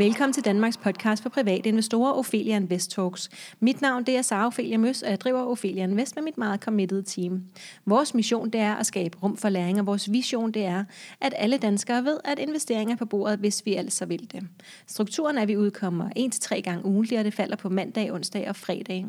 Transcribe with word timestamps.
Velkommen 0.00 0.32
til 0.32 0.44
Danmarks 0.44 0.76
podcast 0.76 1.22
for 1.22 1.30
private 1.30 1.68
investorer, 1.68 2.12
Ophelia 2.12 2.56
Invest 2.56 2.90
Talks. 2.90 3.30
Mit 3.60 3.80
navn 3.80 4.04
det 4.04 4.16
er 4.16 4.22
Sara 4.22 4.46
Ophelia 4.46 4.78
Møs, 4.78 5.02
og 5.02 5.10
jeg 5.10 5.20
driver 5.20 5.50
Ophelia 5.50 5.82
Invest 5.82 6.16
med 6.16 6.22
mit 6.22 6.38
meget 6.38 6.60
committed 6.60 7.02
team. 7.02 7.42
Vores 7.86 8.14
mission 8.14 8.50
det 8.50 8.60
er 8.60 8.74
at 8.74 8.86
skabe 8.86 9.18
rum 9.22 9.36
for 9.36 9.48
læring, 9.48 9.80
og 9.80 9.86
vores 9.86 10.12
vision 10.12 10.52
det 10.52 10.64
er, 10.64 10.84
at 11.20 11.34
alle 11.36 11.58
danskere 11.58 12.04
ved, 12.04 12.18
at 12.24 12.38
investeringer 12.38 12.94
er 12.94 12.98
på 12.98 13.04
bordet, 13.04 13.38
hvis 13.38 13.66
vi 13.66 13.74
altså 13.74 14.06
vil 14.06 14.32
det. 14.32 14.46
Strukturen 14.86 15.38
er, 15.38 15.42
at 15.42 15.48
vi 15.48 15.56
udkommer 15.56 16.08
1-3 16.54 16.60
gange 16.60 16.84
ugentligt, 16.84 17.18
og 17.18 17.24
det 17.24 17.34
falder 17.34 17.56
på 17.56 17.68
mandag, 17.68 18.12
onsdag 18.12 18.48
og 18.48 18.56
fredag. 18.56 19.06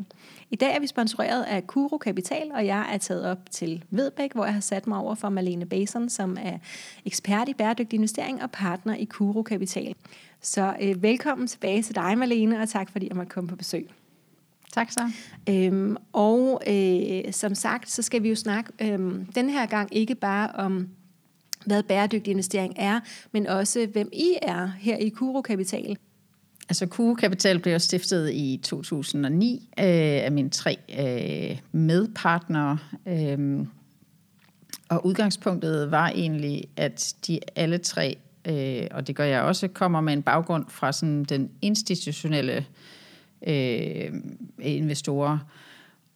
I 0.50 0.56
dag 0.56 0.74
er 0.74 0.80
vi 0.80 0.86
sponsoreret 0.86 1.42
af 1.42 1.66
Kuro 1.66 1.98
Kapital, 1.98 2.50
og 2.54 2.66
jeg 2.66 2.86
er 2.92 2.98
taget 2.98 3.24
op 3.24 3.50
til 3.50 3.84
Vedbæk, 3.90 4.32
hvor 4.32 4.44
jeg 4.44 4.54
har 4.54 4.60
sat 4.60 4.86
mig 4.86 4.98
over 4.98 5.14
for 5.14 5.28
Malene 5.28 5.66
Bason, 5.66 6.08
som 6.08 6.36
er 6.40 6.58
ekspert 7.04 7.48
i 7.48 7.54
bæredygtig 7.54 7.96
investering 7.96 8.42
og 8.42 8.50
partner 8.50 8.94
i 8.94 9.04
Kuro 9.04 9.42
Kapital. 9.42 9.94
Så 10.42 10.76
øh, 10.80 11.02
velkommen 11.02 11.46
tilbage 11.46 11.82
til 11.82 11.94
dig, 11.94 12.18
Malene, 12.18 12.60
og 12.60 12.68
tak 12.68 12.90
fordi 12.90 13.08
jeg 13.08 13.16
måtte 13.16 13.30
komme 13.30 13.48
på 13.48 13.56
besøg. 13.56 13.90
Tak 14.72 14.90
så. 14.90 15.10
Øhm, 15.48 15.96
og 16.12 16.62
øh, 16.66 17.32
som 17.32 17.54
sagt, 17.54 17.90
så 17.90 18.02
skal 18.02 18.22
vi 18.22 18.28
jo 18.28 18.34
snakke 18.34 18.72
øh, 18.80 18.98
den 19.34 19.50
her 19.50 19.66
gang 19.66 19.96
ikke 19.96 20.14
bare 20.14 20.50
om, 20.52 20.88
hvad 21.66 21.82
bæredygtig 21.82 22.30
investering 22.30 22.74
er, 22.76 23.00
men 23.32 23.46
også 23.46 23.86
hvem 23.92 24.08
I 24.12 24.36
er 24.42 24.66
her 24.66 24.96
i 24.96 25.08
Kuro 25.08 25.40
Kapital. 25.40 25.96
Altså 26.68 26.86
Kuro 26.86 27.14
Kapital 27.14 27.58
blev 27.58 27.78
stiftet 27.80 28.30
i 28.32 28.60
2009 28.62 29.68
øh, 29.78 29.84
af 30.24 30.32
mine 30.32 30.50
tre 30.50 30.78
øh, 30.98 31.58
medpartnere. 31.72 32.78
Øh, 33.06 33.66
og 34.88 35.06
udgangspunktet 35.06 35.90
var 35.90 36.08
egentlig, 36.08 36.64
at 36.76 37.14
de 37.26 37.40
alle 37.56 37.78
tre 37.78 38.18
øh, 38.48 38.86
og 38.90 39.06
det 39.06 39.16
gør 39.16 39.24
jeg 39.24 39.42
også, 39.42 39.68
kommer 39.68 40.00
med 40.00 40.12
en 40.12 40.22
baggrund 40.22 40.64
fra 40.68 40.92
sådan 40.92 41.24
den 41.24 41.50
institutionelle 41.62 42.66
øh, 43.46 44.12
investorer. 44.60 45.38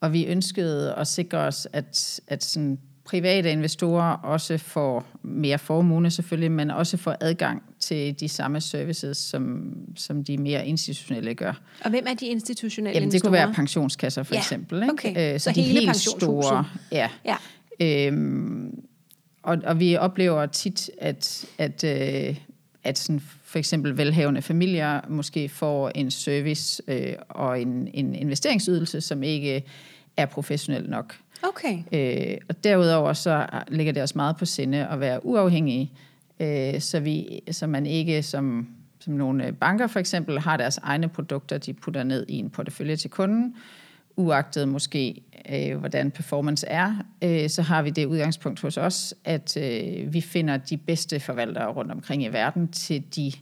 Og 0.00 0.12
vi 0.12 0.26
ønskede 0.26 0.94
at 0.94 1.06
sikre 1.06 1.38
os, 1.38 1.68
at, 1.72 2.20
at 2.28 2.44
sådan 2.44 2.78
private 3.04 3.50
investorer 3.50 4.12
også 4.12 4.58
får 4.58 5.04
mere 5.22 5.58
formue 5.58 6.10
selvfølgelig, 6.10 6.52
men 6.52 6.70
også 6.70 6.96
får 6.96 7.16
adgang 7.20 7.62
til 7.80 8.20
de 8.20 8.28
samme 8.28 8.60
services, 8.60 9.16
som, 9.16 9.72
som 9.96 10.24
de 10.24 10.38
mere 10.38 10.66
institutionelle 10.66 11.34
gør. 11.34 11.60
Og 11.84 11.90
hvem 11.90 12.04
er 12.08 12.14
de 12.14 12.26
institutionelle 12.26 12.98
Jamen, 12.98 13.12
det 13.12 13.22
kunne 13.22 13.32
være 13.32 13.52
pensionskasser 13.54 14.22
for 14.22 14.34
ja. 14.34 14.40
eksempel. 14.40 14.82
Ikke? 14.82 14.92
Okay. 14.92 15.34
Øh, 15.34 15.40
så, 15.40 15.44
så 15.44 15.52
de 15.54 15.62
helt 15.62 15.96
store. 15.96 16.64
Ja. 16.92 17.08
ja. 17.24 17.36
Øhm, 17.80 18.85
og, 19.46 19.58
og 19.64 19.80
vi 19.80 19.96
oplever 19.96 20.46
tit, 20.46 20.90
at, 20.98 21.46
at, 21.58 21.84
øh, 21.84 22.36
at 22.84 22.98
sådan 22.98 23.20
for 23.44 23.58
eksempel 23.58 23.96
velhavende 23.96 24.42
familier 24.42 25.00
måske 25.08 25.48
får 25.48 25.90
en 25.94 26.10
service 26.10 26.82
øh, 26.88 27.12
og 27.28 27.60
en, 27.60 27.88
en 27.94 28.14
investeringsydelse, 28.14 29.00
som 29.00 29.22
ikke 29.22 29.64
er 30.16 30.26
professionel 30.26 30.90
nok. 30.90 31.16
Okay. 31.42 31.78
Øh, 31.92 32.38
og 32.48 32.64
derudover 32.64 33.12
så 33.12 33.46
ligger 33.68 33.92
det 33.92 34.02
også 34.02 34.14
meget 34.16 34.36
på 34.36 34.44
sinde 34.44 34.86
at 34.86 35.00
være 35.00 35.26
uafhængige, 35.26 35.92
øh, 36.40 36.80
så, 36.80 37.00
vi, 37.00 37.40
så 37.50 37.66
man 37.66 37.86
ikke 37.86 38.22
som, 38.22 38.68
som 38.98 39.12
nogle 39.12 39.52
banker 39.52 39.86
for 39.86 40.00
eksempel 40.00 40.38
har 40.38 40.56
deres 40.56 40.78
egne 40.78 41.08
produkter, 41.08 41.58
de 41.58 41.72
putter 41.72 42.02
ned 42.02 42.26
i 42.28 42.38
en 42.38 42.50
portefølje 42.50 42.96
til 42.96 43.10
kunden, 43.10 43.54
uagtet 44.16 44.68
måske, 44.68 45.22
øh, 45.50 45.76
hvordan 45.76 46.10
performance 46.10 46.66
er, 46.66 46.94
øh, 47.22 47.48
så 47.50 47.62
har 47.62 47.82
vi 47.82 47.90
det 47.90 48.06
udgangspunkt 48.06 48.60
hos 48.60 48.76
os, 48.76 49.14
at 49.24 49.56
øh, 49.56 50.12
vi 50.12 50.20
finder 50.20 50.56
de 50.56 50.76
bedste 50.76 51.20
forvaltere 51.20 51.66
rundt 51.66 51.92
omkring 51.92 52.24
i 52.24 52.28
verden 52.28 52.68
til 52.68 53.02
de 53.16 53.32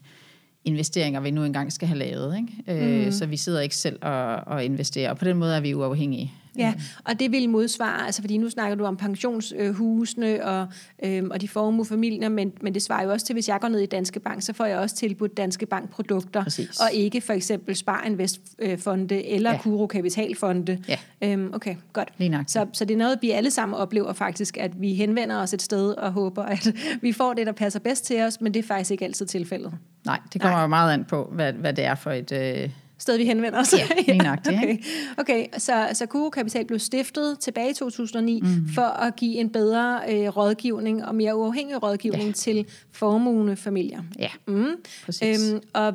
investeringer, 0.64 1.20
vi 1.20 1.30
nu 1.30 1.44
engang 1.44 1.72
skal 1.72 1.88
have 1.88 1.98
lavet. 1.98 2.36
Ikke? 2.36 2.82
Øh, 2.82 3.04
mm. 3.04 3.12
Så 3.12 3.26
vi 3.26 3.36
sidder 3.36 3.60
ikke 3.60 3.76
selv 3.76 3.98
og, 4.02 4.34
og 4.34 4.64
investerer, 4.64 5.10
og 5.10 5.18
på 5.18 5.24
den 5.24 5.36
måde 5.36 5.56
er 5.56 5.60
vi 5.60 5.74
uafhængige. 5.74 6.32
Ja, 6.56 6.74
og 7.04 7.20
det 7.20 7.32
vil 7.32 7.48
modsvare, 7.48 8.06
altså 8.06 8.22
fordi 8.22 8.36
nu 8.36 8.50
snakker 8.50 8.74
du 8.76 8.84
om 8.84 8.96
pensionshusene 8.96 10.44
og, 10.44 10.66
øhm, 11.04 11.30
og 11.30 11.40
de 11.40 11.48
formuefamilier, 11.48 12.28
men, 12.28 12.52
men 12.60 12.74
det 12.74 12.82
svarer 12.82 13.04
jo 13.04 13.10
også 13.10 13.26
til, 13.26 13.32
hvis 13.32 13.48
jeg 13.48 13.60
går 13.60 13.68
ned 13.68 13.80
i 13.80 13.86
Danske 13.86 14.20
Bank, 14.20 14.42
så 14.42 14.52
får 14.52 14.64
jeg 14.64 14.78
også 14.78 14.96
tilbudt 14.96 15.36
Danske 15.36 15.66
Bank 15.66 15.90
produkter, 15.90 16.42
Præcis. 16.42 16.80
og 16.80 16.92
ikke 16.92 17.20
for 17.20 17.32
eksempel 17.32 17.76
Spar 17.76 18.02
Investfonde 18.06 19.26
eller 19.26 19.50
ja. 19.50 19.58
Kuro 19.58 19.86
Kapitalfonde. 19.86 20.78
Ja. 20.88 20.98
Øhm, 21.22 21.50
okay, 21.54 21.76
godt. 21.92 22.12
Så, 22.46 22.66
så 22.72 22.84
det 22.84 22.94
er 22.94 22.98
noget, 22.98 23.18
vi 23.22 23.30
alle 23.30 23.50
sammen 23.50 23.78
oplever 23.78 24.12
faktisk, 24.12 24.56
at 24.56 24.80
vi 24.80 24.94
henvender 24.94 25.36
os 25.36 25.52
et 25.54 25.62
sted 25.62 25.90
og 25.90 26.12
håber, 26.12 26.42
at 26.42 26.68
vi 27.02 27.12
får 27.12 27.34
det, 27.34 27.46
der 27.46 27.52
passer 27.52 27.80
bedst 27.80 28.04
til 28.04 28.22
os, 28.22 28.40
men 28.40 28.54
det 28.54 28.64
er 28.64 28.66
faktisk 28.66 28.90
ikke 28.90 29.04
altid 29.04 29.26
tilfældet. 29.26 29.72
Nej, 30.06 30.20
det 30.32 30.40
kommer 30.40 30.56
Nej. 30.56 30.62
jo 30.62 30.68
meget 30.68 30.92
an 30.92 31.04
på, 31.04 31.28
hvad, 31.32 31.52
hvad 31.52 31.72
det 31.72 31.84
er 31.84 31.94
for 31.94 32.10
et... 32.10 32.32
Øh 32.32 32.70
sted, 33.04 33.16
vi 33.16 33.24
henvender 33.24 33.60
os. 33.60 33.72
Ja, 33.72 33.86
lige 34.06 34.18
nøjagtigt. 34.18 34.56
okay. 34.58 34.78
okay, 35.18 35.46
så, 35.58 35.88
så 35.92 36.06
Kuro 36.06 36.30
Kapital 36.30 36.64
blev 36.64 36.78
stiftet 36.78 37.38
tilbage 37.38 37.70
i 37.70 37.74
2009 37.74 38.40
mm. 38.40 38.68
for 38.74 38.82
at 38.82 39.16
give 39.16 39.34
en 39.34 39.50
bedre 39.50 40.00
øh, 40.08 40.36
rådgivning 40.36 41.04
og 41.04 41.14
mere 41.14 41.36
uafhængig 41.36 41.82
rådgivning 41.82 42.26
ja. 42.26 42.32
til 42.32 42.66
formuende 42.92 43.56
familier. 43.56 44.02
Ja, 44.18 44.30
mm. 44.46 44.66
præcis. 45.04 45.52
Øhm, 45.52 45.60
og 45.72 45.92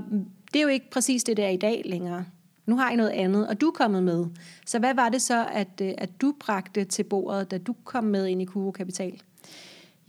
det 0.54 0.60
er 0.60 0.64
jo 0.64 0.68
ikke 0.68 0.90
præcis 0.90 1.24
det, 1.24 1.38
der 1.38 1.46
er 1.46 1.50
i 1.50 1.58
dag 1.58 1.82
længere. 1.86 2.26
Nu 2.66 2.78
har 2.78 2.92
I 2.92 2.96
noget 2.96 3.10
andet, 3.10 3.48
og 3.48 3.62
du 3.62 3.68
er 3.68 3.72
kommet 3.72 4.04
med. 4.04 4.26
Så 4.66 4.80
hvad 4.80 4.94
var 4.94 5.10
det 5.10 5.22
så, 5.22 5.46
at, 5.54 5.82
øh, 5.82 5.92
at 5.98 6.22
du 6.22 6.34
bragte 6.40 6.84
til 6.84 7.04
bordet, 7.04 7.52
da 7.52 7.58
du 7.58 7.76
kom 7.84 8.04
med 8.04 8.28
ind 8.28 8.42
i 8.42 8.46
Kuro 8.46 8.72
Kapital? 8.72 9.22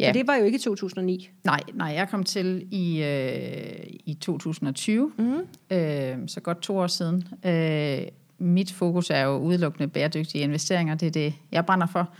Ja. 0.00 0.08
For 0.08 0.12
det 0.12 0.26
var 0.26 0.34
jo 0.34 0.44
ikke 0.44 0.58
2009. 0.58 1.30
Nej, 1.44 1.60
nej, 1.74 1.88
jeg 1.88 2.08
kom 2.08 2.24
til 2.24 2.66
i, 2.70 3.02
øh, 3.02 3.86
i 4.04 4.14
2020, 4.14 5.12
mm. 5.18 5.76
øh, 5.76 6.16
så 6.26 6.40
godt 6.40 6.60
to 6.60 6.78
år 6.78 6.86
siden. 6.86 7.28
Øh, 7.44 8.02
mit 8.38 8.72
fokus 8.72 9.10
er 9.10 9.20
jo 9.20 9.38
udelukkende 9.38 9.88
bæredygtige 9.88 10.44
investeringer, 10.44 10.94
det 10.94 11.06
er 11.06 11.10
det, 11.10 11.34
jeg 11.52 11.66
brænder 11.66 11.86
for. 11.86 12.10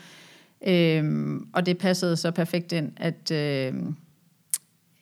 Øh, 0.66 1.36
og 1.52 1.66
det 1.66 1.78
passede 1.78 2.16
så 2.16 2.30
perfekt 2.30 2.72
ind, 2.72 2.92
at, 2.96 3.30
øh, 3.30 3.74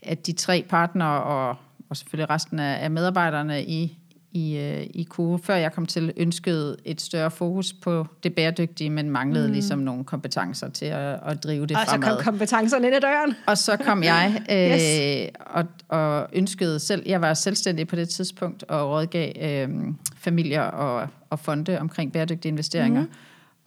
at 0.02 0.26
de 0.26 0.32
tre 0.32 0.64
partnere 0.68 1.22
og, 1.22 1.56
og 1.88 1.96
selvfølgelig 1.96 2.30
resten 2.30 2.58
af, 2.58 2.84
af 2.84 2.90
medarbejderne 2.90 3.64
i, 3.64 3.97
i, 4.32 4.56
øh, 4.56 4.86
i 4.94 5.02
KUE, 5.10 5.38
før 5.38 5.54
jeg 5.54 5.72
kom 5.72 5.86
til, 5.86 6.12
ønskede 6.16 6.76
et 6.84 7.00
større 7.00 7.30
fokus 7.30 7.72
på 7.72 8.06
det 8.22 8.34
bæredygtige, 8.34 8.90
men 8.90 9.10
manglede 9.10 9.46
mm. 9.46 9.52
ligesom 9.52 9.78
nogle 9.78 10.04
kompetencer 10.04 10.68
til 10.68 10.86
at, 10.86 11.18
at 11.26 11.44
drive 11.44 11.66
det 11.66 11.76
og 11.76 11.82
fremad. 11.88 12.08
Og 12.08 12.16
så 12.18 12.24
kom 12.24 12.24
kompetencerne 12.24 12.86
ind 12.86 12.96
ad 12.96 13.00
døren. 13.00 13.34
Og 13.46 13.58
så 13.58 13.76
kom 13.76 14.02
jeg 14.02 14.42
øh, 14.52 14.70
yes. 14.70 15.30
og, 15.40 15.64
og 15.88 16.28
ønskede 16.32 16.80
selv, 16.80 17.02
jeg 17.06 17.20
var 17.20 17.34
selvstændig 17.34 17.88
på 17.88 17.96
det 17.96 18.08
tidspunkt, 18.08 18.62
og 18.62 18.90
rådgav 18.90 19.32
øh, 19.40 19.68
familier 20.16 20.62
og, 20.62 21.08
og 21.30 21.38
fonde 21.38 21.80
omkring 21.80 22.12
bæredygtige 22.12 22.50
investeringer. 22.50 23.02
Mm. 23.02 23.10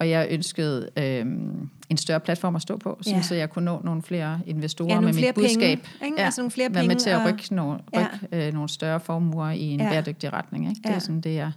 Og 0.01 0.09
jeg 0.09 0.28
ønskede 0.29 0.89
øh, 0.97 1.25
en 1.89 1.97
større 1.97 2.19
platform 2.19 2.56
at 2.56 2.62
stå 2.62 2.78
på, 2.78 3.00
ja. 3.07 3.22
så 3.22 3.35
jeg 3.35 3.50
kunne 3.50 3.66
nå 3.66 3.81
nogle 3.84 4.01
flere 4.01 4.39
investorer 4.45 4.94
ja, 4.94 5.00
med 5.00 5.13
mit 5.13 5.35
budskab. 5.35 5.79
Penge, 6.00 6.19
ja, 6.19 6.25
altså 6.25 6.41
nogle 6.41 6.51
flere 6.51 6.73
være 6.73 6.88
med 6.88 6.95
til 6.95 7.09
at 7.09 7.25
rykke, 7.25 7.56
nogle, 7.56 7.79
rykke 7.97 8.19
ja. 8.31 8.47
øh, 8.47 8.53
nogle 8.53 8.69
større 8.69 9.00
formuer 9.00 9.50
i 9.50 9.61
en 9.61 9.79
ja. 9.79 9.90
bæredygtig 9.90 10.34
retning. 10.34 10.69
Ikke? 10.69 10.81
Det 10.84 10.90
ja. 10.90 10.95
er 10.95 11.00
sådan 11.00 11.22
det, 11.22 11.35
jeg 11.35 11.51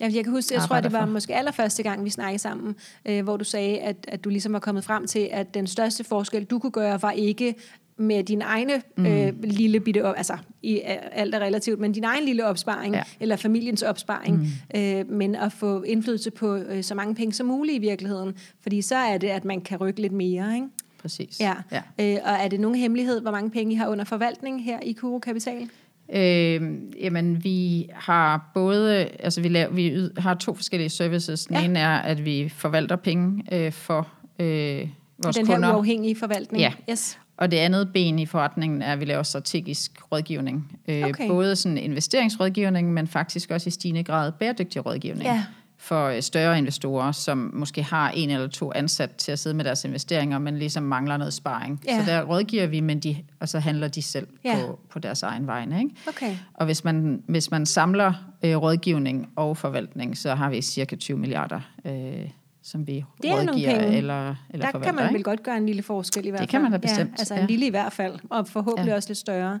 Ja, 0.00 0.10
jeg 0.14 0.24
kan 0.24 0.32
huske, 0.32 0.54
jeg 0.54 0.62
tror, 0.62 0.80
det 0.80 0.92
var 0.92 1.00
for. 1.00 1.12
måske 1.12 1.34
allerførste 1.34 1.82
gang, 1.82 2.04
vi 2.04 2.10
snakkede 2.10 2.38
sammen, 2.38 2.76
øh, 3.04 3.24
hvor 3.24 3.36
du 3.36 3.44
sagde, 3.44 3.78
at, 3.78 3.96
at 4.08 4.24
du 4.24 4.28
ligesom 4.28 4.52
var 4.52 4.58
kommet 4.58 4.84
frem 4.84 5.06
til, 5.06 5.28
at 5.32 5.54
den 5.54 5.66
største 5.66 6.04
forskel, 6.04 6.44
du 6.44 6.58
kunne 6.58 6.72
gøre, 6.72 7.02
var 7.02 7.10
ikke 7.10 7.54
med 8.00 8.24
din 8.24 8.42
egne 8.42 8.82
mm. 8.96 9.06
øh, 9.06 9.32
lille 9.42 9.80
bitte, 9.80 10.04
op, 10.04 10.14
altså 10.16 10.36
i 10.62 10.80
alt 11.12 11.34
er 11.34 11.38
relativt, 11.38 11.80
men 11.80 11.92
din 11.92 12.04
egen 12.04 12.24
lille 12.24 12.46
opsparing, 12.46 12.94
ja. 12.94 13.02
eller 13.20 13.36
familiens 13.36 13.82
opsparing, 13.82 14.36
mm. 14.36 14.80
øh, 14.80 15.10
men 15.10 15.34
at 15.34 15.52
få 15.52 15.82
indflydelse 15.82 16.30
på 16.30 16.56
øh, 16.56 16.82
så 16.82 16.94
mange 16.94 17.14
penge 17.14 17.32
som 17.32 17.46
muligt 17.46 17.76
i 17.76 17.80
virkeligheden, 17.80 18.34
fordi 18.62 18.82
så 18.82 18.96
er 18.96 19.18
det, 19.18 19.28
at 19.28 19.44
man 19.44 19.60
kan 19.60 19.78
rykke 19.78 20.00
lidt 20.00 20.12
mere, 20.12 20.54
ikke? 20.54 20.66
Præcis. 21.02 21.40
Ja. 21.40 21.54
ja. 21.72 21.82
Øh, 22.00 22.18
og 22.24 22.32
er 22.32 22.48
det 22.48 22.60
nogen 22.60 22.76
hemmelighed, 22.76 23.20
hvor 23.20 23.30
mange 23.30 23.50
penge 23.50 23.72
I 23.72 23.76
har 23.76 23.88
under 23.88 24.04
forvaltning 24.04 24.64
her 24.64 24.80
i 24.80 24.92
Kuro 24.92 25.18
Kapital? 25.18 25.68
Øh, 26.12 26.72
jamen, 27.00 27.44
vi 27.44 27.88
har 27.92 28.50
både, 28.54 29.08
altså 29.18 29.40
vi, 29.40 29.48
laver, 29.48 29.72
vi 29.72 30.08
har 30.16 30.34
to 30.34 30.54
forskellige 30.54 30.88
services. 30.88 31.46
Den 31.46 31.56
ja. 31.56 31.64
ene 31.64 31.78
er, 31.78 31.96
at 31.98 32.24
vi 32.24 32.48
forvalter 32.48 32.96
penge 32.96 33.42
øh, 33.52 33.72
for 33.72 34.08
øh, 34.38 34.88
vores 35.22 35.36
Den 35.36 35.46
kunder. 35.46 35.68
her 35.68 35.76
uafhængige 35.76 36.16
forvaltning. 36.16 36.60
Ja. 36.62 36.72
Yes. 36.90 37.18
Og 37.40 37.50
det 37.50 37.56
andet 37.56 37.92
ben 37.92 38.18
i 38.18 38.26
forretningen 38.26 38.82
er, 38.82 38.92
at 38.92 39.00
vi 39.00 39.04
laver 39.04 39.22
strategisk 39.22 40.12
rådgivning. 40.12 40.78
Øh, 40.88 41.04
okay. 41.04 41.28
Både 41.28 41.56
sådan 41.56 41.78
investeringsrådgivning, 41.78 42.92
men 42.92 43.06
faktisk 43.06 43.50
også 43.50 43.68
i 43.68 43.70
stigende 43.70 44.04
grad 44.04 44.32
bæredygtig 44.32 44.86
rådgivning. 44.86 45.24
Ja. 45.24 45.44
For 45.78 46.20
større 46.20 46.58
investorer, 46.58 47.12
som 47.12 47.50
måske 47.54 47.82
har 47.82 48.10
en 48.10 48.30
eller 48.30 48.48
to 48.48 48.72
ansat 48.74 49.10
til 49.10 49.32
at 49.32 49.38
sidde 49.38 49.56
med 49.56 49.64
deres 49.64 49.84
investeringer, 49.84 50.38
men 50.38 50.58
ligesom 50.58 50.82
mangler 50.82 51.16
noget 51.16 51.34
sparring. 51.34 51.82
Ja. 51.86 52.04
Så 52.04 52.10
der 52.10 52.22
rådgiver 52.22 52.66
vi, 52.66 52.80
men 52.80 53.00
de, 53.00 53.16
og 53.40 53.48
så 53.48 53.58
handler 53.58 53.88
de 53.88 54.02
selv 54.02 54.26
ja. 54.44 54.56
på, 54.56 54.78
på 54.90 54.98
deres 54.98 55.22
egen 55.22 55.46
vegne. 55.46 55.78
Ikke? 55.78 55.94
Okay. 56.08 56.36
Og 56.54 56.66
hvis 56.66 56.84
man, 56.84 57.22
hvis 57.26 57.50
man 57.50 57.66
samler 57.66 58.12
øh, 58.42 58.56
rådgivning 58.56 59.28
og 59.36 59.56
forvaltning, 59.56 60.18
så 60.18 60.34
har 60.34 60.50
vi 60.50 60.62
cirka 60.62 60.96
20 60.96 61.18
milliarder 61.18 61.60
øh, 61.84 62.30
som 62.70 62.86
vi 62.86 63.04
Det 63.22 63.30
er 63.30 63.34
nogle 63.42 63.52
penge. 63.66 63.96
eller, 63.96 64.34
eller 64.50 64.70
Der 64.70 64.80
kan 64.80 64.94
man 64.94 65.04
ikke? 65.04 65.14
vel 65.14 65.24
godt 65.24 65.42
gøre 65.42 65.56
en 65.56 65.66
lille 65.66 65.82
forskel 65.82 66.26
i 66.26 66.30
hvert 66.30 66.38
fald. 66.40 66.48
kan 66.48 66.60
man 66.62 66.72
da 66.72 66.76
bestemt, 66.78 67.10
Ja, 67.10 67.14
altså 67.18 67.34
en 67.34 67.40
ja. 67.40 67.46
lille 67.46 67.66
i 67.66 67.70
hvert 67.70 67.92
fald, 67.92 68.14
og 68.30 68.48
forhåbentlig 68.48 68.90
Ja. 68.90 68.96
også 68.96 69.08
lidt 69.08 69.18
større. 69.18 69.58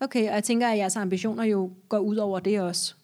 Okay, 0.00 0.28
og 0.28 0.34
jeg 0.34 0.44
tænker, 0.44 0.68
at 0.68 0.78
jeres 0.78 0.96
ambitioner 0.96 1.44
jo 1.44 1.70
går 1.88 1.98
ud 1.98 2.16
over 2.16 2.38
det 2.38 2.60
også 2.60 2.94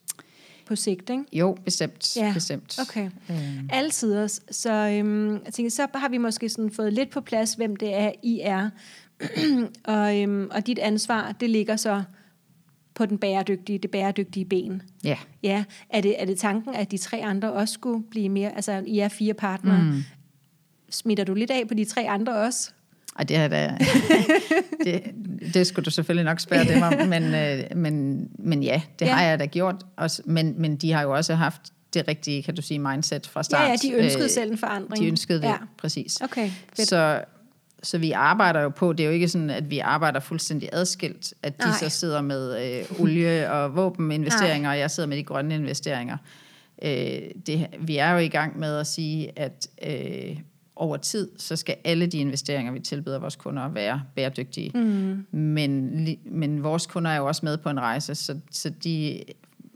på 0.67 0.77
sigt, 0.77 1.11
ikke? 1.11 1.25
Jo, 1.33 1.57
bestemt. 1.65 2.17
Ja, 2.17 2.31
bestemt. 2.35 2.79
Okay. 2.81 3.11
Øhm, 3.31 3.69
Altid 3.73 4.17
også. 4.19 4.41
Så 4.51 4.73
øhm, 4.73 5.33
jeg 5.45 5.53
tænker, 5.53 5.71
så 5.71 5.87
har 5.95 6.09
vi 6.09 6.19
måske 6.19 6.49
sådan 6.49 6.71
fået 6.71 6.93
lidt 6.93 7.11
på 7.11 7.21
plads, 7.21 7.55
hvem 7.55 7.77
det 7.77 7.95
er, 7.95 8.13
I 8.23 8.41
er. 8.43 8.71
og, 9.85 10.21
øhm, 10.23 10.49
og 10.51 10.67
dit 10.67 10.79
ansvar, 10.79 11.33
det 11.41 11.51
ligger 11.51 11.77
så 11.77 12.03
på 12.95 13.07
den 13.07 13.19
bæredygtige, 13.19 13.79
det 13.79 13.91
bæredygtige 13.91 14.45
ben. 14.45 14.83
ja. 15.05 15.17
Ja, 15.43 15.65
er 15.91 16.01
det, 16.01 16.23
er 16.23 16.27
det 16.27 16.39
tanken, 16.39 16.75
at 16.75 16.91
de 16.91 16.99
tre 16.99 17.23
andre 17.25 17.53
også 17.53 17.75
skulle 17.75 18.05
blive 18.11 18.29
mere, 18.29 18.57
altså 18.57 18.83
I 18.87 18.99
er 18.99 19.09
fire 19.09 19.35
partnere, 19.35 19.83
mm. 19.83 20.03
smitter 20.91 21.25
du 21.25 21.35
lidt 21.35 21.51
af 21.51 21.69
på 21.69 21.75
de 21.75 21.85
tre 21.85 22.09
andre 22.09 22.37
også? 22.37 22.71
Og 23.15 23.29
det, 23.29 23.37
er 23.37 23.49
da, 23.49 23.77
det, 24.85 25.03
det 25.55 25.67
skulle 25.67 25.85
du 25.85 25.91
selvfølgelig 25.91 26.25
nok 26.25 26.41
spørge 26.41 26.65
dem 26.75 26.83
om, 26.83 27.09
men, 27.09 27.35
øh, 27.35 27.77
men, 27.77 28.27
men 28.39 28.63
ja, 28.63 28.83
det 28.99 29.07
Ja. 29.07 29.13
har 29.13 29.23
jeg 29.25 29.39
da 29.39 29.47
gjort. 29.47 29.75
Også, 29.97 30.23
men, 30.25 30.55
men 30.59 30.77
de 30.77 30.93
har 30.93 31.03
jo 31.03 31.13
også 31.15 31.35
haft 31.35 31.61
det 31.95 32.09
rigtige, 32.09 32.43
kan 32.43 32.55
du 32.55 32.63
sige, 32.63 32.79
mindset 32.79 33.27
fra 33.27 33.43
start. 33.43 33.63
Ja, 33.63 33.69
ja, 33.69 33.77
de 33.77 33.93
ønskede 34.05 34.25
Øh, 34.25 34.31
selv 34.31 34.51
en 34.53 34.59
forandring. 34.59 35.03
De 35.05 35.09
ønskede 35.09 35.39
det, 35.41 35.47
ja. 35.47 35.57
præcis. 35.79 36.21
Okay, 36.21 36.51
fedt. 36.77 36.89
Så, 36.89 37.21
så 37.83 37.99
vi 37.99 38.13
arbejder 38.13 38.61
jo 38.61 38.69
på, 38.69 38.93
det 38.93 39.05
er 39.05 39.09
jo 39.09 39.13
ikke 39.13 39.29
sådan, 39.29 39.51
at 39.51 39.71
vi 39.71 39.79
arbejder 39.79 40.21
fuldstændig 40.21 40.69
adskilt, 40.73 41.35
at 41.43 41.63
de 41.63 41.69
Nej. 41.69 41.79
så 41.79 41.89
sidder 41.89 42.21
med 42.21 42.77
øh, 42.81 43.01
olie- 43.01 43.51
og 43.51 43.77
våbeninvesteringer, 43.77 44.71
og 44.71 44.79
jeg 44.79 44.91
sidder 44.91 45.09
med 45.09 45.17
de 45.17 45.25
grønne 45.25 45.55
investeringer. 45.55 46.17
Øh, 46.83 47.21
det, 47.47 47.67
vi 47.81 47.97
er 47.97 48.11
jo 48.11 48.19
i 48.19 48.29
gang 48.29 48.59
med 48.59 48.77
at 48.77 48.87
sige, 48.87 49.39
at 49.39 49.69
øh, 49.87 50.37
over 50.77 50.97
tid, 50.97 51.29
så 51.37 51.57
skal 51.57 51.77
alle 51.85 52.07
de 52.07 52.19
investeringer, 52.19 52.73
vi 52.73 52.81
tilbyder 52.81 53.19
vores 53.19 53.37
kunder, 53.37 53.69
være 53.69 54.03
bæredygtige. 54.15 54.71
Mm. 54.75 55.27
Men, 55.39 56.09
men 56.25 56.63
vores 56.63 56.87
kunder 56.87 57.11
er 57.11 57.17
jo 57.17 57.27
også 57.27 57.41
med 57.45 57.57
på 57.57 57.71
en 57.71 57.81
rejse, 57.81 58.15
så, 58.15 58.39
så 58.51 58.71
de... 58.85 59.23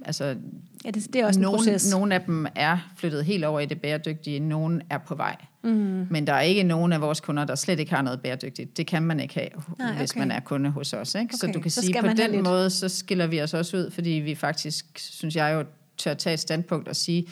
Altså, 0.04 0.36
Ja, 0.84 0.90
det, 0.90 1.12
det 1.12 1.20
er 1.20 1.26
også 1.26 1.40
en 1.40 1.42
nogle, 1.42 1.56
proces. 1.58 1.90
nogle 1.92 2.14
af 2.14 2.20
dem 2.20 2.46
er 2.54 2.78
flyttet 2.96 3.24
helt 3.24 3.44
over 3.44 3.60
i 3.60 3.66
det 3.66 3.80
bæredygtige, 3.80 4.40
nogle 4.40 4.80
er 4.90 4.98
på 4.98 5.14
vej. 5.14 5.36
Mm. 5.62 6.06
Men 6.10 6.26
der 6.26 6.32
er 6.32 6.40
ikke 6.40 6.62
nogen 6.62 6.92
af 6.92 7.00
vores 7.00 7.20
kunder, 7.20 7.44
der 7.44 7.54
slet 7.54 7.80
ikke 7.80 7.94
har 7.94 8.02
noget 8.02 8.20
bæredygtigt. 8.20 8.76
Det 8.76 8.86
kan 8.86 9.02
man 9.02 9.20
ikke 9.20 9.34
have, 9.34 9.48
Nej, 9.78 9.88
Nej, 9.90 9.98
hvis 9.98 10.10
okay. 10.10 10.18
man 10.20 10.30
er 10.30 10.40
kunde 10.40 10.70
hos 10.70 10.92
os. 10.92 11.14
Ikke? 11.14 11.36
så 11.36 11.46
Okay, 11.46 11.54
du 11.54 11.60
kan 11.60 11.70
så 11.70 11.80
sige, 11.82 12.00
på 12.00 12.06
den 12.06 12.30
lidt. 12.30 12.42
måde, 12.42 12.70
så 12.70 12.88
skiller 12.88 13.26
vi 13.26 13.42
os 13.42 13.54
også 13.54 13.76
ud, 13.76 13.90
fordi 13.90 14.10
vi 14.10 14.34
faktisk, 14.34 14.86
synes 14.98 15.36
jeg 15.36 15.54
jo, 15.54 15.64
tør 15.96 16.14
tage 16.14 16.34
et 16.34 16.40
standpunkt 16.40 16.88
og 16.88 16.96
sige, 16.96 17.26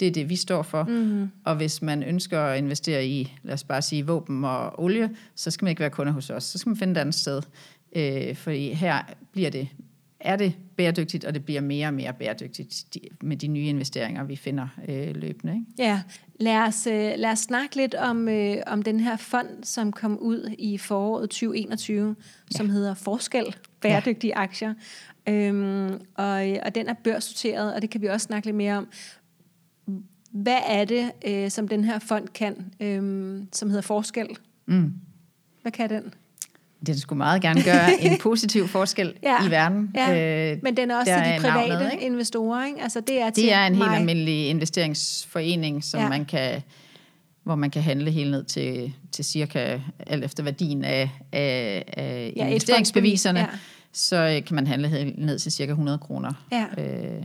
det 0.00 0.08
er 0.08 0.12
det, 0.12 0.28
vi 0.28 0.36
står 0.36 0.62
for. 0.62 0.82
Mm. 0.84 1.28
Og 1.44 1.56
hvis 1.56 1.82
man 1.82 2.02
ønsker 2.02 2.40
at 2.40 2.58
investere 2.58 3.06
i, 3.06 3.36
lad 3.42 3.54
os 3.54 3.64
bare 3.64 3.82
sige, 3.82 4.06
våben 4.06 4.44
og 4.44 4.80
olie, 4.82 5.10
så 5.34 5.50
skal 5.50 5.64
man 5.64 5.70
ikke 5.70 5.80
være 5.80 5.90
kunde 5.90 6.12
hos 6.12 6.30
os. 6.30 6.44
Så 6.44 6.58
skal 6.58 6.70
man 6.70 6.76
finde 6.76 6.92
et 6.92 6.98
andet 6.98 7.14
sted. 7.14 7.42
Øh, 7.96 8.36
fordi 8.36 8.72
her 8.72 8.98
bliver 9.32 9.50
det, 9.50 9.68
er 10.26 10.36
det 10.36 10.54
bæredygtigt, 10.76 11.24
og 11.24 11.34
det 11.34 11.44
bliver 11.44 11.60
mere 11.60 11.86
og 11.86 11.94
mere 11.94 12.12
bæredygtigt 12.12 12.96
med 13.22 13.36
de 13.36 13.48
nye 13.48 13.66
investeringer, 13.66 14.24
vi 14.24 14.36
finder 14.36 14.68
øh, 14.88 15.16
løbende. 15.16 15.54
Ikke? 15.54 15.66
Ja, 15.78 16.02
lad 16.40 16.56
os, 16.56 16.86
øh, 16.86 17.12
lad 17.16 17.30
os 17.30 17.38
snakke 17.38 17.76
lidt 17.76 17.94
om, 17.94 18.28
øh, 18.28 18.56
om 18.66 18.82
den 18.82 19.00
her 19.00 19.16
fond, 19.16 19.64
som 19.64 19.92
kom 19.92 20.18
ud 20.18 20.54
i 20.58 20.78
foråret 20.78 21.30
2021, 21.30 22.08
ja. 22.08 22.56
som 22.56 22.70
hedder 22.70 22.94
Forskel 22.94 23.56
Bæredygtige 23.80 24.32
ja. 24.36 24.42
Aktier. 24.42 24.74
Øhm, 25.28 26.00
og, 26.14 26.46
og 26.62 26.74
den 26.74 26.88
er 26.88 26.94
børsnoteret, 27.04 27.74
og 27.74 27.82
det 27.82 27.90
kan 27.90 28.00
vi 28.00 28.06
også 28.06 28.24
snakke 28.24 28.46
lidt 28.46 28.56
mere 28.56 28.76
om. 28.76 28.88
Hvad 30.30 30.58
er 30.68 30.84
det, 30.84 31.10
øh, 31.26 31.50
som 31.50 31.68
den 31.68 31.84
her 31.84 31.98
fond 31.98 32.28
kan, 32.28 32.72
øh, 32.80 33.42
som 33.52 33.68
hedder 33.68 33.82
Forskel? 33.82 34.28
Mm. 34.66 34.92
Hvad 35.62 35.72
kan 35.72 35.90
den? 35.90 36.14
Den 36.86 36.98
skulle 36.98 37.16
meget 37.16 37.42
gerne 37.42 37.62
gøre 37.62 38.00
en 38.00 38.18
positiv 38.22 38.68
forskel 38.68 39.14
Ja. 39.22 39.28
ja. 39.42 39.48
i 39.48 39.50
verden. 39.50 39.90
Ja, 39.94 40.52
Øh, 40.52 40.58
Men 40.62 40.76
den 40.76 40.90
er 40.90 40.96
også 40.98 41.12
til 41.24 41.34
de 41.34 41.40
private 41.40 41.68
navnet, 41.68 41.92
ikke? 41.92 42.04
investorer, 42.06 42.66
ikke? 42.66 42.82
Altså 42.82 43.00
det 43.00 43.20
er 43.20 43.30
til 43.30 43.44
det 43.44 43.52
er 43.52 43.66
en 43.66 43.74
helt 43.74 43.88
mig. 43.88 43.98
almindelig 43.98 44.48
investeringsforening, 44.48 45.84
som 45.84 45.98
Ja. 46.00 46.04
ja. 46.04 46.08
man 46.10 46.24
kan, 46.24 46.62
hvor 47.44 47.54
man 47.54 47.70
kan 47.70 47.82
handle 47.82 48.10
helt 48.10 48.30
ned 48.30 48.44
til, 48.44 48.92
til 49.12 49.24
cirka 49.24 49.78
alt 50.06 50.24
efter 50.24 50.42
værdien 50.42 50.84
af, 50.84 51.10
af, 51.32 51.84
af 51.96 52.32
Ja, 52.36 52.46
investeringsbeviserne. 52.46 53.38
fondsbevis, 53.40 53.60
Så 53.92 54.16
øh, 54.16 54.44
kan 54.44 54.54
man 54.54 54.66
handle 54.66 54.88
helt 54.88 55.18
ned 55.18 55.38
til 55.38 55.52
cirka 55.52 55.70
100 55.70 55.98
kroner. 55.98 56.32
Ja. 56.52 56.66
Øh, 56.78 57.22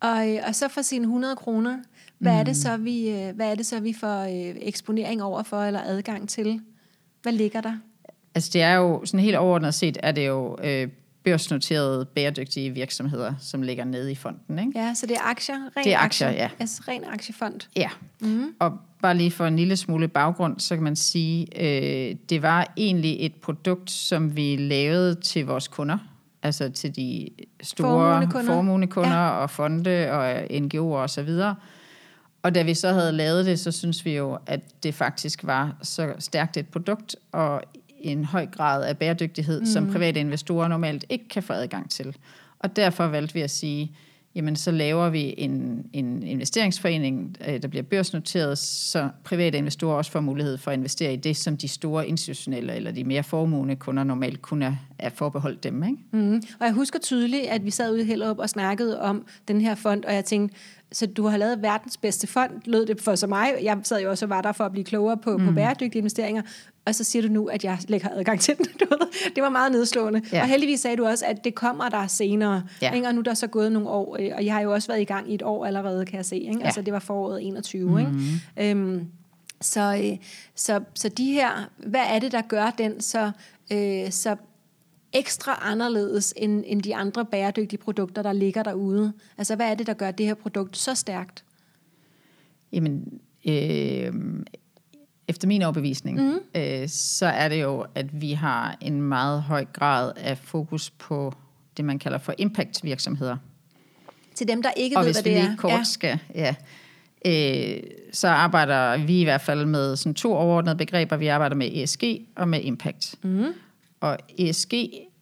Og, 0.00 0.28
øh, 0.30 0.38
og 0.48 0.54
så 0.54 0.68
for 0.68 0.82
sine 0.82 1.02
100 1.04 1.36
kroner, 1.36 1.78
hvad, 2.18 2.32
Mm. 2.32 2.38
er 2.38 2.42
det 2.42 2.56
så, 2.56 2.76
vi, 2.76 3.08
øh, 3.10 3.34
hvad 3.36 3.50
er 3.50 3.54
det 3.54 3.66
så, 3.66 3.80
vi 3.80 3.92
får 4.00 4.26
eksponering 4.66 5.22
over 5.22 5.42
for, 5.42 5.62
eller 5.62 5.80
adgang 5.84 6.28
til? 6.28 6.60
Hvad 7.22 7.32
ligger 7.32 7.60
der? 7.60 7.72
Altså 8.34 8.50
det 8.52 8.62
er 8.62 8.74
jo, 8.74 9.02
sådan 9.04 9.20
helt 9.20 9.36
overordnet 9.36 9.74
set, 9.74 9.98
er 10.02 10.12
det 10.12 10.26
jo 10.26 10.56
øh, 10.64 10.88
børsnoterede 11.24 12.04
bæredygtige 12.04 12.70
virksomheder, 12.70 13.34
som 13.40 13.62
ligger 13.62 13.84
nede 13.84 14.12
i 14.12 14.14
fonden. 14.14 14.58
Ikke? 14.58 14.72
Ja, 14.74 14.94
så 14.94 15.06
det 15.06 15.16
er 15.16 15.30
aktier? 15.30 15.54
Ren 15.54 15.84
Det 15.84 15.92
er 15.94 15.98
aktier, 15.98 16.30
ja. 16.30 16.50
Altså 16.60 16.82
ren 16.88 17.04
aktiefond. 17.12 17.60
Ja, 17.76 17.88
mm. 18.20 18.54
og 18.58 18.72
bare 19.02 19.16
lige 19.16 19.30
for 19.30 19.46
en 19.46 19.56
lille 19.56 19.76
smule 19.76 20.08
baggrund, 20.08 20.60
så 20.60 20.76
kan 20.76 20.84
man 20.84 20.96
sige, 20.96 21.46
øh, 21.62 22.16
det 22.28 22.42
var 22.42 22.72
egentlig 22.76 23.16
et 23.20 23.34
produkt, 23.34 23.90
som 23.90 24.36
vi 24.36 24.56
lavede 24.56 25.14
til 25.14 25.46
vores 25.46 25.68
kunder, 25.68 25.98
altså 26.42 26.68
til 26.68 26.96
de 26.96 27.28
store 27.62 28.28
formuende-kunder 28.46 29.10
Ja. 29.10 29.28
og 29.30 29.50
fonde 29.50 30.10
og 30.10 30.42
NGO'er 30.42 30.78
og 30.78 31.10
så 31.10 31.22
videre. 31.22 31.54
Og 32.42 32.54
da 32.54 32.62
vi 32.62 32.74
så 32.74 32.92
havde 32.92 33.12
lavet 33.12 33.46
det, 33.46 33.60
så 33.60 33.72
synes 33.72 34.04
vi 34.04 34.16
jo, 34.16 34.38
at 34.46 34.60
det 34.82 34.94
faktisk 34.94 35.44
var 35.44 35.76
så 35.82 36.12
stærkt 36.18 36.56
et 36.56 36.68
produkt 36.68 37.16
og 37.32 37.62
en 38.02 38.24
høj 38.24 38.46
grad 38.46 38.84
af 38.84 38.98
bæredygtighed, 38.98 39.60
mm. 39.60 39.66
som 39.66 39.92
private 39.92 40.20
investorer 40.20 40.68
normalt 40.68 41.04
ikke 41.08 41.28
kan 41.28 41.42
få 41.42 41.52
adgang 41.52 41.90
til. 41.90 42.16
Og 42.58 42.76
derfor 42.76 43.06
valgte 43.06 43.34
vi 43.34 43.40
at 43.40 43.50
sige, 43.50 43.92
jamen 44.34 44.56
så 44.56 44.70
laver 44.70 45.10
vi 45.10 45.34
en, 45.38 45.86
en 45.92 46.22
investeringsforening, 46.22 47.36
øh, 47.48 47.62
der 47.62 47.68
bliver 47.68 47.82
børsnoteret, 47.82 48.58
så 48.58 49.08
private 49.24 49.58
investorer 49.58 49.96
også 49.96 50.10
får 50.10 50.20
mulighed 50.20 50.58
for 50.58 50.70
at 50.70 50.76
investere 50.76 51.12
i 51.12 51.16
det, 51.16 51.36
som 51.36 51.56
de 51.56 51.68
store 51.68 52.08
institutionelle 52.08 52.74
eller 52.74 52.92
de 52.92 53.04
mere 53.04 53.22
formuende 53.22 53.76
kunder 53.76 54.04
normalt 54.04 54.42
kun 54.42 54.62
er, 54.62 54.74
er 54.98 55.10
forbeholdt 55.10 55.64
dem. 55.64 55.82
Ikke? 55.82 55.96
Mm. 56.12 56.42
Og 56.60 56.66
jeg 56.66 56.72
husker 56.72 56.98
tydeligt, 56.98 57.46
at 57.46 57.64
vi 57.64 57.70
sad 57.70 57.92
ude 57.92 58.02
i 58.02 58.04
Hellerup 58.04 58.38
og 58.38 58.50
snakkede 58.50 59.00
om 59.00 59.26
den 59.48 59.60
her 59.60 59.74
fond, 59.74 60.04
og 60.04 60.14
jeg 60.14 60.24
tænkte, 60.24 60.56
så 60.92 61.06
du 61.06 61.26
har 61.26 61.36
lavet 61.36 61.62
verdens 61.62 61.96
bedste 61.96 62.26
fond, 62.26 62.50
lød 62.64 62.86
det 62.86 63.00
for 63.00 63.14
så 63.14 63.26
mig. 63.26 63.54
Jeg 63.62 63.78
sad 63.82 64.02
jo 64.02 64.10
også 64.10 64.24
og 64.24 64.30
var 64.30 64.42
der 64.42 64.52
for 64.52 64.64
at 64.64 64.72
blive 64.72 64.84
klogere 64.84 65.16
på, 65.16 65.36
mm. 65.36 65.46
på 65.46 65.52
bæredygtige 65.52 65.98
investeringer, 65.98 66.42
og 66.86 66.94
så 66.94 67.04
siger 67.04 67.22
du 67.22 67.28
nu, 67.28 67.46
at 67.46 67.64
jeg 67.64 67.78
ikke 67.88 68.06
har 68.06 68.14
adgang 68.14 68.40
til 68.40 68.56
den. 68.56 68.66
Det 69.34 69.42
var 69.42 69.48
meget 69.48 69.72
nedslående. 69.72 70.22
Ja. 70.32 70.42
Og 70.42 70.48
heldigvis 70.48 70.80
sagde 70.80 70.96
du 70.96 71.06
også, 71.06 71.26
at 71.26 71.44
det 71.44 71.54
kommer 71.54 71.88
der 71.88 72.06
senere. 72.06 72.62
Ja. 72.82 72.92
Ikke? 72.92 73.08
Og 73.08 73.14
nu 73.14 73.18
er 73.20 73.24
der 73.24 73.34
så 73.34 73.46
gået 73.46 73.72
nogle 73.72 73.88
år, 73.88 74.16
øh, 74.20 74.30
og 74.36 74.44
jeg 74.44 74.54
har 74.54 74.60
jo 74.60 74.72
også 74.72 74.88
været 74.88 75.00
i 75.00 75.04
gang 75.04 75.30
i 75.30 75.34
et 75.34 75.42
år 75.42 75.66
allerede, 75.66 76.06
kan 76.06 76.16
jeg 76.16 76.24
se. 76.24 76.36
Ikke? 76.36 76.58
Ja. 76.58 76.64
Altså 76.64 76.82
det 76.82 76.92
var 76.92 76.98
foråret 76.98 77.46
21. 77.46 77.90
Mm. 77.90 77.98
Ikke? 77.98 78.70
Øhm, 78.70 79.06
så, 79.60 80.00
øh, 80.04 80.18
så, 80.54 80.80
så 80.94 81.08
de 81.08 81.32
her, 81.32 81.70
hvad 81.76 82.04
er 82.08 82.18
det, 82.18 82.32
der 82.32 82.42
gør 82.42 82.70
den 82.70 83.00
så, 83.00 83.30
øh, 83.72 84.10
så 84.10 84.36
ekstra 85.12 85.58
anderledes 85.62 86.34
end, 86.36 86.64
end 86.66 86.82
de 86.82 86.96
andre 86.96 87.24
bæredygtige 87.24 87.78
produkter, 87.78 88.22
der 88.22 88.32
ligger 88.32 88.62
derude? 88.62 89.12
Altså, 89.38 89.56
hvad 89.56 89.70
er 89.70 89.74
det, 89.74 89.86
der 89.86 89.94
gør 89.94 90.10
det 90.10 90.26
her 90.26 90.34
produkt 90.34 90.76
så 90.76 90.94
stærkt? 90.94 91.44
Jamen, 92.72 93.20
øh, 93.48 94.12
efter 95.28 95.48
min 95.48 95.62
overbevisning, 95.62 96.20
mm. 96.20 96.38
øh, 96.54 96.88
så 96.88 97.26
er 97.26 97.48
det 97.48 97.62
jo, 97.62 97.86
at 97.94 98.20
vi 98.20 98.32
har 98.32 98.76
en 98.80 99.02
meget 99.02 99.42
høj 99.42 99.64
grad 99.64 100.12
af 100.16 100.38
fokus 100.38 100.90
på 100.90 101.34
det, 101.76 101.84
man 101.84 101.98
kalder 101.98 102.18
for 102.18 102.34
impact-virksomheder. 102.38 103.36
Til 104.34 104.48
dem, 104.48 104.62
der 104.62 104.70
ikke 104.76 104.96
Og 104.96 105.00
ved, 105.00 105.08
hvis 105.08 105.16
hvad 105.16 105.32
vi 105.32 105.36
det 105.36 105.44
lige 105.44 105.52
er. 105.52 105.56
kort 105.56 105.72
ja. 105.72 105.84
skal, 105.84 106.18
ja, 106.34 106.54
øh, 107.26 107.82
så 108.12 108.28
arbejder 108.28 109.06
vi 109.06 109.20
i 109.20 109.24
hvert 109.24 109.40
fald 109.40 109.66
med 109.66 109.96
sådan 109.96 110.14
to 110.14 110.32
overordnede 110.34 110.76
begreber. 110.76 111.16
Vi 111.16 111.26
arbejder 111.26 111.56
med 111.56 111.70
ESG 111.72 112.04
og 112.36 112.48
med 112.48 112.60
impact. 112.60 113.14
Mm. 113.22 113.46
Og 114.02 114.18
ESG 114.38 114.74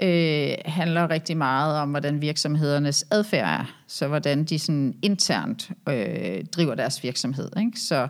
øh, 0.03 0.55
handler 0.65 1.11
rigtig 1.11 1.37
meget 1.37 1.77
om, 1.77 1.91
hvordan 1.91 2.23
virksomhedernes 2.23 3.07
adfærd 3.11 3.61
er. 3.61 3.75
Så 3.87 4.09
hvordan 4.09 4.45
de 4.45 4.59
sådan 4.59 4.95
internt 5.03 5.71
øh, 5.89 6.45
driver 6.45 6.75
deres 6.75 7.03
virksomhed. 7.03 7.51
Ikke? 7.59 7.81
Så 7.81 8.09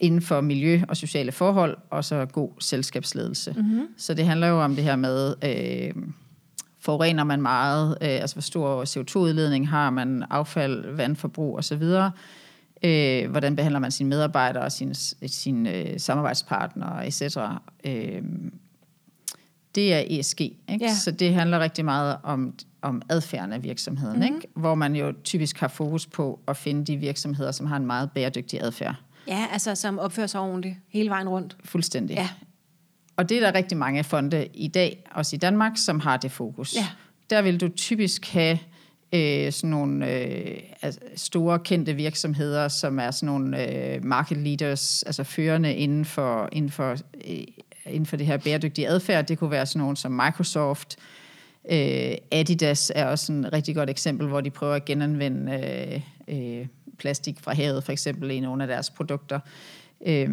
inden 0.00 0.22
for 0.22 0.40
miljø 0.40 0.80
og 0.88 0.96
sociale 0.96 1.32
forhold, 1.32 1.76
og 1.90 2.04
så 2.04 2.24
god 2.24 2.50
selskabsledelse. 2.60 3.52
Mm-hmm. 3.56 3.86
Så 3.96 4.14
det 4.14 4.24
handler 4.26 4.46
jo 4.46 4.60
om 4.60 4.74
det 4.74 4.84
her 4.84 4.96
med, 4.96 5.34
øh, 5.44 5.94
forurener 6.80 7.24
man 7.24 7.42
meget, 7.42 7.98
øh, 8.00 8.08
altså 8.08 8.34
hvor 8.34 8.42
stor 8.42 8.84
CO2-udledning 8.84 9.68
har 9.68 9.90
man, 9.90 10.24
affald, 10.30 10.96
vandforbrug 10.96 11.58
osv., 11.58 11.82
øh, 12.82 13.30
hvordan 13.30 13.56
behandler 13.56 13.80
man 13.80 13.90
sine 13.90 14.08
medarbejdere 14.08 14.64
og 14.64 14.72
sine, 14.72 14.94
sine 15.26 15.74
øh, 15.74 16.00
samarbejdspartnere, 16.00 17.06
etc., 17.06 17.36
øh, 17.84 18.22
det 19.76 19.94
er 19.94 20.04
ESG. 20.20 20.40
Ikke? 20.40 20.56
Ja. 20.80 20.94
Så 20.94 21.10
det 21.10 21.34
handler 21.34 21.58
rigtig 21.58 21.84
meget 21.84 22.16
om, 22.22 22.54
om 22.82 23.02
adfærden 23.08 23.52
af 23.52 23.62
virksomheden, 23.62 24.16
mm-hmm. 24.16 24.34
ikke? 24.34 24.48
hvor 24.54 24.74
man 24.74 24.96
jo 24.96 25.12
typisk 25.24 25.60
har 25.60 25.68
fokus 25.68 26.06
på 26.06 26.40
at 26.48 26.56
finde 26.56 26.84
de 26.84 26.96
virksomheder, 26.96 27.52
som 27.52 27.66
har 27.66 27.76
en 27.76 27.86
meget 27.86 28.10
bæredygtig 28.10 28.62
adfærd. 28.62 28.94
Ja, 29.28 29.46
altså 29.52 29.74
som 29.74 29.98
opfører 29.98 30.26
sig 30.26 30.40
ordentligt 30.40 30.74
hele 30.88 31.10
vejen 31.10 31.28
rundt. 31.28 31.56
Fuldstændig. 31.64 32.14
Ja. 32.14 32.28
Og 33.16 33.28
det 33.28 33.36
er 33.36 33.40
der 33.40 33.58
rigtig 33.58 33.78
mange 33.78 34.04
fonde 34.04 34.46
i 34.54 34.68
dag, 34.68 35.04
også 35.10 35.36
i 35.36 35.38
Danmark, 35.38 35.72
som 35.76 36.00
har 36.00 36.16
det 36.16 36.32
fokus. 36.32 36.74
Ja. 36.74 36.86
Der 37.30 37.42
vil 37.42 37.60
du 37.60 37.68
typisk 37.68 38.26
have 38.26 38.58
øh, 39.12 39.52
sådan 39.52 39.70
nogle 39.70 40.12
øh, 40.12 40.58
altså 40.82 41.00
store 41.16 41.58
kendte 41.58 41.94
virksomheder, 41.94 42.68
som 42.68 42.98
er 42.98 43.10
sådan 43.10 43.26
nogle 43.26 43.72
øh, 43.72 44.04
market 44.04 44.38
leaders, 44.38 45.02
altså 45.02 45.24
førende 45.24 45.74
inden 45.74 46.04
for, 46.04 46.48
inden 46.52 46.70
for, 46.70 46.96
øh, 47.28 47.44
inden 47.88 48.06
for 48.06 48.16
det 48.16 48.26
her 48.26 48.36
bæredygtige 48.36 48.88
adfærd. 48.88 49.26
Det 49.26 49.38
kunne 49.38 49.50
være 49.50 49.66
sådan 49.66 49.80
nogle 49.80 49.96
som 49.96 50.12
Microsoft, 50.12 50.96
øh, 51.70 52.12
Adidas 52.32 52.92
er 52.94 53.06
også 53.06 53.32
et 53.32 53.52
rigtig 53.52 53.74
godt 53.74 53.90
eksempel, 53.90 54.26
hvor 54.28 54.40
de 54.40 54.50
prøver 54.50 54.74
at 54.74 54.84
genanvende 54.84 55.52
øh, 56.28 56.58
øh, 56.60 56.66
plastik 56.98 57.36
fra 57.40 57.54
havet, 57.54 57.84
for 57.84 57.92
eksempel 57.92 58.30
i 58.30 58.40
nogle 58.40 58.62
af 58.62 58.68
deres 58.68 58.90
produkter. 58.90 59.40
Øhm, 60.06 60.30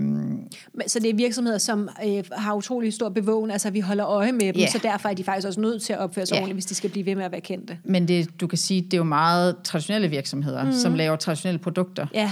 Men- 0.73 0.87
Så 0.87 0.99
det 0.99 1.09
er 1.09 1.15
virksomheder, 1.15 1.57
som 1.57 1.89
øh, 2.05 2.23
har 2.31 2.53
utrolig 2.53 2.93
stor 2.93 3.09
bevågen, 3.09 3.51
altså 3.51 3.69
vi 3.69 3.79
holder 3.79 4.07
øje 4.07 4.31
med 4.31 4.41
dem, 4.53 4.55
Ja. 4.55 4.67
så 4.67 4.79
derfor 4.83 5.09
er 5.09 5.13
de 5.13 5.23
faktisk 5.23 5.47
også 5.47 5.59
nødt 5.61 5.81
til 5.81 5.93
at 5.93 5.99
opføre 5.99 6.25
sig 6.25 6.35
Ja. 6.35 6.39
ordentligt, 6.41 6.55
hvis 6.55 6.65
de 6.65 6.75
skal 6.75 6.89
blive 6.89 7.05
ved 7.05 7.15
med 7.15 7.23
at 7.25 7.31
være 7.31 7.41
kendte. 7.41 7.77
Men 7.83 8.07
det, 8.07 8.41
du 8.41 8.47
kan 8.47 8.57
sige, 8.57 8.81
det 8.81 8.93
er 8.93 8.97
jo 8.97 9.03
meget 9.03 9.55
traditionelle 9.63 10.07
virksomheder, 10.07 10.63
mm. 10.63 10.71
som 10.71 10.93
laver 10.95 11.15
traditionelle 11.15 11.59
produkter. 11.59 12.07
Ja, 12.13 12.31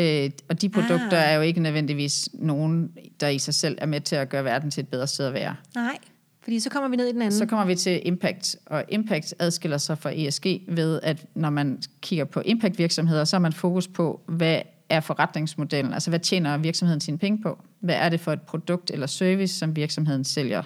Øh, 0.00 0.30
og 0.48 0.62
de 0.62 0.68
produkter 0.68 1.16
Ah. 1.18 1.30
er 1.30 1.34
jo 1.34 1.40
ikke 1.42 1.60
nødvendigvis 1.60 2.28
nogen, 2.32 2.90
der 3.20 3.28
i 3.28 3.38
sig 3.38 3.54
selv 3.54 3.78
er 3.80 3.86
med 3.86 4.00
til 4.00 4.16
at 4.16 4.28
gøre 4.28 4.44
verden 4.44 4.70
til 4.70 4.80
et 4.82 4.88
bedre 4.88 5.06
sted 5.06 5.26
at 5.26 5.34
være. 5.34 5.56
nej, 5.74 5.98
fordi 6.42 6.60
så 6.60 6.70
kommer 6.70 6.88
vi 6.88 6.96
ned 6.96 7.06
i 7.06 7.12
den 7.12 7.22
anden. 7.22 7.38
Så 7.38 7.46
kommer 7.46 7.66
vi 7.66 7.74
til 7.74 8.00
impact, 8.04 8.56
og 8.66 8.84
impact 8.88 9.34
adskiller 9.38 9.78
sig 9.78 9.98
fra 9.98 10.10
ESG 10.14 10.46
ved, 10.68 11.00
at 11.02 11.26
når 11.34 11.50
man 11.50 11.82
kigger 12.00 12.24
på 12.24 12.40
impact 12.44 12.78
virksomheder, 12.78 13.24
så 13.24 13.36
har 13.36 13.40
man 13.40 13.52
fokus 13.52 13.88
på, 13.88 14.20
hvad 14.26 14.60
er 14.88 15.00
forretningsmodellen, 15.00 15.92
altså 15.92 16.10
hvad 16.10 16.20
tjener 16.20 16.58
virksomheden 16.58 17.00
sine 17.00 17.18
penge 17.18 17.42
på? 17.42 17.58
Hvad 17.80 17.94
er 17.94 18.08
det 18.08 18.20
for 18.20 18.32
et 18.32 18.40
produkt 18.42 18.90
eller 18.90 19.06
service, 19.06 19.58
som 19.58 19.76
virksomheden 19.76 20.24
sælger 20.24 20.62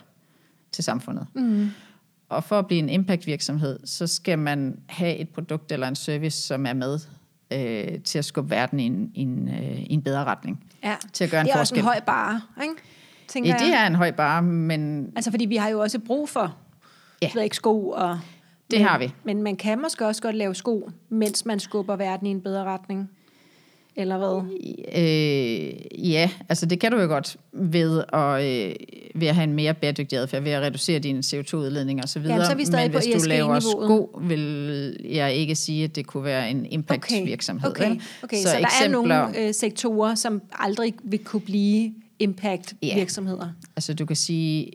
til 0.73 0.85
samfundet? 0.85 1.26
Mm. 1.35 1.69
Og 2.29 2.45
for 2.45 2.59
at 2.59 2.67
blive 2.67 2.79
en 2.79 2.88
impact 2.88 3.26
virksomhed, 3.26 3.79
så 3.85 4.07
skal 4.07 4.38
man 4.38 4.79
have 4.87 5.17
et 5.17 5.29
produkt 5.29 5.73
eller 5.73 5.88
en 5.88 5.95
service, 5.97 6.43
som 6.43 6.67
er 6.67 6.73
med 6.73 6.99
øh, 7.51 8.01
til 8.05 8.19
at 8.19 8.25
skubbe 8.25 8.51
verden 8.51 8.81
i 8.81 8.87
en, 8.87 9.11
i 9.15 9.21
en, 9.23 9.49
øh, 9.49 9.81
i 9.81 9.93
en 9.93 10.03
bedre 10.03 10.25
retning. 10.25 10.65
ja. 10.85 10.97
til 11.13 11.25
at 11.25 11.31
gøre 11.31 11.41
en 11.41 11.47
det 11.47 11.55
er 11.55 11.59
også 11.59 11.71
forskel. 11.75 11.79
en 11.79 11.85
høj 11.85 12.01
bare, 12.01 12.41
ikke? 12.63 12.75
Tænker 13.29 13.51
Ja, 13.51 13.65
det 13.65 13.71
jeg. 13.73 13.83
er 13.83 13.87
en 13.87 13.95
høj 13.95 14.11
bare, 14.11 14.43
men 14.43 15.13
Altså 15.17 15.31
fordi 15.31 15.45
vi 15.45 15.57
har 15.57 15.69
jo 15.69 15.81
også 15.81 15.99
brug 15.99 16.29
for, 16.29 16.57
Ja. 17.23 17.31
ved 17.35 17.43
ikke, 17.43 17.57
sko 17.57 17.89
og... 17.91 18.21
Det 18.71 18.79
men, 18.79 18.89
har 18.89 18.99
vi. 18.99 19.15
Men 19.25 19.43
man 19.43 19.57
kan 19.57 19.81
måske 19.81 20.07
også 20.07 20.23
godt 20.23 20.37
lave 20.37 20.55
sko, 20.55 20.91
mens 21.09 21.47
man 21.47 21.61
skubber 21.61 21.97
verden 21.97 22.27
i 22.27 22.31
en 22.31 22.41
bedre 22.41 22.65
retning. 22.65 23.11
Eller 23.97 24.19
hvad? 24.19 24.43
Øh, 25.03 26.11
ja, 26.13 26.31
altså 26.49 26.67
det 26.67 26.81
kan 26.81 26.93
du 26.93 27.01
jo 27.01 27.07
godt 27.07 27.37
ved 27.53 28.03
at, 28.13 28.45
øh, 28.45 28.75
ved 29.15 29.29
at 29.29 29.35
have 29.35 29.45
en 29.45 29.53
mere 29.53 29.75
bæredygtig 29.75 30.19
adfærd, 30.19 30.43
ved 30.43 30.53
at 30.53 30.63
reducere 30.63 30.99
dine 30.99 31.19
CO2-udledninger 31.19 32.05
osv. 32.05 32.23
Jamen, 32.23 32.45
så 32.45 32.51
er 32.51 32.57
vi 32.57 32.65
stadig 32.65 32.85
Men 32.85 32.93
på 32.93 32.99
hvis 32.99 33.23
du 33.23 33.29
laver 33.29 33.57
ESG-niveauet. 33.57 33.87
sko, 33.87 34.21
vil 34.23 34.97
jeg 35.11 35.35
ikke 35.35 35.55
sige, 35.55 35.85
at 35.85 35.97
det 35.97 36.07
kunne 36.07 36.25
være 36.25 36.51
en 36.51 36.67
impact-virksomhed. 36.67 37.71
Okay, 37.71 37.89
vel? 37.89 38.03
okay. 38.23 38.37
Så, 38.37 38.43
så 38.43 38.57
der 38.59 38.85
er 38.85 38.89
nogle 38.89 39.39
øh, 39.39 39.55
sektorer, 39.55 40.15
som 40.15 40.43
aldrig 40.53 40.95
vil 41.05 41.25
kunne 41.25 41.43
blive 41.43 41.95
impact-virksomheder. 42.19 43.49
Altså 43.77 43.95
du 43.95 44.07
kan 44.07 44.17
sige, 44.17 44.71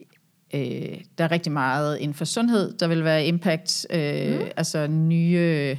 øh, 0.53 0.97
der 1.17 1.23
er 1.23 1.31
rigtig 1.31 1.51
meget 1.51 1.97
inden 1.97 2.13
for 2.13 2.25
sundhed, 2.25 2.73
der 2.77 2.87
vil 2.87 3.03
være 3.03 3.25
impact, 3.25 3.85
øh, 3.89 4.39
mm. 4.39 4.45
altså 4.57 4.87
nye, 4.87 5.77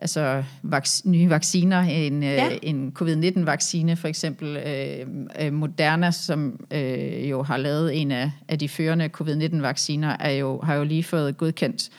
altså 0.00 0.44
vaks, 0.62 1.04
nye 1.04 1.30
vacciner, 1.30 1.80
en, 1.80 2.22
Ja. 2.22 2.46
øh, 2.46 2.58
en 2.62 2.92
covid-19-vaccine 2.94 3.96
for 3.96 4.08
eksempel, 4.08 4.56
øh, 4.56 5.06
øh, 5.46 5.52
Moderna, 5.52 6.10
som 6.10 6.66
øh, 6.70 7.30
jo 7.30 7.42
har 7.42 7.56
lavet 7.56 8.00
en 8.00 8.10
af, 8.10 8.30
af 8.48 8.58
de 8.58 8.68
førende 8.68 9.08
covid-19-vacciner, 9.20 10.16
er 10.20 10.30
jo, 10.30 10.60
har 10.60 10.74
jo 10.74 10.84
lige 10.84 11.04
fået 11.04 11.36
godkendt 11.36 11.90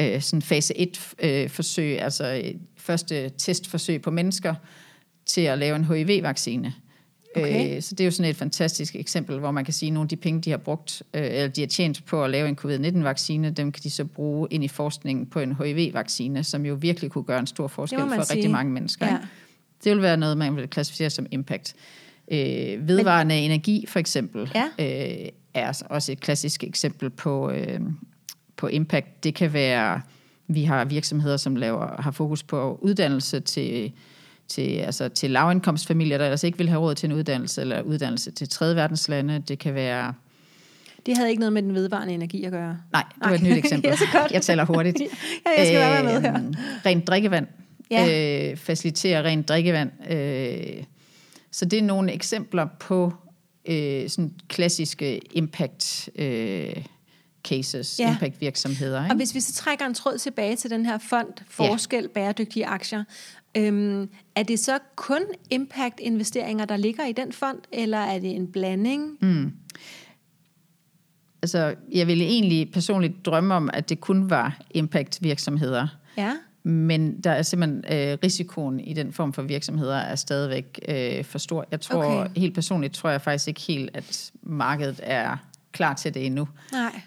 øh, 0.00 0.20
sådan 0.20 0.42
fase 0.42 0.74
1-forsøg, 0.74 2.00
altså 2.00 2.42
øh, 2.44 2.54
første 2.76 3.28
testforsøg 3.28 4.02
på 4.02 4.10
mennesker, 4.10 4.54
til 5.26 5.40
at 5.40 5.58
lave 5.58 5.76
en 5.76 5.84
HIV-vaccine. 5.84 6.74
Okay. 7.36 7.76
Øh, 7.76 7.82
så 7.82 7.94
det 7.94 8.00
er 8.00 8.04
jo 8.04 8.10
sådan 8.10 8.30
et 8.30 8.36
fantastisk 8.36 8.96
eksempel, 8.96 9.38
hvor 9.38 9.50
man 9.50 9.64
kan 9.64 9.74
sige, 9.74 9.88
at 9.88 9.92
nogle 9.92 10.04
af 10.04 10.08
de 10.08 10.16
penge, 10.16 10.40
de 10.40 10.50
har 10.50 10.56
brugt, 10.56 11.02
øh, 11.14 11.22
eller 11.24 11.48
de 11.48 11.60
har 11.60 11.68
tjent 11.68 12.04
på 12.06 12.24
at 12.24 12.30
lave 12.30 12.48
en 12.48 12.56
covid-19-vaccine, 12.56 13.50
dem 13.50 13.72
kan 13.72 13.82
de 13.82 13.90
så 13.90 14.04
bruge 14.04 14.48
ind 14.50 14.64
i 14.64 14.68
forskningen 14.68 15.26
på 15.26 15.40
en 15.40 15.56
HIV-vaccine, 15.62 16.44
som 16.44 16.66
jo 16.66 16.74
virkelig 16.74 17.10
kunne 17.10 17.24
gøre 17.24 17.40
en 17.40 17.46
stor 17.46 17.68
forskel 17.68 17.98
for 17.98 18.22
sige. 18.22 18.34
rigtig 18.34 18.50
mange 18.50 18.72
mennesker. 18.72 19.06
Ja. 19.06 19.12
Ikke? 19.12 19.26
Det 19.84 19.92
vil 19.92 20.02
være 20.02 20.16
noget, 20.16 20.38
man 20.38 20.56
vil 20.56 20.68
klassificere 20.68 21.10
som 21.10 21.26
impact. 21.30 21.74
Øh, 22.30 22.88
vedvarende 22.88 23.34
Men, 23.34 23.44
energi 23.44 23.84
for 23.88 23.98
eksempel 23.98 24.50
Ja. 24.54 24.64
øh, 24.78 25.28
er 25.54 25.82
også 25.90 26.12
et 26.12 26.20
klassisk 26.20 26.64
eksempel 26.64 27.10
på, 27.10 27.50
øh, 27.50 27.80
på 28.56 28.66
impact. 28.66 29.24
Det 29.24 29.34
kan 29.34 29.52
være, 29.52 30.00
vi 30.48 30.64
har 30.64 30.84
virksomheder, 30.84 31.36
som 31.36 31.56
laver, 31.56 32.02
har 32.02 32.10
fokus 32.10 32.42
på 32.42 32.78
uddannelse 32.82 33.40
til, 33.40 33.92
til, 34.48 34.76
altså 34.76 35.08
til 35.08 35.30
lavindkomstfamilier, 35.30 36.18
der 36.18 36.24
ellers 36.24 36.44
ikke 36.44 36.58
vil 36.58 36.68
have 36.68 36.80
råd 36.80 36.94
til 36.94 37.06
en 37.06 37.12
uddannelse, 37.12 37.60
eller 37.60 37.82
uddannelse 37.82 38.30
til 38.30 38.48
tredje 38.48 38.76
verdenslande. 38.76 39.42
Det 39.48 39.58
kan 39.58 39.74
være... 39.74 40.14
Det 41.06 41.16
havde 41.16 41.30
ikke 41.30 41.40
noget 41.40 41.52
med 41.52 41.62
den 41.62 41.74
vedvarende 41.74 42.14
energi 42.14 42.44
at 42.44 42.52
gøre. 42.52 42.78
Nej, 42.92 43.04
det 43.14 43.30
var 43.30 43.34
et 43.34 43.42
nyt 43.42 43.56
eksempel. 43.56 43.88
Ja, 43.90 43.96
så 43.96 44.04
godt. 44.12 44.32
Jeg 44.32 44.42
taler 44.42 44.64
hurtigt. 44.64 44.98
Ja, 45.46 45.50
jeg 45.58 45.66
skal 45.66 45.80
bare 45.80 46.04
være 46.04 46.20
med 46.20 46.30
her. 46.30 46.38
Øhm, 46.38 46.54
Rent 46.86 47.06
drikkevand. 47.06 47.46
Ja. 47.90 48.50
Øh, 48.50 48.56
facilitere 48.56 49.24
rent 49.24 49.48
drikkevand. 49.48 49.90
Øh, 50.10 50.82
så 51.50 51.64
det 51.64 51.78
er 51.78 51.82
nogle 51.82 52.12
eksempler 52.12 52.66
på 52.80 53.12
øh, 53.68 54.08
sådan 54.08 54.32
klassiske 54.48 55.20
impact 55.30 56.10
øh, 56.16 56.76
cases, 57.44 57.98
Ja. 58.00 58.12
impact 58.12 58.40
virksomheder. 58.40 58.98
Og 58.98 59.04
Ikke? 59.04 59.16
hvis 59.16 59.34
vi 59.34 59.40
så 59.40 59.52
trækker 59.52 59.86
en 59.86 59.94
tråd 59.94 60.18
tilbage 60.18 60.56
til 60.56 60.70
den 60.70 60.86
her 60.86 60.98
fond, 60.98 61.28
Forskel 61.48 62.08
Bæredygtige 62.08 62.66
Aktier, 62.66 63.04
øhm, 63.56 64.08
er 64.36 64.42
det 64.42 64.58
så 64.58 64.78
kun 64.96 65.20
impact-investeringer, 65.50 66.64
der 66.64 66.76
ligger 66.76 67.06
i 67.06 67.12
den 67.12 67.32
fond, 67.32 67.58
eller 67.72 67.98
er 67.98 68.18
det 68.18 68.36
en 68.36 68.46
blanding? 68.52 69.18
Mm. 69.20 69.52
Altså, 71.42 71.74
jeg 71.92 72.06
ville 72.06 72.24
egentlig 72.24 72.72
personligt 72.72 73.26
drømme 73.26 73.54
om, 73.54 73.70
at 73.72 73.88
det 73.88 74.00
kun 74.00 74.30
var 74.30 74.58
impact 74.70 75.18
virksomheder. 75.22 75.86
Ja, 76.16 76.32
Men 76.66 77.20
der 77.20 77.30
er 77.30 77.42
simpelthen 77.42 77.84
øh, 77.92 78.18
risikoen 78.24 78.80
i 78.80 78.92
den 78.92 79.12
form 79.12 79.32
for 79.32 79.42
virksomheder 79.42 79.96
er 79.96 80.14
stadigvæk 80.14 80.80
øh, 80.88 81.24
for 81.24 81.38
stor. 81.38 81.66
Jeg 81.70 81.80
tror 81.80 82.04
okay. 82.04 82.30
helt 82.36 82.54
personligt 82.54 82.94
tror 82.94 83.10
jeg 83.10 83.20
faktisk 83.22 83.48
ikke 83.48 83.60
helt, 83.60 83.90
at 83.94 84.30
markedet 84.42 85.00
er 85.02 85.36
klar 85.74 85.94
til 85.94 86.14
det 86.14 86.26
endnu. 86.26 86.48
nej. 86.72 87.00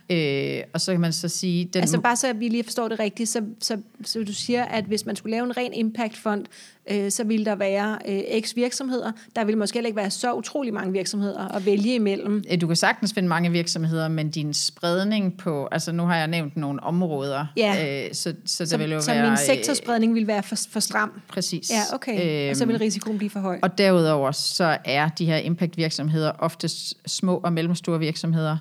Øh, 0.58 0.64
og 0.74 0.82
så 0.82 0.92
kan 0.92 1.02
man 1.02 1.14
så 1.14 1.28
sige, 1.30 1.66
den, 1.66 1.82
Altså 1.82 2.00
bare 2.02 2.16
så 2.16 2.34
vi 2.34 2.48
lige 2.48 2.64
forstår 2.64 2.88
det 2.88 3.00
rigtigt, 3.00 3.30
så, 3.30 3.42
så, 3.60 3.78
så 4.06 4.24
du 4.24 4.34
siger, 4.34 4.64
at 4.66 4.84
hvis 4.86 5.06
man 5.06 5.16
skulle 5.16 5.32
lave 5.32 5.46
en 5.46 5.58
ren 5.58 5.74
impact-fond, 5.74 6.46
øh, 6.92 7.12
så 7.12 7.24
ville 7.24 7.46
der 7.46 7.56
være 7.56 7.98
øh, 8.08 8.42
x 8.42 8.56
virksomheder. 8.56 9.12
Der 9.36 9.44
ville 9.46 9.60
måske 9.60 9.76
heller 9.78 9.88
ikke 9.88 9.98
være 9.98 10.12
så 10.12 10.34
utrolig 10.34 10.74
mange 10.74 10.92
virksomheder 10.92 11.48
at 11.56 11.66
vælge 11.66 11.96
imellem. 11.96 12.44
Øh, 12.52 12.62
Du 12.62 12.68
kan 12.68 12.76
sagtens 12.76 13.14
finde 13.14 13.30
mange 13.30 13.52
virksomheder, 13.52 14.08
men 14.08 14.30
din 14.30 14.54
spredning 14.54 15.38
på, 15.38 15.68
altså 15.72 15.92
nu 15.92 16.04
har 16.04 16.16
jeg 16.18 16.28
nævnt 16.28 16.58
nogle 16.58 16.84
områder, 16.84 17.46
Ja. 17.58 18.06
øh, 18.06 18.14
så, 18.14 18.34
så 18.46 18.64
der 18.64 18.70
Så, 18.70 18.78
vil 18.78 18.92
jo 18.92 19.02
så 19.02 19.12
være... 19.12 19.24
min 19.24 19.32
øh, 19.32 19.38
sektorspredning 19.38 20.14
ville 20.14 20.28
være 20.28 20.44
for, 20.44 20.56
for 20.70 20.80
stram. 20.80 21.22
Præcis. 21.28 21.70
Ja, 21.72 21.96
okay. 21.96 22.44
Øhm, 22.44 22.50
Og 22.50 22.56
så 22.56 22.66
vil 22.66 22.78
risikoen 22.78 23.18
blive 23.18 23.30
for 23.30 23.40
høj. 23.40 23.60
Og 23.62 23.78
derudover 23.78 24.32
så 24.32 24.78
er 24.86 25.10
de 25.10 25.26
her 25.26 25.38
impact-virksomheder 25.38 26.32
oftest 26.40 26.94
små 27.06 27.38
og 27.38 27.54
mellemstore 27.54 28.00
virksomheder, 28.00 28.57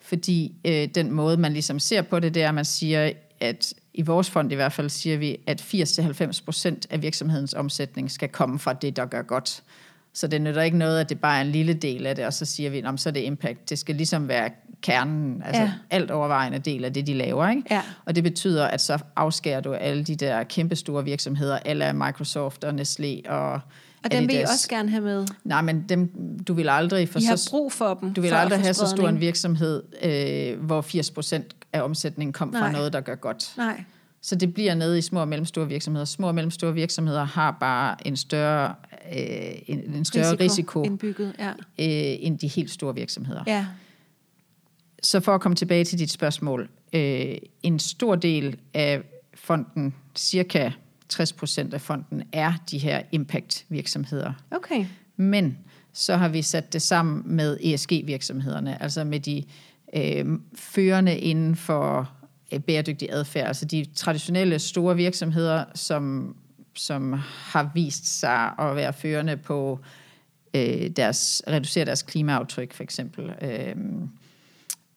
fordi 0.00 0.54
øh, 0.64 0.88
den 0.94 1.12
måde, 1.12 1.36
man 1.36 1.52
ligesom 1.52 1.78
ser 1.78 2.02
på 2.02 2.20
det, 2.20 2.34
det 2.34 2.42
er, 2.42 2.48
at 2.48 2.54
man 2.54 2.64
siger, 2.64 3.10
at 3.40 3.74
i 3.94 4.02
vores 4.02 4.30
fond 4.30 4.52
i 4.52 4.54
hvert 4.54 4.72
fald 4.72 4.88
siger 4.88 5.18
vi, 5.18 5.36
at 5.46 5.60
80-90 5.60 6.44
procent 6.44 6.86
af 6.90 7.02
virksomhedens 7.02 7.54
omsætning 7.54 8.10
skal 8.10 8.28
komme 8.28 8.58
fra 8.58 8.72
det, 8.72 8.96
der 8.96 9.04
gør 9.06 9.22
godt. 9.22 9.62
Så 10.12 10.26
det 10.26 10.40
nytter 10.42 10.62
ikke 10.62 10.76
noget, 10.78 11.00
at 11.00 11.08
det 11.08 11.20
bare 11.20 11.36
er 11.38 11.40
en 11.40 11.52
lille 11.52 11.74
del 11.74 12.06
af 12.06 12.16
det, 12.16 12.26
og 12.26 12.32
så 12.32 12.44
siger 12.44 12.70
vi, 12.70 12.80
"Nå, 12.80 12.90
men 12.90 12.98
så 12.98 13.08
er 13.08 13.12
det 13.12 13.20
impact. 13.20 13.70
Det 13.70 13.78
skal 13.78 13.94
ligesom 13.94 14.28
være 14.28 14.50
kernen, 14.82 15.42
altså 15.44 15.62
Ja. 15.62 15.72
alt 15.90 16.10
overvejende 16.10 16.58
del 16.58 16.84
af 16.84 16.92
det, 16.92 17.06
de 17.06 17.14
laver. 17.14 17.48
Ikke? 17.48 17.62
Ja. 17.70 17.82
Og 18.04 18.14
det 18.14 18.24
betyder, 18.24 18.66
at 18.66 18.80
så 18.80 18.98
afskærer 19.16 19.60
du 19.60 19.72
alle 19.74 20.04
de 20.04 20.16
der 20.16 20.42
kæmpe 20.44 20.76
store 20.76 21.04
virksomheder, 21.04 21.58
alle 21.58 21.92
Microsoft 21.92 22.64
og 22.64 22.70
Nestlé 22.80 23.30
og 23.30 23.60
Og 24.04 24.12
dem 24.12 24.28
vil 24.28 24.36
I 24.36 24.42
også 24.42 24.68
gerne 24.68 24.90
have 24.90 25.02
med. 25.02 25.26
Nej, 25.44 25.62
men 25.62 25.84
dem, 25.88 26.10
du 26.48 26.54
vil 26.54 26.68
aldrig 26.68 27.08
få 27.08 27.18
I 27.18 27.22
har 27.22 27.36
så, 27.36 27.50
brug 27.50 27.72
for 27.72 27.94
dem. 27.94 28.14
du 28.14 28.20
vil 28.20 28.30
for 28.30 28.36
aldrig 28.36 28.60
have 28.60 28.74
så 28.74 28.86
stor 28.86 29.08
en 29.08 29.20
virksomhed, 29.20 29.82
øh, 30.02 30.64
hvor 30.64 30.80
80 30.80 31.10
procent 31.10 31.56
af 31.72 31.82
omsætningen 31.82 32.32
kom 32.32 32.48
Nej. 32.48 32.60
fra 32.60 32.72
noget, 32.72 32.92
der 32.92 33.00
gør 33.00 33.14
godt. 33.14 33.54
Nej. 33.56 33.84
Så 34.22 34.34
det 34.36 34.54
bliver 34.54 34.74
nede 34.74 34.98
i 34.98 35.00
små 35.02 35.20
og 35.20 35.28
mellemstore 35.28 35.68
virksomheder. 35.68 36.04
Små 36.04 36.28
og 36.28 36.34
mellemstore 36.34 36.74
virksomheder 36.74 37.24
har 37.24 37.56
bare 37.60 38.06
en 38.06 38.16
større, 38.16 38.74
øh, 39.12 39.18
en, 39.66 39.94
en 39.94 40.04
større 40.04 40.32
risiko, 40.32 40.44
risiko 40.44 40.82
Indbygget, 40.82 41.34
ja. 41.38 41.48
øh, 41.50 41.54
end 42.26 42.38
de 42.38 42.48
helt 42.48 42.70
store 42.70 42.94
virksomheder. 42.94 43.42
Ja, 43.46 43.66
Så 45.02 45.20
for 45.20 45.34
at 45.34 45.40
komme 45.40 45.56
tilbage 45.56 45.84
til 45.84 45.98
dit 45.98 46.10
spørgsmål. 46.10 46.68
Øh, 46.92 47.36
en 47.62 47.78
stor 47.78 48.14
del 48.14 48.56
af 48.74 49.02
fonden, 49.34 49.94
cirka 50.16 50.70
60 51.10 51.32
procent 51.32 51.74
af 51.74 51.80
fonden 51.80 52.22
er 52.32 52.52
de 52.70 52.78
her 52.78 53.02
impact-virksomheder. 53.12 54.32
Okay. 54.50 54.86
Men 55.16 55.58
så 55.92 56.16
har 56.16 56.28
vi 56.28 56.42
sat 56.42 56.72
det 56.72 56.82
sammen 56.82 57.22
med 57.24 57.58
ESG-virksomhederne, 57.62 58.82
altså 58.82 59.04
med 59.04 59.20
de 59.20 59.44
øh, 59.94 60.26
førende 60.54 61.18
inden 61.18 61.56
for 61.56 62.10
øh, 62.52 62.60
bæredygtig 62.60 63.08
adfærd, 63.12 63.46
altså 63.46 63.64
de 63.64 63.86
traditionelle 63.94 64.58
store 64.58 64.96
virksomheder, 64.96 65.64
som, 65.74 66.36
som 66.74 67.12
har 67.52 67.70
vist 67.74 68.18
sig 68.20 68.52
at 68.58 68.76
være 68.76 68.92
førende 68.92 69.36
på 69.36 69.78
øh, 70.54 70.90
deres, 70.90 71.42
reducere 71.48 71.84
deres 71.84 72.02
klimaaftryk 72.02 72.72
for 72.72 72.82
eksempel, 72.82 73.32
øh, 73.42 73.76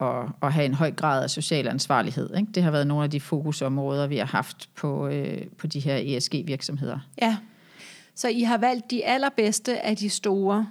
og, 0.03 0.29
og 0.41 0.53
have 0.53 0.65
en 0.65 0.73
høj 0.73 0.91
grad 0.91 1.23
af 1.23 1.29
social 1.29 1.67
ansvarlighed. 1.67 2.35
Ikke? 2.37 2.51
Det 2.55 2.63
har 2.63 2.71
været 2.71 2.87
nogle 2.87 3.03
af 3.03 3.09
de 3.09 3.19
fokusområder, 3.19 4.07
vi 4.07 4.17
har 4.17 4.25
haft 4.25 4.69
på, 4.75 5.07
øh, 5.07 5.41
på 5.57 5.67
de 5.67 5.79
her 5.79 6.17
ESG-virksomheder. 6.17 6.99
Ja, 7.21 7.37
så 8.15 8.27
I 8.27 8.41
har 8.41 8.57
valgt 8.57 8.91
de 8.91 9.05
allerbedste 9.05 9.85
af 9.85 9.97
de 9.97 10.09
store, 10.09 10.67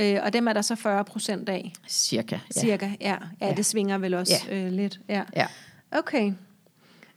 øh, 0.00 0.18
og 0.22 0.32
dem 0.32 0.48
er 0.48 0.52
der 0.52 0.62
så 0.62 0.74
40 0.74 1.04
procent 1.04 1.48
af? 1.48 1.72
Cirka, 1.88 2.38
ja. 2.56 2.60
Cirka, 2.60 2.90
ja. 3.00 3.16
Ja, 3.40 3.46
ja. 3.46 3.54
det 3.54 3.66
svinger 3.66 3.98
vel 3.98 4.14
også 4.14 4.34
ja. 4.48 4.56
øh, 4.56 4.72
lidt. 4.72 5.00
Ja. 5.08 5.22
ja. 5.36 5.46
Okay, 5.92 6.32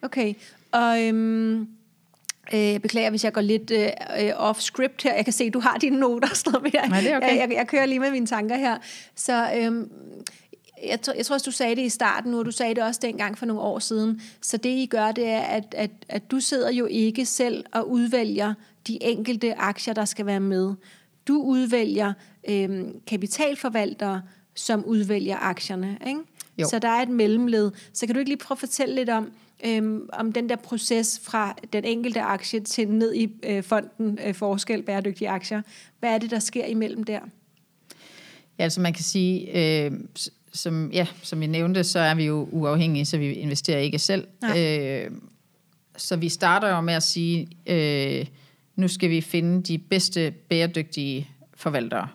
okay. 0.02 0.34
Og 0.72 1.02
øhm, 1.02 1.62
øh, 2.54 2.60
jeg 2.60 2.82
beklager, 2.82 3.10
hvis 3.10 3.24
jeg 3.24 3.34
går 3.34 3.42
lidt 3.42 3.72
øh, 3.72 4.50
off-script 4.50 5.04
her. 5.04 5.16
Jeg 5.16 5.24
kan 5.24 5.34
se, 5.34 5.50
du 5.50 5.60
har 5.60 5.78
dine 5.78 6.00
noter 6.00 6.36
stadig. 6.44 6.74
Nej, 6.90 7.02
det 7.02 7.12
er 7.12 7.18
okay. 7.18 7.28
Jeg, 7.28 7.38
jeg, 7.38 7.58
jeg 7.58 7.68
kører 7.68 7.86
lige 7.86 8.00
med 8.00 8.12
mine 8.12 8.26
tanker 8.26 8.58
her. 8.58 8.78
Så 9.16 9.50
øhm, 9.58 9.92
jeg, 10.88 11.00
jeg 11.18 11.26
tror 11.26 11.34
også, 11.34 11.46
du 11.46 11.52
sagde 11.52 11.76
det 11.76 11.82
i 11.82 11.90
starten 11.90 12.32
nu, 12.32 12.40
og 12.40 12.46
du 12.46 12.52
sagde 12.52 12.76
det 12.76 12.84
også 12.84 13.00
dengang 13.04 13.38
for 13.38 13.46
nogle 13.46 13.62
år 13.62 13.80
siden. 13.80 14.22
Så 14.42 14.58
det, 14.58 14.70
I 14.70 14.86
gør, 14.86 15.12
det 15.12 15.28
er, 15.28 15.42
at, 15.42 15.76
at, 15.78 15.92
at 16.10 16.32
du 16.32 16.40
sidder 16.40 16.72
jo 16.72 16.86
ikke 16.86 17.26
selv 17.26 17.66
og 17.72 17.90
udvælger 17.90 18.54
de 18.88 19.04
enkelte 19.04 19.56
aktier, 19.56 19.94
der 19.94 20.06
skal 20.06 20.26
være 20.26 20.40
med. 20.40 20.74
Du 21.28 21.42
udvælger 21.42 22.14
øhm, 22.50 23.00
kapitalforvaltere, 23.08 24.22
som 24.56 24.86
udvælger 24.86 25.38
aktierne. 25.38 25.98
Ikke? 26.08 26.20
Jo. 26.58 26.68
Så 26.70 26.80
der 26.80 26.88
er 26.90 27.02
et 27.02 27.10
mellemled. 27.10 27.72
Så 27.94 28.06
kan 28.06 28.16
du 28.16 28.20
ikke 28.20 28.30
lige 28.30 28.38
prøve 28.38 28.56
at 28.56 28.60
fortælle 28.60 28.96
lidt 28.96 29.10
om, 29.10 29.32
øhm, 29.66 30.10
om 30.14 30.32
den 30.32 30.50
der 30.50 30.56
proces 30.56 31.22
fra 31.24 31.56
den 31.74 31.86
enkelte 31.86 32.22
aktie 32.22 32.60
til 32.60 32.88
ned 32.88 33.14
i 33.14 33.30
øh, 33.44 33.64
fonden 33.64 34.20
øh, 34.26 34.34
forskel 34.34 34.84
bæredygtige 34.84 35.30
aktier. 35.30 35.62
Hvad 36.00 36.10
er 36.10 36.18
det, 36.18 36.32
der 36.32 36.40
sker 36.40 36.66
imellem 36.66 37.04
der? 37.04 37.20
Ja, 38.60 38.64
altså 38.64 38.82
man 38.82 38.94
kan 38.94 39.04
sige, 39.04 39.58
øh, 39.86 39.92
som, 40.54 40.92
ja, 40.92 41.08
som 41.24 41.42
vi 41.42 41.48
nævnte, 41.48 41.84
så 41.84 42.00
er 42.00 42.16
vi 42.16 42.26
jo 42.26 42.48
uafhængige, 42.52 43.06
så 43.06 43.18
vi 43.18 43.32
investerer 43.32 43.80
ikke 43.80 44.00
selv. 44.00 44.28
Øh, 44.58 45.12
så 45.98 46.16
vi 46.16 46.30
starter 46.30 46.70
jo 46.70 46.82
med 46.82 46.94
at 46.94 47.04
sige, 47.04 47.48
øh, 47.68 48.26
nu 48.76 48.88
skal 48.88 49.10
vi 49.10 49.22
finde 49.22 49.64
de 49.64 49.78
bedste 49.78 50.32
bæredygtige 50.50 51.30
forvaltere. 51.56 52.08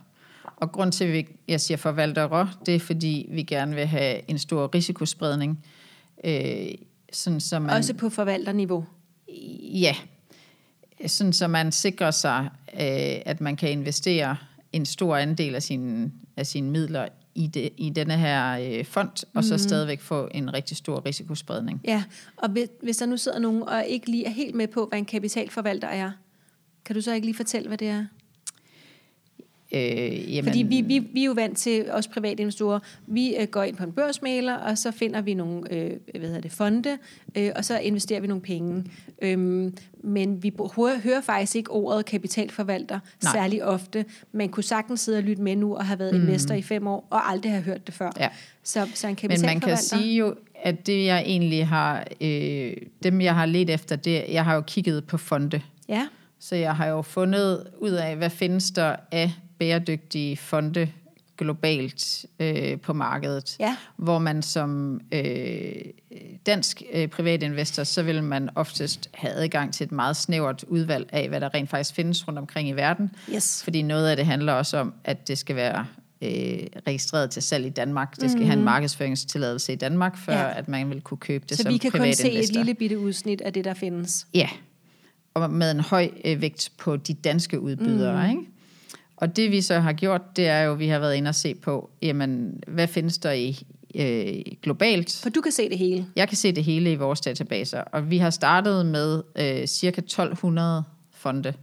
Og 0.56 0.72
grund 0.72 0.92
til, 0.92 1.04
at 1.04 1.26
jeg 1.48 1.60
siger 1.60 1.78
forvaltere, 1.78 2.48
det 2.66 2.74
er, 2.74 2.80
fordi 2.80 3.26
vi 3.30 3.42
gerne 3.42 3.74
vil 3.74 3.86
have 3.86 4.30
en 4.30 4.38
stor 4.38 4.74
risikospredning. 4.74 5.64
Øh, 6.24 6.68
sådan, 7.12 7.40
så 7.40 7.58
man, 7.58 7.70
Også 7.70 7.94
på 7.94 8.08
forvalterniveau? 8.08 8.86
Ja. 9.72 9.96
Sådan, 11.06 11.32
så 11.32 11.48
man 11.48 11.72
sikrer 11.72 12.10
sig, 12.10 12.48
øh, 12.74 13.22
at 13.26 13.40
man 13.40 13.56
kan 13.56 13.70
investere 13.70 14.36
en 14.72 14.86
stor 14.86 15.16
andel 15.16 15.54
af 15.54 15.62
sine, 15.62 16.12
af 16.36 16.46
sine 16.46 16.70
midler 16.70 17.08
i, 17.38 17.46
det, 17.46 17.70
i 17.76 17.90
denne 17.90 18.16
her 18.16 18.58
øh, 18.78 18.84
fond, 18.84 19.24
og 19.24 19.28
mm. 19.34 19.42
så 19.42 19.58
stadigvæk 19.58 20.00
få 20.00 20.28
en 20.34 20.54
rigtig 20.54 20.76
stor 20.76 21.06
risikospredning. 21.06 21.80
Ja, 21.84 22.04
og 22.36 22.48
hvis 22.82 22.96
der 22.96 23.06
nu 23.06 23.16
sidder 23.16 23.38
nogen 23.38 23.62
og 23.62 23.86
ikke 23.86 24.10
lige 24.10 24.26
er 24.26 24.30
helt 24.30 24.54
med 24.54 24.68
på, 24.68 24.86
hvad 24.86 24.98
en 24.98 25.04
kapitalforvalter 25.04 25.88
er, 25.88 26.10
kan 26.84 26.94
du 26.94 27.00
så 27.00 27.12
ikke 27.12 27.26
lige 27.26 27.36
fortælle, 27.36 27.68
hvad 27.68 27.78
det 27.78 27.88
er? 27.88 28.04
Øh, 29.72 30.34
jamen, 30.34 30.44
Fordi 30.44 30.62
vi, 30.62 30.80
vi, 30.80 30.98
vi 30.98 31.20
er 31.20 31.24
jo 31.24 31.32
vant 31.32 31.58
til, 31.58 31.84
os 31.90 32.08
private 32.08 32.40
investorer, 32.40 32.78
vi 33.06 33.36
øh, 33.36 33.46
går 33.46 33.62
ind 33.62 33.76
på 33.76 33.84
en 33.84 33.92
børsmaler, 33.92 34.54
og 34.54 34.78
så 34.78 34.90
finder 34.90 35.20
vi 35.20 35.34
nogle 35.34 35.72
øh, 35.74 35.90
hvad 36.10 36.28
hedder 36.28 36.40
det, 36.40 36.52
fonde, 36.52 36.98
øh, 37.36 37.50
og 37.56 37.64
så 37.64 37.78
investerer 37.78 38.20
vi 38.20 38.26
nogle 38.26 38.42
penge. 38.42 38.84
Øhm, 39.22 39.76
men 40.04 40.42
vi 40.42 40.52
hører, 40.58 41.00
hører 41.00 41.20
faktisk 41.20 41.56
ikke 41.56 41.70
ordet 41.70 42.06
kapitalforvalter 42.06 43.00
Nej. 43.22 43.32
særlig 43.32 43.64
ofte. 43.64 44.04
Man 44.32 44.48
kunne 44.48 44.64
sagtens 44.64 45.00
sidde 45.00 45.18
og 45.18 45.24
lytte 45.24 45.42
med 45.42 45.56
nu, 45.56 45.76
og 45.76 45.86
have 45.86 45.98
været 45.98 46.14
mm. 46.14 46.20
investor 46.20 46.54
i 46.54 46.62
fem 46.62 46.86
år, 46.86 47.06
og 47.10 47.30
aldrig 47.30 47.52
have 47.52 47.62
hørt 47.62 47.86
det 47.86 47.94
før. 47.94 48.10
Ja. 48.20 48.28
Så, 48.62 48.86
så 48.94 49.08
en 49.08 49.16
Men 49.22 49.40
man 49.42 49.60
kan 49.60 49.76
sige 49.76 50.18
jo, 50.18 50.34
at 50.62 50.86
det 50.86 51.04
jeg 51.04 51.22
egentlig 51.26 51.66
har, 51.66 52.04
øh, 52.20 52.72
dem 53.02 53.20
jeg 53.20 53.34
har 53.34 53.46
let 53.46 53.70
efter, 53.70 53.96
det, 53.96 54.24
jeg 54.28 54.44
har 54.44 54.54
jo 54.54 54.60
kigget 54.60 55.04
på 55.04 55.16
fonde. 55.16 55.60
Ja. 55.88 56.06
Så 56.40 56.56
jeg 56.56 56.76
har 56.76 56.86
jo 56.86 57.02
fundet 57.02 57.66
ud 57.78 57.90
af, 57.90 58.16
hvad 58.16 58.30
findes 58.30 58.70
der 58.70 58.96
af 59.12 59.32
bæredygtige 59.58 60.36
fonde 60.36 60.88
globalt 61.38 62.26
øh, 62.40 62.80
på 62.80 62.92
markedet, 62.92 63.56
ja. 63.60 63.76
hvor 63.96 64.18
man 64.18 64.42
som 64.42 65.00
øh, 65.12 65.72
dansk 66.46 66.82
øh, 66.92 67.08
privatinvestor, 67.08 67.84
så 67.84 68.02
vil 68.02 68.22
man 68.22 68.48
oftest 68.54 69.10
have 69.14 69.32
adgang 69.32 69.74
til 69.74 69.84
et 69.84 69.92
meget 69.92 70.16
snævert 70.16 70.64
udvalg 70.68 71.08
af, 71.12 71.28
hvad 71.28 71.40
der 71.40 71.54
rent 71.54 71.70
faktisk 71.70 71.94
findes 71.94 72.28
rundt 72.28 72.38
omkring 72.38 72.68
i 72.68 72.72
verden. 72.72 73.10
Yes. 73.34 73.64
Fordi 73.64 73.82
noget 73.82 74.08
af 74.08 74.16
det 74.16 74.26
handler 74.26 74.52
også 74.52 74.76
om, 74.76 74.94
at 75.04 75.28
det 75.28 75.38
skal 75.38 75.56
være 75.56 75.86
øh, 76.22 76.30
registreret 76.86 77.30
til 77.30 77.42
salg 77.42 77.66
i 77.66 77.70
Danmark. 77.70 78.10
Det 78.10 78.18
skal 78.18 78.28
mm-hmm. 78.28 78.44
have 78.44 78.52
en 78.52 78.58
mhm. 78.58 78.64
markedsføringstilladelse 78.64 79.72
i 79.72 79.76
Danmark, 79.76 80.16
før 80.16 80.38
ja. 80.38 80.58
at 80.58 80.68
man 80.68 80.90
vil 80.90 81.00
kunne 81.00 81.18
købe 81.18 81.44
det 81.48 81.56
så 81.56 81.62
som 81.62 81.70
privatinvestor. 81.70 82.22
Så 82.22 82.22
vi 82.22 82.30
kan 82.30 82.38
kun 82.38 82.44
se 82.44 82.50
et 82.50 82.56
lille 82.56 82.74
bitte 82.74 82.98
udsnit 82.98 83.40
af 83.40 83.52
det, 83.52 83.64
der 83.64 83.74
findes? 83.74 84.26
Ja, 84.34 84.48
og 85.34 85.50
med 85.50 85.70
en 85.70 85.80
høj 85.80 86.10
øh, 86.24 86.40
vægt 86.40 86.72
på 86.78 86.96
de 86.96 87.14
danske 87.14 87.60
udbydere, 87.60 88.26
mm. 88.26 88.30
ikke? 88.30 88.47
Og 89.20 89.36
det 89.36 89.50
vi 89.50 89.60
så 89.60 89.80
har 89.80 89.92
gjort, 89.92 90.36
det 90.36 90.48
er 90.48 90.60
jo, 90.60 90.72
at 90.72 90.78
vi 90.78 90.88
har 90.88 90.98
været 90.98 91.14
inde 91.14 91.28
og 91.28 91.34
se 91.34 91.54
på, 91.54 91.90
jamen, 92.02 92.62
hvad 92.66 92.88
findes 92.88 93.18
der 93.18 93.32
i 93.32 93.66
øh, 93.94 94.52
globalt? 94.62 95.20
For 95.22 95.30
du 95.30 95.40
kan 95.40 95.52
se 95.52 95.68
det 95.68 95.78
hele. 95.78 96.06
Jeg 96.16 96.28
kan 96.28 96.36
se 96.36 96.52
det 96.52 96.64
hele 96.64 96.92
i 96.92 96.94
vores 96.94 97.20
databaser, 97.20 97.80
og 97.80 98.10
vi 98.10 98.18
har 98.18 98.30
startet 98.30 98.86
med 98.86 99.22
øh, 99.36 99.66
cirka 99.66 100.00
1200 100.00 100.84
fonde. 101.12 101.54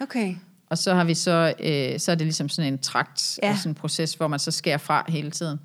Okay. 0.00 0.34
Og 0.70 0.78
så 0.78 0.94
har 0.94 1.04
vi 1.04 1.14
så, 1.14 1.54
øh, 1.60 2.00
så 2.00 2.12
er 2.12 2.14
det 2.14 2.26
ligesom 2.26 2.48
sådan 2.48 2.72
en 2.72 2.78
trakt, 2.78 3.38
ja. 3.42 3.56
sådan 3.56 3.70
en 3.70 3.74
proces, 3.74 4.14
hvor 4.14 4.28
man 4.28 4.38
så 4.38 4.50
skærer 4.50 4.78
fra 4.78 5.04
hele 5.08 5.30
tiden. 5.30 5.58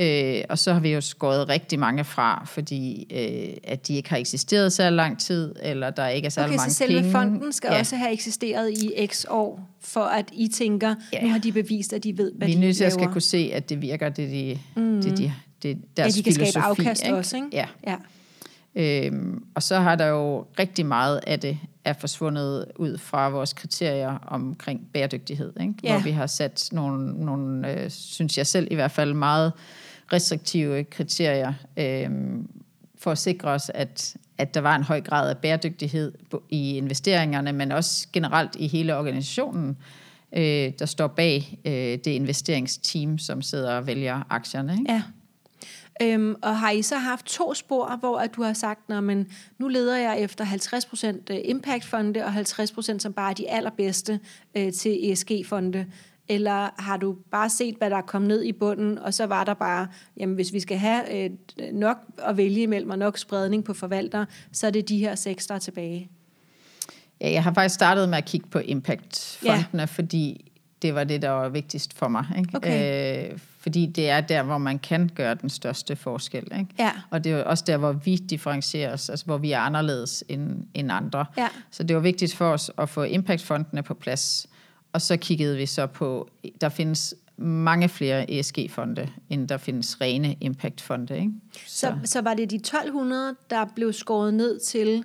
Øh, 0.00 0.42
og 0.48 0.58
så 0.58 0.72
har 0.72 0.80
vi 0.80 0.92
jo 0.92 1.00
skåret 1.00 1.48
rigtig 1.48 1.78
mange 1.78 2.04
fra, 2.04 2.44
fordi 2.46 3.06
øh, 3.10 3.56
at 3.64 3.88
de 3.88 3.94
ikke 3.94 4.10
har 4.10 4.16
eksisteret 4.16 4.72
så 4.72 4.90
lang 4.90 5.18
tid, 5.18 5.54
eller 5.62 5.90
der 5.90 6.08
ikke 6.08 6.26
er 6.26 6.30
så 6.30 6.40
okay, 6.40 6.56
mange 6.56 6.70
så 6.70 6.76
selve 6.76 6.98
penge. 6.98 7.12
fonden 7.12 7.52
skal 7.52 7.70
ja. 7.72 7.78
også 7.78 7.96
have 7.96 8.12
eksisteret 8.12 8.70
i 8.70 9.06
x 9.06 9.24
år, 9.28 9.70
for 9.80 10.00
at 10.00 10.30
I 10.32 10.48
tænker, 10.48 10.94
ja. 11.12 11.22
nu 11.22 11.28
har 11.28 11.38
de 11.38 11.52
bevist, 11.52 11.92
at 11.92 12.04
de 12.04 12.18
ved, 12.18 12.32
hvad 12.32 12.46
vi 12.46 12.52
de 12.52 12.58
Vi 12.58 12.64
er 12.64 12.66
nødt 12.66 12.76
til 12.76 12.84
at 12.84 12.92
skal 12.92 13.08
kunne 13.08 13.20
se, 13.20 13.50
at 13.54 13.68
det 13.68 13.82
virker, 13.82 14.08
det 14.08 14.30
de, 14.30 14.58
mm. 14.76 15.02
det, 15.02 15.18
de, 15.18 15.32
det 15.62 15.78
deres 15.96 16.16
ja, 16.16 16.18
de 16.18 16.22
kan 16.22 16.32
filosofi, 16.32 16.50
skabe 16.50 16.66
afkast 16.66 17.04
ikke? 17.04 17.16
også, 17.16 17.36
ikke? 17.36 17.48
Ja. 17.52 17.66
ja. 17.86 17.96
Øhm, 18.76 19.44
og 19.54 19.62
så 19.62 19.80
har 19.80 19.96
der 19.96 20.06
jo 20.06 20.46
rigtig 20.58 20.86
meget 20.86 21.20
af 21.26 21.40
det 21.40 21.58
er 21.84 21.92
forsvundet 21.92 22.66
ud 22.76 22.98
fra 22.98 23.28
vores 23.28 23.52
kriterier 23.52 24.18
omkring 24.26 24.88
bæredygtighed, 24.92 25.52
ikke? 25.60 25.74
Ja. 25.82 25.92
hvor 25.92 26.04
vi 26.04 26.10
har 26.10 26.26
sat 26.26 26.68
nogle, 26.72 27.24
nogle 27.24 27.72
øh, 27.72 27.90
synes 27.90 28.38
jeg 28.38 28.46
selv 28.46 28.68
i 28.70 28.74
hvert 28.74 28.90
fald, 28.90 29.14
meget 29.14 29.52
restriktive 30.12 30.84
kriterier 30.84 31.52
øh, 31.76 32.10
for 32.98 33.10
at 33.10 33.18
sikre 33.18 33.48
os, 33.48 33.70
at, 33.74 34.16
at 34.38 34.54
der 34.54 34.60
var 34.60 34.76
en 34.76 34.82
høj 34.82 35.00
grad 35.00 35.30
af 35.30 35.38
bæredygtighed 35.38 36.12
i 36.48 36.76
investeringerne, 36.76 37.52
men 37.52 37.72
også 37.72 38.08
generelt 38.12 38.56
i 38.56 38.66
hele 38.66 38.96
organisationen, 38.96 39.76
øh, 40.32 40.72
der 40.78 40.86
står 40.86 41.06
bag 41.06 41.58
øh, 41.64 41.72
det 41.72 42.06
investeringsteam, 42.06 43.18
som 43.18 43.42
sidder 43.42 43.76
og 43.76 43.86
vælger 43.86 44.22
aktierne. 44.30 44.72
Ikke? 44.72 44.92
Ja. 44.92 45.02
Øhm, 46.02 46.34
og 46.42 46.58
har 46.58 46.70
I 46.70 46.82
så 46.82 46.96
haft 46.96 47.26
to 47.26 47.54
spor, 47.54 47.96
hvor 47.96 48.18
at 48.18 48.34
du 48.36 48.42
har 48.42 48.52
sagt, 48.52 48.88
men 48.88 49.26
nu 49.58 49.68
leder 49.68 49.98
jeg 49.98 50.20
efter 50.20 50.44
50% 50.44 51.06
øh, 51.30 51.38
impact-fonde 51.44 52.24
og 52.24 52.30
50% 52.30 52.98
som 52.98 53.12
bare 53.12 53.30
er 53.30 53.34
de 53.34 53.50
allerbedste 53.50 54.20
øh, 54.54 54.72
til 54.72 55.12
ESG-fonde? 55.12 55.86
Eller 56.28 56.82
har 56.82 56.96
du 56.96 57.16
bare 57.30 57.50
set, 57.50 57.74
hvad 57.78 57.90
der 57.90 57.96
er 57.96 58.02
kommet 58.02 58.28
ned 58.28 58.42
i 58.42 58.52
bunden, 58.52 58.98
og 58.98 59.14
så 59.14 59.26
var 59.26 59.44
der 59.44 59.54
bare, 59.54 59.88
jamen 60.16 60.34
hvis 60.34 60.52
vi 60.52 60.60
skal 60.60 60.78
have 60.78 61.24
øh, 61.24 61.30
nok 61.72 61.96
at 62.18 62.36
vælge 62.36 62.62
imellem 62.62 62.90
og 62.90 62.98
nok 62.98 63.18
spredning 63.18 63.64
på 63.64 63.74
forvalter, 63.74 64.24
så 64.52 64.66
er 64.66 64.70
det 64.70 64.88
de 64.88 64.98
her 64.98 65.14
seks, 65.14 65.46
der 65.46 65.54
er 65.54 65.58
tilbage? 65.58 66.10
Ja, 67.20 67.30
jeg 67.30 67.42
har 67.42 67.54
faktisk 67.54 67.74
startet 67.74 68.08
med 68.08 68.18
at 68.18 68.24
kigge 68.24 68.46
på 68.50 68.58
impact-fondene, 68.58 69.80
ja. 69.80 69.84
fordi 69.84 70.52
det 70.82 70.94
var 70.94 71.04
det, 71.04 71.22
der 71.22 71.30
var 71.30 71.48
vigtigst 71.48 71.98
for 71.98 72.08
mig. 72.08 72.26
Ikke? 72.38 72.56
Okay. 72.56 73.30
Øh, 73.32 73.38
fordi 73.64 73.86
det 73.86 74.10
er 74.10 74.20
der, 74.20 74.42
hvor 74.42 74.58
man 74.58 74.78
kan 74.78 75.10
gøre 75.14 75.34
den 75.34 75.50
største 75.50 75.96
forskel. 75.96 76.44
Ikke? 76.58 76.66
Ja. 76.78 76.92
Og 77.10 77.24
det 77.24 77.32
er 77.32 77.44
også 77.44 77.64
der, 77.66 77.76
hvor 77.76 77.92
vi 77.92 78.16
differentierer 78.16 78.92
os, 78.92 79.08
altså 79.08 79.24
hvor 79.24 79.38
vi 79.38 79.52
er 79.52 79.58
anderledes 79.58 80.24
end, 80.28 80.64
end 80.74 80.92
andre. 80.92 81.26
Ja. 81.36 81.48
Så 81.70 81.82
det 81.82 81.96
var 81.96 82.02
vigtigt 82.02 82.34
for 82.34 82.52
os 82.52 82.70
at 82.78 82.88
få 82.88 83.02
impact-fondene 83.02 83.82
på 83.82 83.94
plads. 83.94 84.46
Og 84.92 85.02
så 85.02 85.16
kiggede 85.16 85.56
vi 85.56 85.66
så 85.66 85.86
på, 85.86 86.28
der 86.60 86.68
findes 86.68 87.14
mange 87.36 87.88
flere 87.88 88.30
ESG-fonde, 88.30 89.08
end 89.30 89.48
der 89.48 89.56
findes 89.56 90.00
rene 90.00 90.36
impact-fonde. 90.40 91.18
Ikke? 91.18 91.32
Så. 91.66 91.68
Så, 91.68 91.94
så 92.04 92.20
var 92.20 92.34
det 92.34 92.50
de 92.50 92.56
1200, 92.56 93.34
der 93.50 93.64
blev 93.74 93.92
skåret 93.92 94.34
ned 94.34 94.60
til 94.60 95.04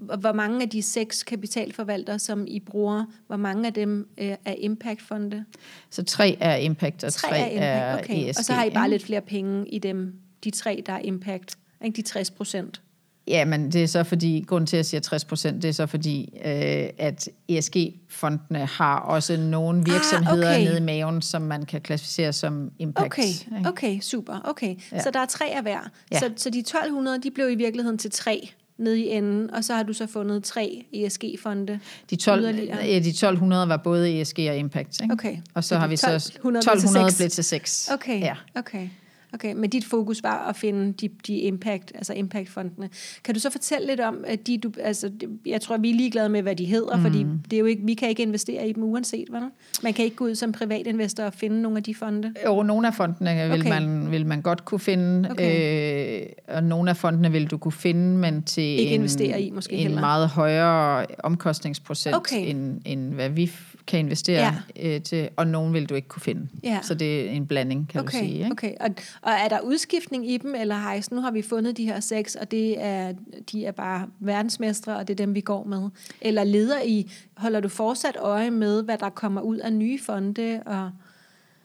hvor- 0.00 0.32
mange 0.32 0.62
af 0.62 0.68
de 0.70 0.82
seks 0.82 1.22
kapitalforvaltere, 1.22 2.18
som 2.18 2.44
I 2.48 2.60
bruger, 2.60 3.04
hvor 3.26 3.36
mange 3.36 3.66
af 3.66 3.72
dem 3.72 4.08
øh, 4.18 4.36
er 4.44 4.54
impactfonde? 4.58 5.44
Så 5.90 6.04
tre 6.04 6.36
er 6.40 6.56
impact, 6.56 7.04
og 7.04 7.12
tre, 7.12 7.28
Tre 7.28 7.38
er 7.52 7.90
impact, 7.90 8.04
okay. 8.10 8.30
ESG. 8.30 8.38
Og 8.38 8.44
så 8.44 8.52
har 8.52 8.64
I 8.64 8.70
bare 8.70 8.90
lidt 8.90 9.04
flere 9.04 9.20
penge 9.20 9.68
i 9.68 9.78
dem, 9.78 10.14
de 10.44 10.50
tre, 10.50 10.82
der 10.86 10.92
er 10.92 10.98
impact. 10.98 11.56
Ikke 11.84 11.96
de 11.96 12.02
60 12.02 12.30
procent. 12.30 12.80
Ja, 13.28 13.44
men 13.44 13.72
det 13.72 13.82
er 13.82 13.86
så 13.86 14.04
fordi, 14.04 14.44
grunden 14.48 14.66
til, 14.66 14.76
at 14.76 14.78
jeg 14.78 14.86
siger 14.86 15.00
60 15.00 15.24
procent, 15.24 15.62
det 15.62 15.68
er 15.68 15.72
så 15.72 15.86
fordi, 15.86 16.32
øh, 16.44 16.88
at 16.98 17.28
ESG-fondene 17.48 18.66
har 18.66 18.98
også 18.98 19.36
nogle 19.36 19.84
virksomheder 19.84 20.50
okay. 20.54 20.64
nede 20.64 20.78
i 20.78 20.80
maven, 20.80 21.22
som 21.22 21.42
man 21.42 21.66
kan 21.66 21.80
klassificere 21.80 22.32
som 22.32 22.70
impact. 22.78 23.06
Okay, 23.06 23.22
ikke? 23.22 23.68
okay, 23.68 24.00
super. 24.00 24.40
Okay. 24.44 24.76
Ja. 24.92 25.02
Så 25.02 25.10
der 25.10 25.20
er 25.20 25.26
tre 25.26 25.44
af 25.56 25.62
hver. 25.62 25.90
Ja. 26.12 26.18
Så, 26.18 26.30
så 26.36 26.50
de 26.50 26.58
1200, 26.58 27.22
de 27.22 27.30
blev 27.30 27.50
i 27.50 27.54
virkeligheden 27.54 27.98
til 27.98 28.10
tre 28.10 28.50
nede 28.78 29.00
i 29.00 29.08
enden, 29.08 29.50
og 29.50 29.64
så 29.64 29.74
har 29.74 29.82
du 29.82 29.92
så 29.92 30.06
fundet 30.06 30.44
tre 30.44 30.84
ESG-fonde. 30.92 31.80
De, 32.10 32.16
12, 32.16 32.42
Yderligere. 32.42 32.76
ja, 32.84 32.98
de 32.98 33.08
1200 33.08 33.68
var 33.68 33.76
både 33.76 34.20
ESG 34.20 34.38
og 34.50 34.56
impact. 34.56 35.00
Ikke? 35.02 35.12
Okay. 35.12 35.36
Og 35.54 35.64
så, 35.64 35.68
Så 35.68 35.76
har 35.78 35.86
vi 35.88 35.96
så 35.96 36.06
1200 36.10 36.64
blev 36.64 36.80
til 36.80 36.86
1200 36.88 37.10
seks. 37.10 37.18
blev 37.18 37.30
til 37.30 37.44
6. 37.44 37.90
Okay, 37.92 38.20
Ja. 38.20 38.34
okay. 38.56 38.88
Okay, 39.34 39.52
men 39.56 39.70
dit 39.70 39.84
fokus 39.84 40.22
var 40.22 40.48
at 40.48 40.56
finde 40.56 40.92
de, 40.92 41.08
de 41.26 41.36
impact, 41.38 41.92
altså 41.94 42.12
impactfondene. 42.12 42.88
Kan 43.24 43.34
du 43.34 43.40
så 43.40 43.50
fortælle 43.50 43.86
lidt 43.86 44.00
om, 44.00 44.24
at 44.26 44.46
de, 44.46 44.58
du, 44.58 44.72
altså, 44.80 45.10
jeg 45.46 45.60
tror, 45.60 45.76
vi 45.76 45.90
er 45.90 45.94
ligeglade 45.94 46.28
med, 46.28 46.42
hvad 46.42 46.56
de 46.56 46.64
hedder, 46.64 46.96
mm. 46.96 47.02
fordi 47.02 47.26
det 47.50 47.56
er 47.56 47.60
jo 47.60 47.66
ikke, 47.66 47.82
vi 47.86 47.94
kan 47.94 48.08
ikke 48.08 48.22
investere 48.22 48.68
i 48.68 48.72
dem 48.72 48.82
uanset, 48.82 49.28
vel? 49.30 49.42
Man 49.82 49.92
kan 49.92 50.04
ikke 50.04 50.16
gå 50.16 50.24
ud 50.24 50.34
som 50.34 50.52
privatinvestor 50.52 51.24
og 51.24 51.32
finde 51.34 51.62
nogle 51.62 51.76
af 51.78 51.82
de 51.84 51.94
fonde. 51.94 52.34
Jo, 52.46 52.62
nogle 52.62 52.86
af 52.86 52.94
fondene 52.94 53.48
vil, 53.50 53.60
Okay. 53.60 53.68
man, 53.68 54.10
vil 54.10 54.26
man 54.26 54.42
godt 54.42 54.64
kunne 54.64 54.80
finde, 54.80 55.30
Okay. 55.30 56.20
øh, 56.20 56.26
og 56.48 56.62
nogle 56.64 56.90
af 56.90 56.96
fondene 56.96 57.32
vil 57.32 57.46
du 57.50 57.58
kunne 57.58 57.72
finde, 57.72 58.18
men 58.18 58.42
til 58.42 58.62
Ikke 58.62 58.82
en, 58.86 58.92
investere 59.00 59.40
i, 59.42 59.50
måske 59.50 59.72
en 59.72 59.82
heller. 59.82 60.00
meget 60.00 60.28
højere 60.28 61.06
omkostningsprocent, 61.18 62.16
Okay. 62.16 62.50
end, 62.50 62.80
end 62.84 63.12
hvad 63.14 63.28
vi 63.30 63.50
kan 63.86 63.98
investere 63.98 64.54
ja. 64.76 64.94
øh, 64.94 65.02
til, 65.02 65.28
og 65.36 65.46
nogle 65.46 65.72
vil 65.72 65.88
du 65.88 65.94
ikke 65.94 66.08
kunne 66.08 66.22
finde. 66.22 66.48
Ja. 66.62 66.78
Så 66.82 66.94
det 66.94 67.26
er 67.26 67.30
en 67.30 67.46
blanding, 67.46 67.88
kan 67.88 68.00
Okay, 68.00 68.18
du 68.18 68.24
sige. 68.24 68.38
Ikke? 68.38 68.50
okay. 68.52 68.72
Og, 68.80 68.90
og 69.22 69.32
er 69.32 69.48
der 69.48 69.60
udskiftning 69.60 70.30
i 70.30 70.36
dem, 70.36 70.54
eller 70.54 70.74
har 70.74 70.94
I, 70.94 71.02
sådan, 71.02 71.16
nu 71.16 71.22
har 71.22 71.30
vi 71.30 71.42
fundet 71.42 71.76
de 71.76 71.84
her 71.84 72.00
seks, 72.00 72.34
og 72.34 72.50
det 72.50 72.82
er, 72.84 73.12
de 73.52 73.66
er 73.66 73.72
bare 73.72 74.06
verdensmestre, 74.20 74.96
og 74.96 75.08
det 75.08 75.14
er 75.20 75.24
dem, 75.26 75.34
vi 75.34 75.40
går 75.40 75.64
med? 75.64 75.88
Eller 76.20 76.44
leder 76.44 76.82
I, 76.82 77.10
holder 77.36 77.60
du 77.60 77.68
fortsat 77.68 78.16
øje 78.20 78.50
med, 78.50 78.82
hvad 78.82 78.98
der 78.98 79.08
kommer 79.10 79.40
ud 79.40 79.56
af 79.56 79.72
nye 79.72 79.98
fonde? 80.06 80.60
Og, 80.66 80.90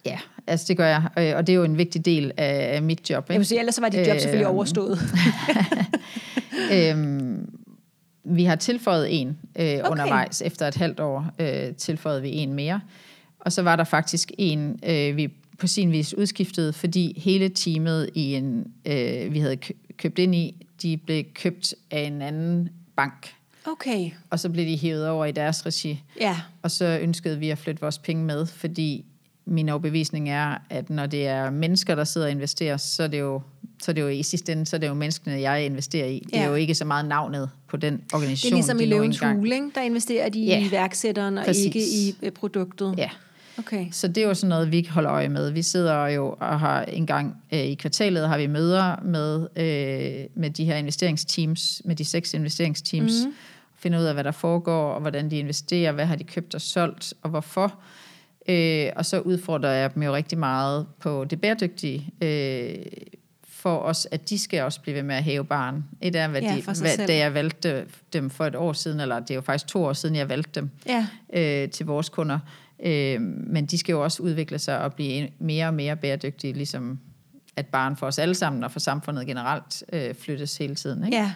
Ja, 0.06 0.20
altså 0.48 0.66
det 0.68 0.78
gør 0.78 0.88
jeg, 0.88 1.04
øh, 1.18 1.34
og 1.36 1.48
det 1.48 1.54
er 1.54 1.58
jo 1.58 1.64
en 1.64 1.78
vigtig 1.78 2.06
del 2.06 2.32
af, 2.38 2.82
mit 2.84 3.10
job. 3.10 3.26
jeg 3.30 3.34
Ikke? 3.34 3.40
vil 3.40 3.46
sige, 3.46 3.60
ellers 3.60 3.82
var 3.82 3.90
dit 3.90 4.08
job 4.08 4.20
selvfølgelig 4.20 4.46
Øhm, 4.46 4.56
overstået. 4.56 5.00
øhm, 6.74 7.50
vi 8.30 8.44
har 8.44 8.56
tilføjet 8.56 9.22
en 9.22 9.28
øh, 9.28 9.34
okay. 9.56 9.82
undervejs. 9.92 10.42
Efter 10.42 10.68
et 10.68 10.76
halvt 10.76 11.00
år 11.00 11.26
øh, 11.40 11.76
tilføjede 11.76 12.22
vi 12.22 12.30
en 12.30 12.54
mere. 12.54 12.82
Og 13.40 13.52
så 13.52 13.62
var 13.62 13.76
der 13.76 13.84
faktisk 13.84 14.32
en, 14.38 14.80
øh, 14.86 15.18
vi 15.18 15.30
på 15.58 15.68
sin 15.68 15.92
vis 15.92 16.14
udskiftede, 16.14 16.74
fordi 16.74 17.22
hele 17.22 17.50
teamet, 17.50 18.10
i 18.14 18.34
en, 18.36 18.66
øh, 18.86 19.34
vi 19.34 19.40
havde 19.40 19.58
kø- 19.58 19.74
købt 19.98 20.20
ind 20.20 20.36
i, 20.36 20.66
de 20.82 20.98
blev 20.98 21.24
købt 21.34 21.74
af 21.92 22.00
en 22.02 22.22
anden 22.22 22.70
bank. 22.96 23.34
Okay, 23.72 24.12
Og 24.30 24.40
så 24.40 24.50
blev 24.50 24.66
de 24.66 24.78
hævet 24.78 25.08
over 25.10 25.26
i 25.26 25.32
deres 25.32 25.66
regi. 25.66 26.04
ja. 26.22 26.38
Og 26.62 26.72
så 26.72 27.00
ønskede 27.02 27.40
vi 27.40 27.50
at 27.50 27.58
flytte 27.58 27.82
vores 27.82 27.98
penge 27.98 28.24
med, 28.26 28.46
fordi 28.46 29.06
min 29.46 29.70
overbevisning 29.70 30.30
er, 30.30 30.58
at 30.70 30.90
når 30.90 31.06
det 31.06 31.28
er 31.28 31.50
mennesker, 31.50 31.96
der 31.96 32.04
sidder 32.04 32.28
og 32.28 32.32
investerer, 32.32 32.78
så 32.78 33.04
er 33.04 33.08
det 33.08 33.20
jo, 33.20 33.42
så 33.84 33.92
er 33.92 33.94
det 33.94 34.02
jo 34.02 34.08
i 34.08 34.24
sidste 34.24 34.52
ende, 34.52 34.66
så 34.66 34.76
er 34.76 34.80
det 34.80 34.88
jo 34.88 34.94
menneskene, 34.94 35.42
jeg 35.42 35.66
investerer 35.66 36.08
i. 36.08 36.24
Det 36.26 36.36
er 36.36 36.42
Ja. 36.42 36.48
jo 36.48 36.56
ikke 36.56 36.76
så 36.76 36.86
meget 36.86 37.06
navnet 37.06 37.50
på 37.70 37.78
den 37.78 38.02
organisation, 38.14 38.48
Det 38.50 38.54
er 38.54 38.56
ligesom 38.58 38.78
de 38.78 38.84
i 38.84 38.88
Løvens 38.88 39.20
Hule, 39.20 39.72
der 39.76 39.82
investerer 39.82 40.30
de 40.30 40.40
Ja, 40.40 40.60
i 40.60 40.68
iværksætteren 40.68 41.38
og 41.38 41.46
præcis. 41.46 41.66
ikke 41.66 41.80
i 41.80 42.16
øh, 42.24 42.32
produktet. 42.32 42.94
Ja, 42.98 43.10
Okay. 43.58 43.86
så 43.92 44.08
det 44.08 44.24
er 44.24 44.28
jo 44.28 44.34
sådan 44.34 44.50
noget, 44.50 44.72
vi 44.72 44.88
holder 44.92 45.12
øje 45.12 45.30
med. 45.30 45.52
Vi 45.52 45.62
sidder 45.62 46.08
jo 46.08 46.36
og 46.40 46.60
har 46.60 46.82
en 46.84 47.06
gang 47.06 47.36
øh, 47.54 47.60
i 47.60 47.74
kvartalet, 47.74 48.28
har 48.28 48.38
vi 48.38 48.48
møder 48.48 48.96
med, 49.04 49.48
øh, 49.56 50.26
med 50.42 50.50
de 50.50 50.66
her 50.66 50.76
investeringsteams, 50.76 51.82
med 51.86 51.96
de 51.96 52.06
seks 52.06 52.34
investeringsteams, 52.34 53.12
Mhm. 53.22 53.30
mm. 53.30 53.36
finder 53.78 54.00
ud 54.00 54.04
af, 54.04 54.14
hvad 54.14 54.24
der 54.24 54.32
foregår, 54.32 54.92
og 54.92 55.02
hvordan 55.02 55.32
de 55.32 55.40
investerer, 55.40 55.92
hvad 55.92 56.06
har 56.06 56.16
de 56.16 56.24
købt 56.24 56.56
og 56.56 56.62
solgt, 56.62 57.14
og 57.22 57.30
hvorfor. 57.30 57.80
Øh, 58.50 58.88
og 58.96 59.06
så 59.06 59.20
udfordrer 59.20 59.72
jeg 59.72 59.96
dem 59.96 60.04
jo 60.04 60.16
rigtig 60.16 60.38
meget 60.38 60.86
på 61.00 61.26
det 61.26 61.42
bæredygtige, 61.42 62.10
øh, 62.22 62.76
for 63.60 63.78
os, 63.78 64.08
at 64.12 64.30
de 64.30 64.40
skal 64.40 64.64
også 64.64 64.82
blive 64.82 64.96
ved 64.96 65.04
med 65.04 65.16
at 65.16 65.24
hæve 65.24 65.46
barn. 65.46 65.84
Et 66.02 66.16
er, 66.16 66.28
hvad 66.28 66.42
Ja, 66.42 66.56
de, 66.56 66.62
hvad, 66.62 66.76
selv. 66.76 67.08
da 67.08 67.18
jeg 67.18 67.34
valgte 67.34 67.86
dem 68.14 68.30
for 68.30 68.46
et 68.46 68.56
år 68.56 68.74
siden, 68.74 69.00
eller 69.00 69.20
det 69.20 69.32
er 69.32 69.36
jo 69.36 69.42
faktisk 69.42 69.68
to 69.68 69.84
år 69.84 69.94
siden, 69.94 70.16
jeg 70.16 70.30
valgte 70.30 70.60
dem, 70.60 70.70
Ja, 70.86 71.08
øh, 71.34 71.70
til 71.70 71.86
vores 71.86 72.10
kunder. 72.10 72.40
Øh, 72.86 73.22
men 73.22 73.66
de 73.66 73.78
skal 73.78 73.94
jo 73.94 74.04
også 74.04 74.24
udvikle 74.24 74.60
sig 74.60 74.80
og 74.82 74.94
blive 74.94 75.30
mere 75.40 75.68
og 75.68 75.74
mere 75.74 75.96
bæredygtige, 75.96 76.54
ligesom 76.54 77.00
at 77.56 77.66
barn 77.66 77.98
for 77.98 78.08
os 78.08 78.20
alle 78.20 78.36
sammen 78.36 78.64
og 78.64 78.72
for 78.72 78.80
samfundet 78.80 79.28
generelt 79.28 79.84
øh, 79.94 80.16
flyttes 80.16 80.58
hele 80.58 80.76
tiden. 80.76 81.04
Ikke? 81.04 81.18
ja. 81.18 81.34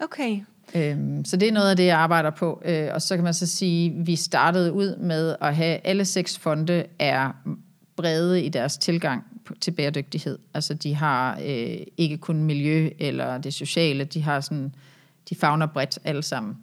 Okay. 0.00 0.40
Øhm, 0.74 1.24
så 1.24 1.36
det 1.36 1.48
er 1.48 1.52
noget 1.52 1.70
af 1.70 1.76
det, 1.76 1.86
jeg 1.86 1.98
arbejder 1.98 2.30
på. 2.30 2.62
Øh, 2.64 2.88
og 2.94 3.02
så 3.02 3.16
kan 3.16 3.24
man 3.24 3.34
så 3.34 3.46
sige, 3.46 3.90
at 4.00 4.06
vi 4.06 4.16
startede 4.16 4.72
ud 4.72 4.96
med 4.96 5.36
at 5.40 5.56
have 5.56 5.80
alle 5.84 6.04
seks 6.04 6.38
fonde 6.38 6.84
er 6.98 7.30
brede 7.96 8.42
i 8.44 8.48
deres 8.48 8.76
tilgang 8.76 9.24
til 9.60 9.70
bæredygtighed. 9.70 10.38
Altså 10.54 10.74
de 10.74 10.94
har 10.94 11.38
øh, 11.46 11.76
ikke 11.96 12.16
kun 12.16 12.42
miljø 12.44 12.90
eller 12.98 13.38
det 13.38 13.54
sociale, 13.54 14.04
de 14.04 14.22
har 14.22 14.40
sådan, 14.40 14.74
de 15.30 15.34
fagner 15.34 15.66
bredt 15.66 15.98
alle 16.04 16.22
sammen. 16.22 16.56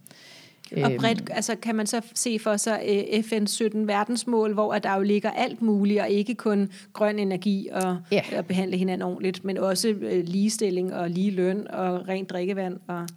Og 0.71 0.91
Øhm, 0.91 0.97
bredt, 0.99 1.29
altså 1.33 1.55
kan 1.61 1.75
man 1.75 1.87
så 1.87 2.01
se 2.15 2.39
for 2.39 2.57
sig 2.57 2.81
øh, 2.89 3.19
FN's 3.19 3.45
17 3.45 3.87
verdensmål, 3.87 4.53
hvor 4.53 4.73
at 4.73 4.83
der 4.83 4.95
jo 4.95 5.01
ligger 5.01 5.31
alt 5.31 5.61
muligt, 5.61 6.01
og 6.01 6.09
ikke 6.09 6.35
kun 6.35 6.69
grøn 6.93 7.19
energi 7.19 7.67
og 7.71 7.97
Ja. 8.11 8.21
at 8.31 8.45
behandle 8.45 8.77
hinanden 8.77 9.01
ordentligt, 9.07 9.45
men 9.45 9.57
også 9.57 9.87
øh, 9.87 10.23
ligestilling 10.27 10.93
og 10.95 11.09
lige 11.09 11.31
løn 11.31 11.67
og 11.69 12.07
rent 12.07 12.29
drikkevand. 12.29 12.77
Og, 12.87 13.07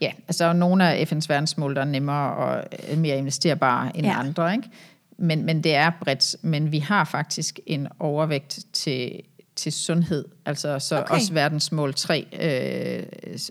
Ja, 0.00 0.12
altså 0.28 0.52
nogle 0.52 0.88
af 0.88 1.12
FN's 1.12 1.26
verdensmål, 1.28 1.74
der 1.74 1.80
er 1.80 1.84
nemmere 1.84 2.34
og 2.34 2.64
øh, 2.92 2.98
mere 2.98 3.18
investerbare 3.18 3.96
end 3.96 4.06
ja. 4.06 4.18
andre, 4.20 4.52
ikke? 4.52 4.68
Men, 5.18 5.44
men 5.44 5.64
det 5.64 5.74
er 5.74 5.90
bredt, 6.00 6.36
men 6.42 6.72
vi 6.72 6.78
har 6.78 7.04
faktisk 7.04 7.60
en 7.66 7.88
overvægt 7.98 8.58
til, 8.72 9.20
til 9.56 9.72
sundhed, 9.72 10.24
altså 10.46 10.78
så 10.78 11.00
Okay. 11.00 11.14
også 11.14 11.32
verdensmål 11.32 11.94
3, 11.94 12.26
øh, 12.42 13.02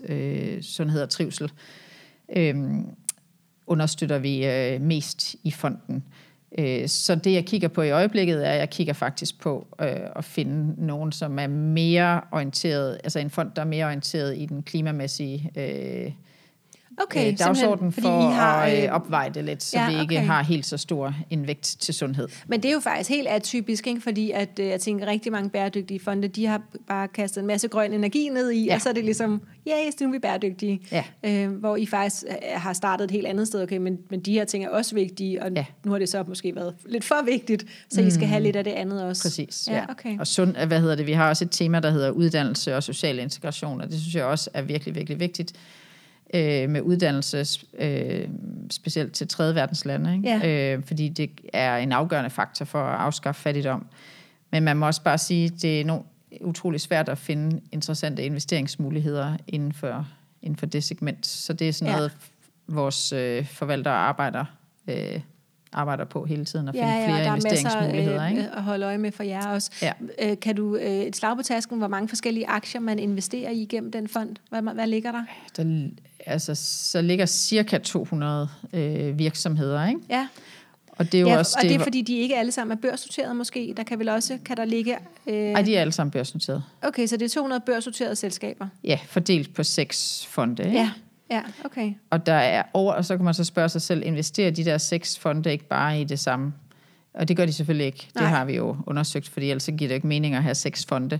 øh, 0.08 0.62
sundhed 0.62 1.02
og 1.02 1.10
trivsel, 1.10 1.50
øh, 2.36 2.54
understøtter 3.66 4.18
vi 4.18 4.46
øh, 4.46 4.80
mest 4.80 5.36
i 5.42 5.50
fonden. 5.50 6.04
Øh, 6.58 6.88
Så 6.88 7.14
det, 7.14 7.32
jeg 7.32 7.46
kigger 7.46 7.68
på 7.68 7.82
i 7.82 7.90
øjeblikket, 7.90 8.46
er, 8.46 8.50
at 8.50 8.58
jeg 8.58 8.70
kigger 8.70 8.92
faktisk 8.92 9.40
på 9.40 9.66
øh, 9.80 9.88
at 10.16 10.24
finde 10.24 10.86
nogen, 10.86 11.12
som 11.12 11.38
er 11.38 11.46
mere 11.46 12.20
orienteret, 12.32 12.98
altså 13.04 13.18
en 13.18 13.30
fond, 13.30 13.50
der 13.56 13.62
er 13.62 13.66
mere 13.66 13.86
orienteret 13.86 14.38
i 14.38 14.46
den 14.46 14.62
klimamæssige 14.62 15.50
øh, 15.56 16.12
okay, 16.98 17.32
øh, 17.32 17.38
dagsorden 17.38 17.92
for 17.92 18.30
I 18.30 18.34
har, 18.34 18.62
at 18.62 18.78
øh, 18.78 18.84
øh, 18.84 18.90
opveje 18.90 19.30
det 19.30 19.44
lidt, 19.44 19.62
så 19.62 19.78
ja, 19.78 19.90
vi 19.90 20.00
ikke 20.00 20.16
okay. 20.16 20.26
har 20.26 20.42
helt 20.42 20.66
så 20.66 20.76
stor 20.76 21.14
en 21.30 21.46
vægt 21.46 21.76
til 21.80 21.94
sundhed. 21.94 22.28
Men 22.46 22.62
det 22.62 22.68
er 22.68 22.72
jo 22.72 22.80
faktisk 22.80 23.10
helt 23.10 23.28
atypisk, 23.28 23.86
ikke? 23.86 24.00
fordi 24.00 24.30
at, 24.30 24.58
øh, 24.60 24.66
jeg 24.66 24.80
tænker, 24.80 25.06
rigtig 25.06 25.32
mange 25.32 25.50
bæredygtige 25.50 26.00
fonde, 26.00 26.28
de 26.28 26.46
har 26.46 26.62
bare 26.88 27.08
kastet 27.08 27.40
en 27.40 27.46
masse 27.46 27.68
grøn 27.68 27.92
energi 27.92 28.28
ned 28.28 28.50
i, 28.50 28.64
ja. 28.64 28.74
Og 28.74 28.80
så 28.80 28.88
er 28.88 28.92
det 28.92 29.04
ligesom, 29.04 29.42
ja, 29.66 29.72
yes, 29.86 30.00
nu 30.00 30.08
er 30.08 30.12
vi 30.12 30.18
bæredygtige. 30.18 30.80
Ja. 30.92 31.04
Øh, 31.24 31.50
hvor 31.50 31.76
I 31.76 31.86
faktisk 31.86 32.24
øh, 32.28 32.60
har 32.60 32.72
startet 32.72 33.04
et 33.04 33.10
helt 33.10 33.26
andet 33.26 33.46
sted, 33.46 33.62
okay, 33.62 33.76
men, 33.76 33.98
men 34.10 34.20
de 34.20 34.32
her 34.32 34.44
ting 34.44 34.64
er 34.64 34.68
også 34.68 34.94
vigtige, 34.94 35.42
og 35.42 35.52
ja. 35.52 35.64
Nu 35.84 35.90
har 35.90 35.98
det 35.98 36.08
så 36.08 36.24
måske 36.28 36.54
været 36.54 36.74
lidt 36.86 37.04
for 37.04 37.24
vigtigt, 37.24 37.64
så 37.90 38.00
I 38.00 38.10
skal 38.10 38.26
have 38.26 38.42
lidt 38.42 38.56
af 38.56 38.64
det 38.64 38.70
andet 38.70 39.04
også. 39.04 39.22
Præcis, 39.22 39.68
Ja, 39.70 39.76
ja. 39.76 39.84
okay. 39.88 40.18
Og 40.18 40.26
sund, 40.26 40.56
hvad 40.66 40.80
hedder 40.80 40.94
det? 40.94 41.06
Vi 41.06 41.12
har 41.12 41.28
også 41.28 41.44
et 41.44 41.50
tema, 41.50 41.80
der 41.80 41.90
hedder 41.90 42.10
uddannelse 42.10 42.76
og 42.76 42.82
social 42.82 43.18
integration, 43.18 43.80
og 43.80 43.90
det 43.90 44.00
synes 44.00 44.14
jeg 44.14 44.24
også 44.24 44.50
er 44.54 44.62
virkelig, 44.62 44.94
virkelig 44.94 45.20
vigtigt 45.20 45.52
øh, 46.32 46.70
med 46.70 46.80
uddannelse, 46.80 47.46
øh, 47.78 48.28
specielt 48.70 49.12
til 49.12 49.28
tredje 49.28 49.54
verdens 49.54 49.84
lande, 49.84 50.14
ikke? 50.16 50.28
Ja. 50.28 50.74
Øh, 50.76 50.82
fordi 50.84 51.08
det 51.08 51.30
er 51.52 51.76
en 51.76 51.92
afgørende 51.92 52.30
faktor 52.30 52.64
for 52.64 52.78
at 52.84 53.00
afskaffe 53.00 53.42
fattigdom. 53.42 53.86
Men 54.52 54.62
man 54.62 54.76
må 54.76 54.86
også 54.86 55.02
bare 55.02 55.18
sige, 55.18 55.44
at 55.46 55.62
det 55.62 55.80
er 55.80 55.84
no, 55.84 55.98
utrolig 56.40 56.80
svært 56.80 57.08
at 57.08 57.18
finde 57.18 57.60
interessante 57.72 58.24
investeringsmuligheder 58.24 59.36
inden 59.48 59.72
for, 59.72 60.06
inden 60.42 60.56
for 60.56 60.66
det 60.66 60.84
segment. 60.84 61.26
Så 61.26 61.52
det 61.52 61.68
er 61.68 61.72
sådan 61.72 61.92
Ja. 61.92 61.96
noget, 61.96 62.12
vores 62.68 63.12
øh, 63.12 63.46
forvaltere 63.46 63.94
arbejder, 63.94 64.44
øh, 64.88 65.20
arbejder 65.72 66.04
på 66.04 66.24
hele 66.24 66.44
tiden, 66.44 66.68
at 66.68 66.74
finde 66.74 66.86
Ja, 66.88 66.98
ja, 67.00 67.06
flere 67.06 67.18
der 67.24 67.30
er 67.30 67.36
investeringsmuligheder. 67.36 68.28
ikke? 68.28 68.42
øh, 68.42 68.56
at 68.56 68.62
holde 68.62 68.86
øje 68.86 68.98
med 68.98 69.12
for 69.12 69.22
jer 69.22 69.46
også. 69.46 69.70
Ja. 69.82 69.92
Øh, 70.22 70.40
kan 70.40 70.56
du 70.56 70.76
øh, 70.76 70.82
et 70.90 71.16
slag 71.16 71.36
på 71.36 71.42
tasken, 71.42 71.78
hvor 71.78 71.88
mange 71.88 72.08
forskellige 72.08 72.48
aktier 72.48 72.80
man 72.80 72.98
investerer 72.98 73.50
i 73.50 73.64
gennem 73.68 73.92
den 73.92 74.08
fond? 74.08 74.36
Hvad, 74.50 74.62
hvad 74.62 74.86
ligger 74.86 75.12
der? 75.12 75.24
der, 75.56 75.88
altså, 76.26 76.54
så 76.54 77.02
ligger 77.02 77.26
cirka 77.26 77.78
200 77.78 78.48
øh, 78.72 79.18
virksomheder, 79.18 79.86
ikke? 79.88 80.00
Ja, 80.10 80.28
Og 80.88 81.04
det 81.12 81.14
er 81.18 81.20
jo 81.22 81.28
ja 81.28 81.38
også 81.38 81.56
og 81.58 81.62
det 81.62 81.72
er 81.72 81.76
hvor- 81.76 81.84
fordi, 81.84 82.02
de 82.02 82.16
ikke 82.18 82.36
alle 82.36 82.52
sammen 82.52 82.76
er 82.76 82.80
børsnoteret 82.80 83.36
måske. 83.36 83.74
Der 83.76 83.82
kan 83.82 83.98
vel 83.98 84.08
også, 84.08 84.38
kan 84.44 84.56
der 84.56 84.64
ligge... 84.64 84.96
Øh, 85.26 85.34
Ej, 85.34 85.62
de 85.62 85.76
er 85.76 85.80
alle 85.80 85.92
sammen 85.92 86.10
børsnoteret. 86.10 86.62
okay, 86.82 87.06
så 87.06 87.16
det 87.16 87.24
er 87.24 87.28
200 87.28 87.60
børsnoterede 87.66 88.16
selskaber. 88.16 88.66
Ja, 88.84 88.98
fordelt 89.06 89.54
på 89.54 89.62
seks 89.62 90.26
fonde, 90.30 90.64
ikke? 90.64 90.78
Ja, 90.78 90.90
Ja, 91.30 91.42
okay. 91.64 91.92
Og, 92.10 92.26
der 92.26 92.32
er 92.34 92.62
over, 92.74 92.92
og 92.92 93.04
så 93.04 93.16
kan 93.16 93.24
man 93.24 93.34
så 93.34 93.44
spørge 93.44 93.68
sig 93.68 93.82
selv, 93.82 94.02
investerer 94.06 94.50
de 94.50 94.64
der 94.64 94.78
seks 94.78 95.18
fonde 95.18 95.52
ikke 95.52 95.64
bare 95.68 96.00
i 96.00 96.04
det 96.04 96.18
samme? 96.18 96.52
Og 97.14 97.28
det 97.28 97.36
gør 97.36 97.46
de 97.46 97.52
selvfølgelig 97.52 97.86
ikke. 97.86 98.08
Nej. 98.14 98.24
Det 98.24 98.30
har 98.36 98.44
vi 98.44 98.56
jo 98.56 98.76
undersøgt, 98.86 99.28
fordi 99.28 99.50
ellers 99.50 99.66
giver 99.78 99.88
det 99.88 99.94
ikke 99.94 100.06
mening 100.06 100.34
at 100.34 100.42
have 100.42 100.54
seks 100.54 100.84
fonde. 100.86 101.18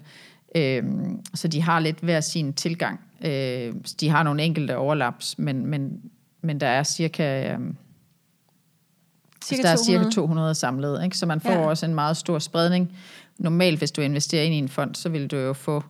Øhm, 0.54 1.20
så 1.34 1.48
de 1.48 1.62
har 1.62 1.80
lidt 1.80 1.98
hver 2.00 2.20
sin 2.20 2.52
tilgang. 2.52 3.00
Øh, 3.24 3.74
de 4.00 4.08
har 4.08 4.22
nogle 4.22 4.42
enkelte 4.42 4.76
overlaps, 4.76 5.38
men, 5.38 5.66
men, 5.66 6.00
men 6.42 6.60
der 6.60 6.66
er 6.66 6.82
cirka... 6.82 7.52
Øhm, 7.52 7.76
Cirka 9.44 9.62
der 9.62 9.68
er 9.68 9.76
200. 9.76 10.04
cirka 10.04 10.14
200 10.14 10.54
samlet, 10.54 11.04
ikke? 11.04 11.18
så 11.18 11.26
man 11.26 11.40
får 11.40 11.50
ja. 11.50 11.66
også 11.66 11.86
en 11.86 11.94
meget 11.94 12.16
stor 12.16 12.38
spredning. 12.38 12.92
Normalt, 13.38 13.78
hvis 13.78 13.90
du 13.90 14.00
investerer 14.00 14.42
ind 14.42 14.54
i 14.54 14.58
en 14.58 14.68
fond, 14.68 14.94
så 14.94 15.08
vil 15.08 15.26
du 15.26 15.36
jo 15.36 15.52
få 15.52 15.84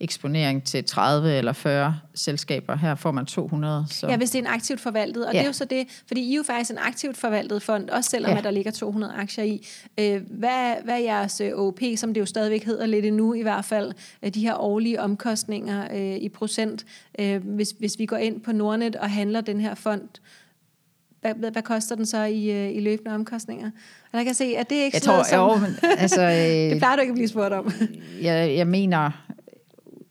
eksponering 0.00 0.64
til 0.64 0.84
30 0.84 1.32
eller 1.32 1.52
40 1.52 1.96
selskaber. 2.14 2.76
Her 2.76 2.94
får 2.94 3.10
man 3.10 3.26
200. 3.26 3.86
Så. 3.90 4.08
Ja, 4.08 4.16
hvis 4.16 4.30
det 4.30 4.38
er 4.38 4.42
en 4.42 4.54
aktivt 4.54 4.80
forvaltet. 4.80 5.26
Og 5.26 5.32
ja. 5.34 5.38
Det 5.38 5.44
er 5.44 5.48
jo 5.48 5.52
så 5.52 5.64
det, 5.64 6.02
fordi 6.06 6.20
I 6.20 6.32
er 6.32 6.36
jo 6.36 6.42
faktisk 6.42 6.70
en 6.70 6.78
aktivt 6.78 7.16
forvaltet 7.16 7.62
fond, 7.62 7.90
også 7.90 8.10
selvom 8.10 8.30
ja. 8.30 8.38
At 8.38 8.44
der 8.44 8.50
ligger 8.50 8.70
200 8.70 9.12
aktier 9.12 9.44
i. 9.44 9.66
Øh, 9.98 10.22
hvad, 10.30 10.74
hvad 10.84 10.94
er 10.94 10.98
jeres 10.98 11.40
øh, 11.40 11.52
OP, 11.52 11.80
som 11.96 12.14
det 12.14 12.20
jo 12.20 12.26
stadigvæk 12.26 12.64
hedder 12.64 12.86
lidt 12.86 13.04
endnu 13.04 13.34
i 13.34 13.42
hvert 13.42 13.64
fald, 13.64 13.92
øh, 14.22 14.34
de 14.34 14.40
her 14.40 14.54
årlige 14.54 15.00
omkostninger 15.00 15.88
øh, 15.94 16.16
i 16.16 16.28
procent, 16.28 16.84
øh, 17.18 17.46
hvis, 17.46 17.74
hvis 17.78 17.98
vi 17.98 18.06
går 18.06 18.16
ind 18.16 18.40
på 18.40 18.52
Nordnet 18.52 18.96
og 18.96 19.10
handler 19.10 19.40
den 19.40 19.60
her 19.60 19.74
fond, 19.74 20.08
hvad, 21.20 21.34
hvad, 21.34 21.50
hvad 21.50 21.62
koster 21.62 21.96
den 21.96 22.06
så 22.06 22.22
i, 22.24 22.72
i 22.72 22.80
løbende 22.80 23.14
omkostninger? 23.14 23.66
Og 23.66 24.12
der 24.12 24.18
kan 24.18 24.26
jeg 24.26 24.36
se, 24.36 24.54
at 24.58 24.70
det 24.70 24.78
er 24.78 24.84
ikke 24.84 24.94
Jeg 24.94 25.02
sådan 25.02 25.24
tror, 25.24 25.36
noget, 25.38 25.54
jo, 25.54 25.66
som, 25.66 25.88
men, 25.90 25.98
altså, 25.98 26.22
det 26.30 26.72
øh, 26.72 26.78
plejer 26.78 26.96
du 26.96 27.00
ikke 27.00 27.10
at 27.10 27.14
blive 27.14 27.28
spurgt 27.28 27.52
om. 27.54 27.72
jeg, 28.22 28.56
jeg 28.56 28.66
mener, 28.66 29.10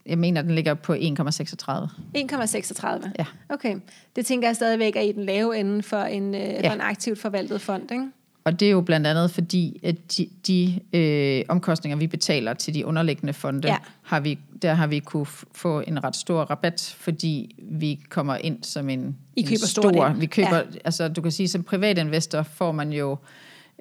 jeg 0.09 0.17
mener, 0.17 0.41
den 0.41 0.55
ligger 0.55 0.73
på 0.73 0.93
1,36. 0.93 0.99
1,36. 0.99 3.09
Ja. 3.19 3.25
Okay. 3.49 3.75
Det 4.15 4.25
tænker 4.25 4.47
jeg 4.47 4.55
stadigvæk 4.55 4.95
er 4.95 5.01
i 5.01 5.11
den 5.11 5.25
lave 5.25 5.57
ende 5.59 5.83
for 5.83 5.97
en, 6.01 6.35
øh, 6.35 6.41
ja. 6.41 6.69
for 6.69 6.73
en 6.73 6.81
aktivt 6.81 7.19
forvaltet 7.19 7.61
fond, 7.61 7.91
ikke? 7.91 8.07
Og 8.43 8.59
det 8.59 8.65
er 8.65 8.71
jo 8.71 8.81
blandt 8.81 9.07
andet 9.07 9.31
fordi, 9.31 9.79
at 9.83 9.95
de, 10.17 10.27
de 10.47 10.79
øh, 10.93 11.43
omkostninger, 11.49 11.97
vi 11.97 12.07
betaler 12.07 12.53
til 12.53 12.73
de 12.73 12.85
underliggende 12.85 13.33
fonde, 13.33 13.67
Ja. 13.67 13.77
har 14.01 14.19
vi, 14.19 14.39
der 14.61 14.73
har 14.73 14.87
vi 14.87 14.99
kunne 14.99 15.25
få 15.55 15.79
en 15.87 16.03
ret 16.03 16.15
stor 16.15 16.41
rabat, 16.41 16.95
fordi 16.97 17.55
vi 17.71 17.99
kommer 18.09 18.35
ind 18.35 18.63
som 18.63 18.89
en, 18.89 19.17
I 19.35 19.41
en 19.41 19.47
køber 19.47 19.65
stort 19.65 19.95
ind. 19.95 20.19
Vi 20.19 20.25
køber, 20.25 20.55
ja. 20.55 20.63
altså 20.85 21.07
du 21.07 21.21
kan 21.21 21.31
sige, 21.31 21.47
som 21.47 21.63
privatinvestor 21.63 22.43
får 22.43 22.71
man 22.71 22.93
jo 22.93 23.17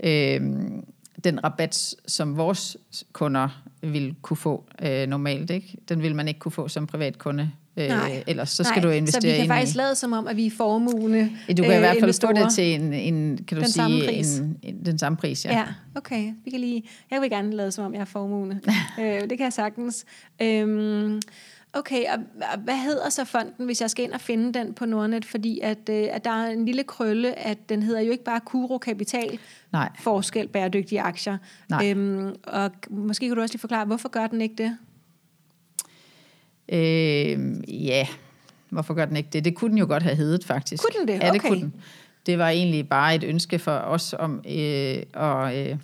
øh, 0.04 0.40
den 1.24 1.44
rabat, 1.44 1.94
som 2.06 2.36
vores 2.36 2.76
kunder 3.12 3.62
vil 3.82 4.14
kunne 4.22 4.36
få 4.36 4.64
øh, 4.82 5.06
normalt. 5.06 5.50
Ikke? 5.50 5.76
Den 5.88 6.02
vil 6.02 6.14
man 6.14 6.28
ikke 6.28 6.40
kunne 6.40 6.52
få 6.52 6.68
som 6.68 6.86
privatkunde. 6.86 7.50
Øh, 7.76 7.88
Nej. 7.88 8.24
ellers 8.26 8.50
så 8.50 8.64
skal 8.64 8.82
Nej, 8.82 8.90
du 8.90 8.90
investere 8.90 9.22
Så 9.22 9.28
vi 9.28 9.36
kan 9.36 9.46
faktisk 9.46 9.74
i... 9.74 9.78
lade 9.78 9.94
som 9.94 10.12
om, 10.12 10.26
at 10.26 10.36
vi 10.36 10.46
er 10.46 10.50
formugende 10.50 11.30
Du 11.48 11.62
kan 11.62 11.72
i 11.72 11.74
øh, 11.74 11.78
hvert 11.78 11.82
fald 11.82 12.00
få 12.00 12.04
investorer. 12.04 12.32
det 12.32 12.54
til 12.54 12.74
en, 12.74 12.92
en 12.92 13.36
kan 13.36 13.56
du 13.56 13.60
Den 13.60 13.64
sige, 13.64 13.72
samme 13.72 14.00
pris. 14.06 14.38
En, 14.38 14.56
en, 14.62 14.84
den 14.84 14.98
samme 14.98 15.16
pris. 15.16 15.44
Ja. 15.44 15.52
Ja, 15.58 15.64
okay. 15.94 16.32
Vi 16.44 16.50
kan 16.50 16.60
lige, 16.60 16.82
jeg 17.10 17.20
vil 17.20 17.30
gerne 17.30 17.56
lade 17.56 17.72
som 17.72 17.84
om, 17.84 17.94
jeg 17.94 18.00
er 18.00 18.04
formugende. 18.04 18.60
øh, 19.00 19.04
det 19.04 19.28
kan 19.28 19.40
jeg 19.40 19.52
sagtens. 19.52 20.04
Øhm, 20.42 21.20
okay, 21.78 22.04
og, 22.12 22.18
og 22.52 22.58
hvad 22.58 22.76
hedder 22.76 23.08
så 23.08 23.24
fonden, 23.24 23.66
hvis 23.66 23.80
jeg 23.80 23.90
skal 23.90 24.04
ind 24.04 24.12
og 24.12 24.20
finde 24.20 24.58
den 24.58 24.74
på 24.74 24.86
Nordnet? 24.86 25.24
Fordi 25.24 25.60
at, 25.62 25.88
øh, 25.90 26.08
at 26.10 26.24
der 26.24 26.30
er 26.30 26.50
en 26.50 26.64
lille 26.64 26.84
krølle, 26.84 27.38
at 27.38 27.68
den 27.68 27.82
hedder 27.82 28.00
jo 28.00 28.12
ikke 28.12 28.24
bare 28.24 28.40
Kuro 28.40 28.78
Kapital, 28.78 29.38
Nej. 29.72 29.90
forskel 30.00 30.48
bæredygtige 30.48 31.00
aktier. 31.00 31.38
Nej. 31.68 31.90
Øhm, 31.90 32.34
og 32.42 32.70
måske 32.90 33.26
kan 33.26 33.36
du 33.36 33.42
også 33.42 33.52
lige 33.52 33.60
forklare, 33.60 33.84
hvorfor 33.84 34.08
gør 34.08 34.26
den 34.26 34.40
ikke 34.40 34.54
det? 34.58 34.76
Øh, 36.68 37.58
ja, 37.86 38.06
hvorfor 38.70 38.94
gør 38.94 39.04
den 39.04 39.16
ikke 39.16 39.28
det? 39.32 39.44
Det 39.44 39.54
kunne 39.54 39.70
den 39.70 39.78
jo 39.78 39.86
godt 39.86 40.02
have 40.02 40.16
heddet, 40.16 40.44
faktisk. 40.44 40.82
Kunne 40.82 41.00
den 41.00 41.08
det? 41.08 41.24
Ja, 41.24 41.30
det 41.30 41.40
Okay. 41.40 41.48
kunne 41.48 41.60
den. 41.60 41.74
Det 42.26 42.38
var 42.38 42.48
egentlig 42.48 42.88
bare 42.88 43.14
et 43.14 43.24
ønske 43.24 43.58
for 43.58 43.72
os 43.72 44.14
om 44.18 44.42
øh, 44.48 45.02
at, 45.14 45.70
øh, 45.70 45.76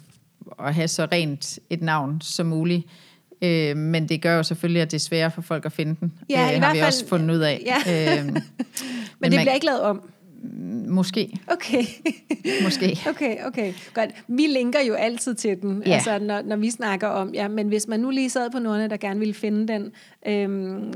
at 0.58 0.74
have 0.74 0.88
så 0.88 1.08
rent 1.12 1.58
et 1.70 1.82
navn 1.82 2.20
som 2.20 2.46
muligt. 2.46 2.86
Øh, 3.42 3.76
men 3.76 4.08
det 4.08 4.22
gør 4.22 4.36
jo 4.36 4.42
selvfølgelig, 4.42 4.82
at 4.82 4.90
det 4.90 4.96
er 4.96 5.00
sværere 5.00 5.30
for 5.30 5.42
folk 5.42 5.66
at 5.66 5.72
finde 5.72 5.96
den. 6.00 6.12
Ja, 6.30 6.50
i 6.50 6.54
øh, 6.56 6.60
har 6.62 6.66
hvert 6.68 6.74
vi 6.74 6.78
fald- 6.78 6.86
også 6.86 7.06
fundet 7.06 7.34
ud 7.34 7.40
af. 7.40 7.62
Ja. 7.86 8.18
øh, 8.18 8.24
Men, 8.26 8.32
men 8.32 8.42
det 8.42 8.42
man- 9.20 9.30
bliver 9.30 9.54
ikke 9.54 9.66
lavet 9.66 9.80
om. 9.80 10.10
måske, 10.88 11.38
Okay. 11.46 11.82
måske. 12.64 12.98
Okay, 13.10 13.36
okay. 13.46 13.72
Godt. 13.94 14.10
Vi 14.28 14.42
linker 14.46 14.80
jo 14.88 14.94
altid 14.94 15.34
til 15.34 15.62
den, 15.62 15.82
Ja. 15.86 15.92
altså, 15.94 16.18
når, 16.18 16.42
når 16.42 16.56
vi 16.56 16.70
snakker 16.70 17.06
om, 17.08 17.34
ja, 17.34 17.48
men 17.48 17.68
hvis 17.68 17.88
man 17.88 18.00
nu 18.00 18.10
lige 18.10 18.30
sad 18.30 18.50
på 18.50 18.58
Nordnet, 18.58 18.90
der 18.90 18.96
gerne 18.96 19.18
ville 19.18 19.34
finde 19.34 19.68
den, 19.72 19.92
øhm, 20.26 20.92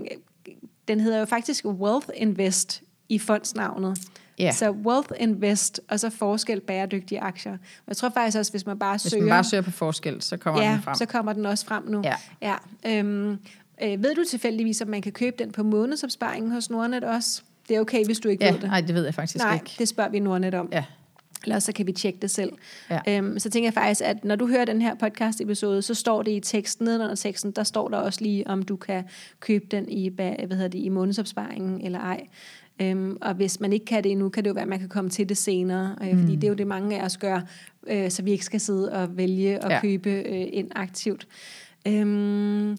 den 0.89 1.01
hedder 1.01 1.19
jo 1.19 1.25
faktisk 1.25 1.65
Wealth 1.65 2.07
Invest 2.15 2.83
i 3.09 3.19
fondsnavnet. 3.19 3.99
Ja. 4.39 4.53
Så 4.53 4.71
Wealth 4.71 5.09
Invest, 5.19 5.81
og 5.89 6.01
så 6.01 6.11
forskel 6.11 6.61
bæredygtige 6.61 7.21
aktier. 7.21 7.53
Og 7.53 7.59
jeg 7.89 7.97
tror 7.97 8.09
faktisk 8.09 8.39
også, 8.39 8.53
hvis 8.53 8.67
man 8.67 8.79
bare 8.79 8.95
Hvis 8.99 9.03
søger... 9.13 9.23
man 9.25 9.31
bare 9.31 9.45
søger 9.45 9.63
på 9.63 9.71
forskel, 9.71 10.23
så 10.23 10.37
kommer 10.37 10.63
ja, 10.63 10.73
den 10.73 10.83
frem. 10.83 10.95
så 10.95 11.07
kommer 11.07 11.33
den 11.33 11.47
også 11.47 11.67
frem 11.67 11.83
nu. 11.89 12.03
Ja. 12.05 12.15
ja. 12.43 12.55
Øhm, 12.99 13.31
øh, 13.83 14.03
ved 14.03 14.15
du 14.15 14.25
tilfældigvis, 14.31 14.81
om 14.81 14.89
man 14.89 15.03
kan 15.03 15.13
købe 15.13 15.37
den 15.39 15.53
på 15.53 15.63
månedsopsparingen 15.63 16.53
hos 16.53 16.71
Nordnet 16.71 17.05
også? 17.05 17.43
Det 17.69 17.77
er 17.77 17.81
okay, 17.81 18.05
hvis 18.05 18.19
du 18.19 18.29
ikke 18.29 18.45
Ja, 18.45 18.53
ved 18.53 18.59
det. 18.61 18.69
nej, 18.69 18.81
det 18.81 18.95
ved 18.95 19.05
jeg 19.05 19.15
faktisk 19.15 19.45
Nej, 19.45 19.55
ikke. 19.55 19.75
det 19.79 19.89
spørger 19.89 20.11
vi 20.11 20.19
Nordnet 20.21 20.55
om. 20.55 20.69
Ja. 20.73 20.85
Eller 21.45 21.59
så 21.59 21.73
kan 21.73 21.87
vi 21.87 21.93
tjekke 21.93 22.19
det 22.23 22.31
selv. 22.31 22.53
Ja. 22.91 23.01
Øhm, 23.09 23.39
så 23.39 23.51
tænker 23.51 23.67
jeg 23.67 23.75
faktisk, 23.75 24.01
at 24.05 24.25
når 24.25 24.37
du 24.37 24.47
hører 24.49 24.65
den 24.65 24.83
her 24.83 24.95
podcast-episode, 24.95 25.83
så 25.83 25.95
står 25.95 26.23
det 26.23 26.31
i 26.31 26.41
teksten, 26.41 26.85
nedenunder 26.85 27.15
teksten, 27.15 27.51
der 27.51 27.63
står 27.65 27.89
der 27.89 27.97
også 27.97 28.21
lige, 28.23 28.47
om 28.47 28.63
du 28.63 28.77
kan 28.77 29.05
købe 29.41 29.65
den 29.71 29.89
i, 29.89 30.09
hvad 30.09 30.35
hedder 30.51 30.69
det, 30.69 30.79
i 30.79 30.89
månedsopsparingen 30.89 31.81
eller 31.87 31.99
ej. 31.99 32.27
Øhm, 32.81 33.17
og 33.21 33.35
hvis 33.35 33.61
man 33.61 33.73
ikke 33.73 33.87
kan 33.87 34.05
det 34.05 34.13
endnu, 34.13 34.29
kan 34.29 34.45
det 34.45 34.49
jo 34.49 34.55
være, 34.55 34.63
at 34.63 34.69
man 34.69 34.79
kan 34.79 34.89
komme 34.89 35.11
til 35.11 35.29
det 35.29 35.37
senere. 35.37 35.97
Øh, 36.03 36.13
Mm. 36.13 36.19
Fordi 36.21 36.35
det 36.37 36.45
er 36.45 36.49
jo 36.49 36.55
det, 36.55 36.67
mange 36.67 37.01
af 37.01 37.05
os 37.05 37.17
gør, 37.17 37.41
øh, 37.87 38.11
så 38.11 38.23
vi 38.23 38.31
ikke 38.31 38.45
skal 38.45 38.61
sidde 38.61 38.93
og 38.93 39.17
vælge 39.17 39.65
at 39.65 39.71
ja. 39.71 39.81
Købe 39.81 40.11
øh, 40.11 40.47
ind 40.53 40.69
aktivt. 40.75 41.29
Øhm, 41.89 42.77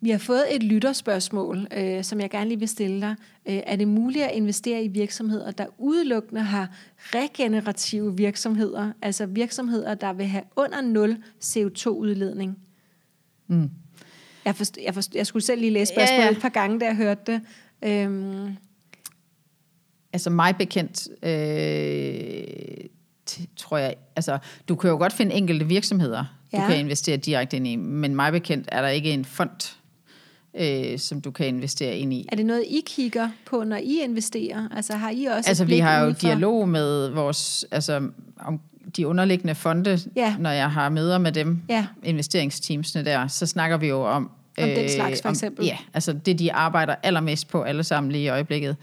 vi 0.00 0.10
har 0.10 0.18
fået 0.18 0.44
et 0.50 0.62
lytterspørgsmål, 0.62 1.66
øh, 1.76 2.04
som 2.04 2.20
jeg 2.20 2.30
gerne 2.30 2.48
lige 2.48 2.58
vil 2.58 2.68
stille 2.68 3.00
dig. 3.00 3.14
Øh, 3.48 3.60
er 3.66 3.76
det 3.76 3.88
muligt 3.88 4.24
at 4.24 4.30
investere 4.34 4.84
i 4.84 4.88
virksomheder, 4.88 5.50
der 5.50 5.66
udelukkende 5.78 6.42
har 6.42 6.68
regenerative 7.00 8.16
virksomheder, 8.16 8.92
altså 9.02 9.26
virksomheder, 9.26 9.94
der 9.94 10.12
vil 10.12 10.26
have 10.26 10.44
under 10.56 10.80
0 10.80 11.16
CO2-udledning? 11.44 12.58
Mm. 13.46 13.70
Jeg, 14.44 14.56
forst, 14.56 14.78
jeg, 14.84 14.94
forst, 14.94 15.14
jeg 15.14 15.26
skulle 15.26 15.42
selv 15.42 15.60
lige 15.60 15.72
læse 15.72 15.92
spørgsmålet 15.92 16.22
ja. 16.22 16.24
ja. 16.24 16.30
et 16.30 16.40
par 16.40 16.48
gange, 16.48 16.80
da 16.80 16.84
jeg 16.84 16.96
hørte 16.96 17.32
det. 17.32 17.40
Øhm, 17.84 18.56
Altså 20.12 20.30
mig 20.30 20.56
bekendt, 20.56 21.08
øh, 21.22 22.84
tror 23.56 23.78
jeg, 23.78 23.94
altså 24.16 24.38
du 24.68 24.74
kan 24.76 24.90
jo 24.90 24.96
godt 24.96 25.12
finde 25.12 25.34
enkelte 25.34 25.66
virksomheder, 25.66 26.24
ja. 26.52 26.60
Du 26.62 26.66
kan 26.68 26.78
investere 26.78 27.16
direkte 27.16 27.56
ind 27.56 27.66
i, 27.66 27.76
men 27.76 28.16
mig 28.16 28.32
bekendt 28.32 28.68
er 28.72 28.82
der 28.82 28.88
ikke 28.88 29.10
en 29.10 29.24
fond, 29.24 29.76
øh, 30.54 30.98
som 30.98 31.20
du 31.20 31.30
kan 31.30 31.46
investere 31.46 31.96
ind 31.96 32.12
i. 32.12 32.26
er 32.32 32.36
det 32.36 32.46
noget, 32.46 32.64
I 32.66 32.82
kigger 32.86 33.28
på, 33.46 33.64
når 33.64 33.76
I 33.76 34.00
investerer? 34.04 34.68
Altså 34.76 34.92
har 34.96 35.10
I 35.10 35.24
også 35.24 35.50
Altså 35.50 35.64
vi 35.64 35.78
har 35.78 36.00
jo 36.00 36.06
udefra? 36.06 36.28
dialog 36.28 36.68
med 36.68 37.08
vores, 37.10 37.64
altså 37.70 38.08
om 38.40 38.60
de 38.96 39.06
underliggende 39.06 39.54
fonde, 39.54 39.98
Ja. 40.16 40.36
når 40.38 40.50
jeg 40.50 40.70
har 40.70 40.88
møder 40.88 41.18
med 41.18 41.32
dem, 41.32 41.58
Ja. 41.68 41.86
investeringsteamsene 42.04 43.04
der, 43.04 43.26
så 43.26 43.46
snakker 43.46 43.76
vi 43.76 43.86
jo 43.88 44.02
om... 44.02 44.30
Om 44.62 44.68
den 44.68 44.88
slags, 44.90 45.22
for 45.22 45.28
om- 45.28 45.32
eksempel? 45.32 45.64
Ja, 45.66 45.78
altså 45.94 46.12
det 46.12 46.38
de 46.38 46.52
arbejder 46.52 46.94
allermest 47.02 47.48
på 47.48 47.62
alle 47.62 47.84
sammen 47.84 48.12
lige 48.12 48.24
i 48.24 48.28
øjeblikket, 48.28 48.76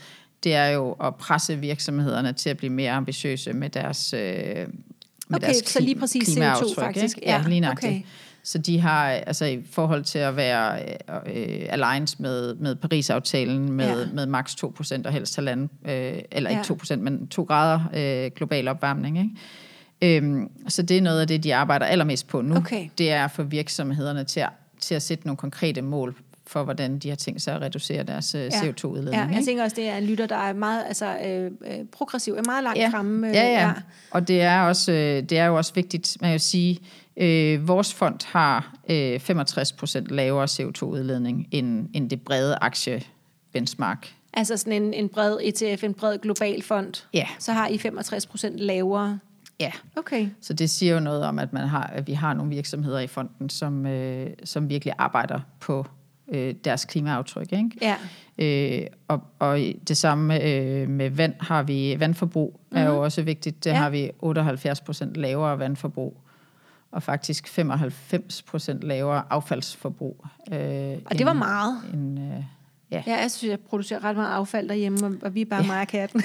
det 0.44 0.54
er 0.56 0.68
jo 0.68 0.92
at 0.92 1.16
presse 1.16 1.56
virksomhederne 1.60 2.34
til 2.34 2.50
at 2.50 2.58
blive 2.58 2.72
mere 2.74 2.92
ambitiøse 2.92 3.54
med 3.54 3.70
deres 3.70 4.14
øh, 4.14 4.20
med 4.20 5.38
Okay, 5.38 5.46
deres 5.46 5.58
så 5.58 5.80
lige 5.82 5.96
præcis 6.00 6.30
CO2 6.30 6.34
klimaaftryk, 6.34 6.76
faktisk. 6.76 7.18
Ikke? 7.18 7.30
Ja, 7.30 7.38
Ja, 7.42 7.48
lige 7.48 7.60
nøjagtigt. 7.60 7.92
okay. 7.92 8.02
Så 8.44 8.58
de 8.58 8.80
har, 8.80 9.06
altså 9.10 9.46
i 9.46 9.64
forhold 9.72 10.04
til 10.04 10.20
at 10.20 10.36
være 10.36 10.80
øh, 11.26 11.66
alliance 11.70 12.16
med, 12.20 12.56
med 12.56 12.76
Paris-aftalen 12.76 13.72
med, 13.72 14.00
Ja. 14.06 14.14
med 14.14 14.26
maks 14.26 14.56
2% 14.64 15.02
og 15.06 15.12
helst 15.12 15.36
halvanden, 15.36 15.70
øh, 15.86 16.14
eller 16.32 16.50
Ja. 16.50 16.58
ikke 16.60 16.74
2%, 16.94 16.96
men 16.96 17.28
2 17.28 17.44
grader 17.44 17.80
øh, 18.26 18.32
global 18.36 18.68
opvarmning. 18.68 19.18
Ikke? 19.18 20.18
Øhm, 20.18 20.50
så 20.68 20.82
det 20.82 20.98
er 20.98 21.02
noget 21.02 21.22
af 21.22 21.28
det, 21.28 21.44
de 21.44 21.56
arbejder 21.56 21.86
allermest 21.86 22.28
på 22.28 22.42
nu. 22.42 22.56
Okay. 22.56 22.90
Det 22.98 23.12
er 23.12 23.28
få 23.28 23.44
virksomhederne 23.44 24.24
til 24.24 24.40
at, 24.40 24.50
til 24.80 24.96
at 24.96 25.02
sætte 25.02 25.26
nogle 25.28 25.38
konkrete 25.38 25.82
mål 25.82 26.16
for, 26.48 26.64
hvordan 26.64 27.00
de 27.00 27.10
har 27.10 27.16
tænkt 27.16 27.42
sig 27.42 27.56
at 27.56 27.62
reducere 27.62 28.04
deres 28.04 28.36
øh, 28.36 28.48
CO2-udledning. 28.48 29.16
Ja, 29.16 29.22
jeg 29.22 29.32
ikke? 29.32 29.46
tænker 29.46 29.64
også, 29.64 29.76
det 29.76 29.90
er 29.90 29.98
en 29.98 30.04
lytter, 30.04 30.26
der 30.26 30.36
er 30.36 30.54
meget 30.54 30.84
altså, 30.88 31.18
øh, 31.26 31.46
øh, 31.46 31.86
progressiv, 31.92 32.34
er 32.34 32.44
meget 32.46 32.64
langt 32.64 32.80
ja. 32.80 32.90
fremme. 32.90 33.28
Øh, 33.28 33.36
ja, 33.36 33.62
ja. 33.62 33.74
Og 34.12 34.28
det 34.28 34.42
er, 34.42 34.62
også, 34.62 34.92
øh, 34.92 35.24
det 35.24 35.38
er 35.38 35.46
jo 35.46 35.58
også 35.58 35.74
vigtigt, 35.74 36.18
man 36.22 36.32
kan 36.32 36.40
sige, 36.40 36.80
øh, 37.18 37.68
vores 37.68 37.94
fond 37.94 38.20
har 38.26 38.76
øh, 38.90 39.20
65% 39.30 40.06
lavere 40.10 40.46
CO2-udledning 40.46 41.48
end, 41.52 41.90
end 41.94 42.10
det 42.10 42.22
brede 42.22 42.58
aktiebenchmark. 42.62 44.14
Altså 44.34 44.58
sådan 44.58 44.84
en, 44.84 44.94
en 44.94 45.10
bred 45.10 45.38
ETF, 45.42 45.84
en 45.84 45.94
bred 45.94 46.18
global 46.18 46.64
fond. 46.64 47.06
Ja. 47.14 47.28
Så 47.40 47.54
har 47.54 47.68
I 47.68 47.78
65 47.78 48.26
procent 48.26 48.58
lavere. 48.58 49.20
Ja. 49.60 49.72
Okay. 49.96 50.28
Så 50.42 50.54
det 50.54 50.70
siger 50.70 50.94
jo 50.94 51.00
noget 51.00 51.24
om, 51.24 51.40
at, 51.40 51.54
man 51.54 51.68
har, 51.68 51.84
at 51.84 52.08
vi 52.08 52.14
har 52.14 52.34
nogle 52.34 52.56
virksomheder 52.56 53.00
i 53.00 53.08
fonden, 53.08 53.50
som, 53.50 53.86
øh, 53.86 54.30
som 54.44 54.70
virkelig 54.70 54.94
arbejder 54.98 55.40
på 55.60 55.86
øh, 56.34 56.56
deres 56.66 56.86
klimaaftryk. 56.86 57.52
Ikke? 57.54 57.70
Ja. 57.82 57.96
Øh, 58.38 58.88
og, 59.08 59.22
og 59.40 59.60
det 59.88 59.98
samme 59.98 60.44
øh, 60.44 60.90
med 60.90 61.10
vand 61.10 61.34
har 61.40 61.64
vi, 61.64 61.96
vandforbrug 62.00 62.60
mm-hmm. 62.72 62.86
er 62.88 62.90
jo 62.90 63.04
også 63.04 63.22
vigtigt. 63.22 63.64
Det 63.64 63.70
Ja. 63.70 63.76
har 63.76 63.90
vi 63.90 64.12
78 64.20 64.82
procent 64.82 65.16
lavere 65.18 65.60
vandforbrug, 65.60 66.18
og 66.92 67.04
faktisk 67.04 67.48
95 67.48 68.42
procent 68.42 68.82
lavere 68.84 69.24
affaldsforbrug. 69.30 70.26
Øh, 70.52 70.98
Og 71.06 71.18
det 71.18 71.26
var 71.26 71.34
meget. 71.34 71.78
End, 71.94 72.20
øh, 72.20 72.44
ja. 72.92 73.04
Ja, 73.08 73.16
jeg 73.16 73.32
synes, 73.32 73.50
jeg 73.52 73.60
producerer 73.60 74.04
ret 74.04 74.16
meget 74.16 74.34
affald 74.34 74.70
derhjemme, 74.70 75.18
og, 75.22 75.36
vi 75.36 75.42
er 75.42 75.46
bare 75.46 75.74
ja. 75.74 75.82
og 75.82 75.88
katten. 75.88 76.22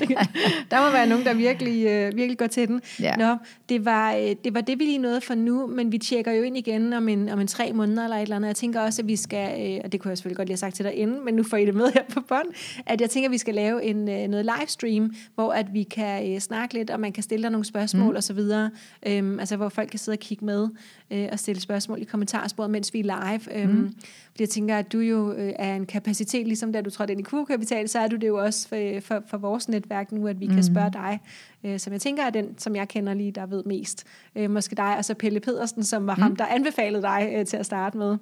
der 0.70 0.86
må 0.86 0.92
være 0.92 1.06
nogen, 1.06 1.24
der 1.24 1.34
virkelig, 1.34 1.86
øh, 1.86 2.16
virkelig 2.16 2.38
går 2.38 2.46
til 2.46 2.68
den. 2.68 2.80
Ja. 3.00 3.16
Nå, 3.16 3.36
det 3.68 3.84
var, 3.84 4.14
øh, 4.14 4.34
det 4.44 4.54
var 4.54 4.60
det, 4.60 4.78
vi 4.78 4.84
lige 4.84 4.98
nåede 4.98 5.20
for 5.20 5.34
nu, 5.34 5.66
men 5.66 5.92
vi 5.92 5.98
tjekker 5.98 6.32
jo 6.32 6.42
ind 6.42 6.56
igen 6.56 6.92
om 6.92 7.08
en, 7.08 7.28
om 7.28 7.40
en 7.40 7.46
tre 7.46 7.72
måneder 7.72 8.04
eller 8.04 8.16
et 8.16 8.22
eller 8.22 8.36
andet. 8.36 8.48
Jeg 8.48 8.56
tænker 8.56 8.80
også, 8.80 9.02
at 9.02 9.08
vi 9.08 9.16
skal, 9.16 9.74
øh, 9.74 9.80
og 9.84 9.92
det 9.92 10.00
kunne 10.00 10.08
jeg 10.08 10.18
selvfølgelig 10.18 10.36
godt 10.36 10.48
lige 10.48 10.52
have 10.52 10.58
sagt 10.58 10.74
til 10.74 10.84
dig 10.84 10.94
inden, 10.94 11.24
men 11.24 11.34
nu 11.34 11.42
får 11.42 11.56
I 11.56 11.66
det 11.66 11.74
med 11.74 11.92
her 11.94 12.02
på 12.14 12.20
bånd, 12.20 12.48
at 12.86 13.00
jeg 13.00 13.10
tænker, 13.10 13.28
at 13.28 13.32
vi 13.32 13.38
skal 13.38 13.54
lave 13.54 13.84
en, 13.84 14.08
øh, 14.08 14.28
noget 14.28 14.50
livestream, 14.58 15.14
hvor 15.34 15.52
at 15.52 15.66
vi 15.72 15.82
kan 15.82 16.34
øh, 16.34 16.40
snakke 16.40 16.74
lidt, 16.74 16.90
og 16.90 17.00
man 17.00 17.12
kan 17.12 17.22
stille 17.22 17.42
dig 17.42 17.50
nogle 17.50 17.64
spørgsmål 17.64 18.10
mm. 18.10 18.16
og 18.16 18.22
så 18.22 18.32
videre. 18.32 18.70
Øhm, 19.06 19.40
altså, 19.40 19.56
hvor 19.56 19.68
folk 19.68 19.90
kan 19.90 19.98
sidde 19.98 20.16
og 20.16 20.20
kigge 20.20 20.44
med 20.44 20.68
øh, 21.10 21.28
og 21.32 21.38
stille 21.38 21.60
spørgsmål 21.60 22.02
i 22.02 22.04
kommentarsporet, 22.04 22.70
mens 22.70 22.94
vi 22.94 23.00
er 23.00 23.02
live. 23.02 23.60
Øhm, 23.60 23.72
mm. 23.72 23.94
Fordi 24.34 24.42
jeg 24.42 24.48
tænker, 24.48 24.76
at 24.76 24.92
du 24.92 24.98
jo 24.98 25.32
øh, 25.32 25.52
er 25.58 25.76
en 25.76 25.86
kapacitet, 25.86 26.46
ligesom 26.46 26.72
da 26.72 26.80
du 26.80 26.90
trådte 26.90 27.12
ind 27.12 27.20
i 27.20 27.24
Q-kapital, 27.24 27.88
så 27.88 27.98
er 27.98 28.08
du 28.08 28.16
det 28.16 28.26
jo 28.26 28.36
også 28.36 28.68
for, 28.68 29.00
for, 29.00 29.22
for 29.26 29.36
vores 29.36 29.68
netværk 29.68 30.12
nu, 30.12 30.26
at 30.26 30.40
vi 30.40 30.46
mm. 30.46 30.54
kan 30.54 30.64
spørge 30.64 30.90
dig, 30.92 31.20
øh, 31.64 31.78
som 31.78 31.92
jeg 31.92 32.00
tænker 32.00 32.22
er 32.22 32.30
den, 32.30 32.58
som 32.58 32.76
jeg 32.76 32.88
kender 32.88 33.14
lige, 33.14 33.32
der 33.32 33.46
ved 33.46 33.64
mest. 33.64 34.04
Øh, 34.36 34.50
måske 34.50 34.76
dig, 34.76 34.96
og 34.98 35.04
så 35.04 35.14
Pelle 35.14 35.40
Pedersen, 35.40 35.84
som 35.84 36.06
var 36.06 36.14
mm. 36.14 36.22
ham, 36.22 36.36
der 36.36 36.46
anbefalede 36.46 37.02
dig 37.02 37.32
øh, 37.36 37.46
til 37.46 37.56
at 37.56 37.66
starte 37.66 37.98
med, 37.98 38.16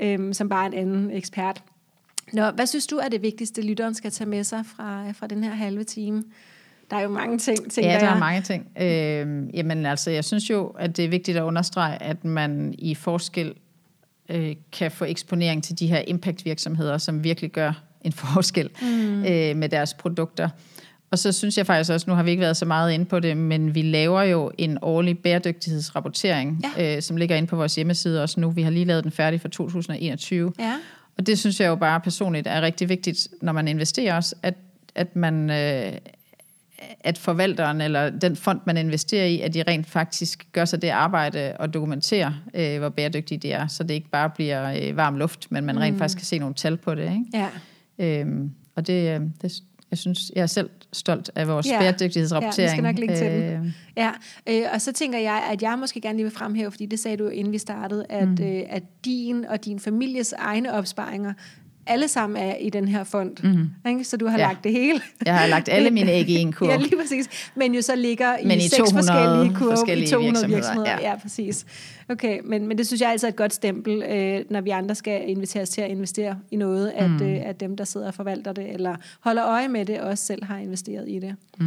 øh, 0.00 0.34
som 0.34 0.48
bare 0.48 0.66
en 0.66 0.74
anden 0.74 1.10
ekspert. 1.10 1.62
Nå, 2.32 2.50
hvad 2.50 2.66
synes 2.66 2.86
du 2.86 2.96
er 2.96 3.08
det 3.08 3.22
vigtigste, 3.22 3.62
lytteren 3.62 3.94
skal 3.94 4.10
tage 4.10 4.30
med 4.30 4.44
sig 4.44 4.66
fra, 4.66 5.10
fra 5.10 5.26
den 5.26 5.44
her 5.44 5.50
halve 5.50 5.84
time? 5.84 6.22
Der 6.90 6.96
er 6.96 7.00
jo 7.00 7.08
mange 7.08 7.38
ting, 7.38 7.70
tænker 7.72 7.90
Ja, 7.90 7.98
der 7.98 8.04
jeg. 8.04 8.14
er 8.14 8.18
mange 8.18 8.42
ting. 8.42 8.66
Øh, 8.80 9.56
jamen 9.56 9.86
altså, 9.86 10.10
jeg 10.10 10.24
synes 10.24 10.50
jo, 10.50 10.66
at 10.66 10.96
det 10.96 11.04
er 11.04 11.08
vigtigt 11.08 11.36
at 11.36 11.42
understrege, 11.42 12.02
at 12.02 12.24
man 12.24 12.74
i 12.78 12.94
forskel 12.94 13.54
øh, 14.28 14.56
kan 14.72 14.90
få 14.90 15.04
eksponering 15.04 15.64
til 15.64 15.78
de 15.78 15.86
her 15.86 16.02
impact-virksomheder, 16.06 16.98
som 16.98 17.24
virkelig 17.24 17.50
gør 17.50 17.72
en 18.04 18.12
forskel 18.22 18.70
mm. 18.82 19.24
øh, 19.24 19.56
med 19.56 19.68
deres 19.68 19.94
produkter. 19.94 20.48
Og 21.10 21.18
så 21.18 21.32
synes 21.32 21.58
jeg 21.58 21.66
faktisk 21.66 21.90
også, 21.90 22.10
nu 22.10 22.14
har 22.14 22.22
vi 22.22 22.30
ikke 22.30 22.40
været 22.40 22.56
så 22.56 22.64
meget 22.64 22.92
inde 22.92 23.04
på 23.04 23.20
det, 23.20 23.36
men 23.36 23.74
vi 23.74 23.82
laver 23.82 24.22
jo 24.22 24.50
en 24.58 24.78
årlig 24.82 25.18
bæredygtighedsrapportering, 25.18 26.64
Ja. 26.78 26.96
øh, 26.96 27.02
som 27.02 27.16
ligger 27.16 27.36
inde 27.36 27.48
på 27.48 27.56
vores 27.56 27.74
hjemmeside 27.74 28.22
også 28.22 28.40
nu. 28.40 28.50
Vi 28.50 28.62
har 28.62 28.70
lige 28.70 28.84
lavet 28.84 29.04
den 29.04 29.12
færdig 29.12 29.40
for 29.40 29.48
2021. 29.48 30.52
Ja. 30.58 30.74
Og 31.18 31.26
det 31.26 31.38
synes 31.38 31.60
jeg 31.60 31.68
jo 31.68 31.74
bare 31.74 32.00
personligt 32.00 32.46
er 32.46 32.62
rigtig 32.62 32.88
vigtigt, 32.88 33.28
når 33.42 33.52
man 33.52 33.68
investerer 33.68 34.16
også, 34.16 34.34
at, 34.42 34.54
at 34.94 35.16
man... 35.16 35.50
Øh, 35.50 35.92
at 37.00 37.18
forvalteren 37.18 37.80
eller 37.80 38.10
den 38.10 38.36
fond, 38.36 38.60
man 38.66 38.76
investerer 38.76 39.26
i, 39.26 39.40
at 39.40 39.54
de 39.54 39.62
rent 39.62 39.86
faktisk 39.86 40.46
gør 40.52 40.64
sig 40.64 40.82
det 40.82 40.88
arbejde 40.88 41.52
og 41.58 41.74
dokumenterer, 41.74 42.32
øh, 42.54 42.78
hvor 42.78 42.88
bæredygtige 42.88 43.38
det 43.38 43.52
er, 43.54 43.66
så 43.66 43.82
det 43.82 43.94
ikke 43.94 44.10
bare 44.10 44.30
bliver 44.30 44.72
øh, 44.82 44.96
varm 44.96 45.16
luft, 45.16 45.46
men 45.50 45.64
man 45.64 45.80
rent 45.80 45.94
Mm. 45.94 45.98
faktisk 45.98 46.18
kan 46.18 46.26
se 46.26 46.38
nogle 46.38 46.54
tal 46.54 46.76
på 46.76 46.94
det. 46.94 47.02
Ikke? 47.04 47.24
Ja. 47.34 47.48
Øhm, 48.20 48.50
og 48.76 48.86
det, 48.86 49.14
øh, 49.14 49.20
det, 49.42 49.52
jeg 49.90 49.98
synes, 49.98 50.32
jeg 50.34 50.42
er 50.42 50.46
selv 50.46 50.70
stolt 50.92 51.30
af 51.34 51.48
vores 51.48 51.66
Ja. 51.66 51.78
bæredygtighedsrapportering. 51.80 52.58
Ja, 52.58 52.64
vi 52.64 52.68
skal 52.76 52.82
nok 52.82 52.98
linke 52.98 53.16
til 53.16 53.26
den. 53.26 53.42
Øh, 53.42 53.72
Ja, 53.96 54.10
øh, 54.48 54.62
og 54.74 54.80
så 54.80 54.92
tænker 54.92 55.18
jeg, 55.18 55.42
at 55.52 55.62
jeg 55.62 55.78
måske 55.78 56.00
gerne 56.00 56.16
lige 56.16 56.24
vil 56.24 56.32
fremhæve, 56.34 56.70
fordi 56.70 56.86
det 56.86 56.98
sagde 56.98 57.16
du, 57.16 57.28
inden 57.28 57.52
vi 57.52 57.58
startede, 57.58 58.06
at, 58.08 58.28
mm. 58.28 58.44
øh, 58.44 58.62
at 58.68 58.82
din 59.04 59.44
og 59.44 59.64
din 59.64 59.80
families 59.80 60.32
egne 60.38 60.72
opsparinger 60.72 61.32
alle 61.88 62.08
sammen 62.08 62.42
er 62.42 62.56
i 62.56 62.70
den 62.70 62.88
her 62.88 63.04
fond. 63.04 63.36
Mm. 63.84 63.90
Ikke? 63.90 64.04
Så 64.04 64.16
du 64.16 64.26
har 64.26 64.38
ja. 64.38 64.44
Lagt 64.46 64.64
det 64.64 64.72
hele. 64.72 65.00
Jeg 65.24 65.38
har 65.38 65.46
lagt 65.46 65.68
alle 65.68 65.90
mine 65.90 66.10
æg 66.12 66.28
i 66.28 66.34
en 66.34 66.52
kurv. 66.58 66.68
Ja, 66.70 66.76
lige 66.76 66.96
præcis. 67.02 67.28
Men 67.54 67.74
jo 67.74 67.82
så 67.82 67.96
ligger 67.96 68.38
i, 68.38 68.46
Men 68.46 68.58
i 68.58 68.60
seks 68.60 68.76
200 68.76 69.06
forskellige 69.06 69.54
kurve 69.58 69.72
i 69.72 69.76
forskellige 69.76 70.08
200 70.08 70.32
virksomheder. 70.32 70.56
virksomheder, 70.56 70.98
Ja. 71.00 71.10
ja. 71.10 71.16
præcis. 71.16 71.66
Okay, 72.08 72.40
men, 72.44 72.66
men 72.68 72.78
det 72.78 72.86
synes 72.86 73.00
jeg 73.00 73.06
er 73.06 73.10
altså 73.12 73.28
et 73.28 73.36
godt 73.36 73.54
stempel, 73.54 74.02
øh, 74.02 74.40
når 74.50 74.60
vi 74.60 74.70
andre 74.70 74.94
skal 74.94 75.28
inviteres 75.30 75.68
til 75.70 75.80
at 75.80 75.90
investere 75.90 76.38
i 76.50 76.56
noget, 76.56 76.92
at, 76.96 77.10
mm. 77.10 77.22
øh, 77.26 77.40
at 77.44 77.60
dem, 77.60 77.76
der 77.76 77.84
sidder 77.84 78.06
og 78.06 78.14
forvalter 78.14 78.52
det, 78.52 78.72
eller 78.74 78.96
holder 79.20 79.46
øje 79.46 79.68
med 79.68 79.84
det, 79.84 80.00
også 80.00 80.24
selv 80.24 80.44
har 80.44 80.58
investeret 80.58 81.04
i 81.08 81.18
det. 81.18 81.34
Mm. 81.60 81.66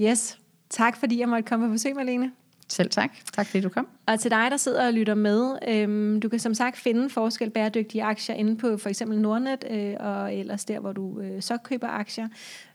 Yes. 0.00 0.38
Tak 0.70 0.96
fordi 0.96 1.20
jeg 1.20 1.28
måtte 1.28 1.42
komme 1.42 1.66
på 1.66 1.72
besøg, 1.72 1.96
Malene. 1.96 2.30
Selv 2.72 2.90
tak. 2.90 3.10
Tak 3.32 3.46
fordi 3.46 3.60
du 3.60 3.68
kom. 3.68 3.88
Og 4.06 4.20
til 4.20 4.30
dig, 4.30 4.46
der 4.50 4.56
sidder 4.56 4.86
og 4.86 4.92
lytter 4.92 5.14
med, 5.14 5.58
øhm, 5.68 6.20
du 6.20 6.28
kan 6.28 6.38
som 6.38 6.54
sagt 6.54 6.76
finde 6.76 7.10
forskel 7.10 7.50
bæredygtige 7.50 8.02
aktier 8.02 8.36
inde 8.36 8.56
på 8.56 8.76
for 8.76 8.88
eksempel 8.88 9.20
Nordnet, 9.20 9.64
øh, 9.70 9.94
og 10.00 10.34
ellers 10.34 10.64
der, 10.64 10.80
hvor 10.80 10.92
du 10.92 11.20
øh, 11.20 11.42
så 11.42 11.56
køber 11.56 11.88
aktier. 11.88 12.28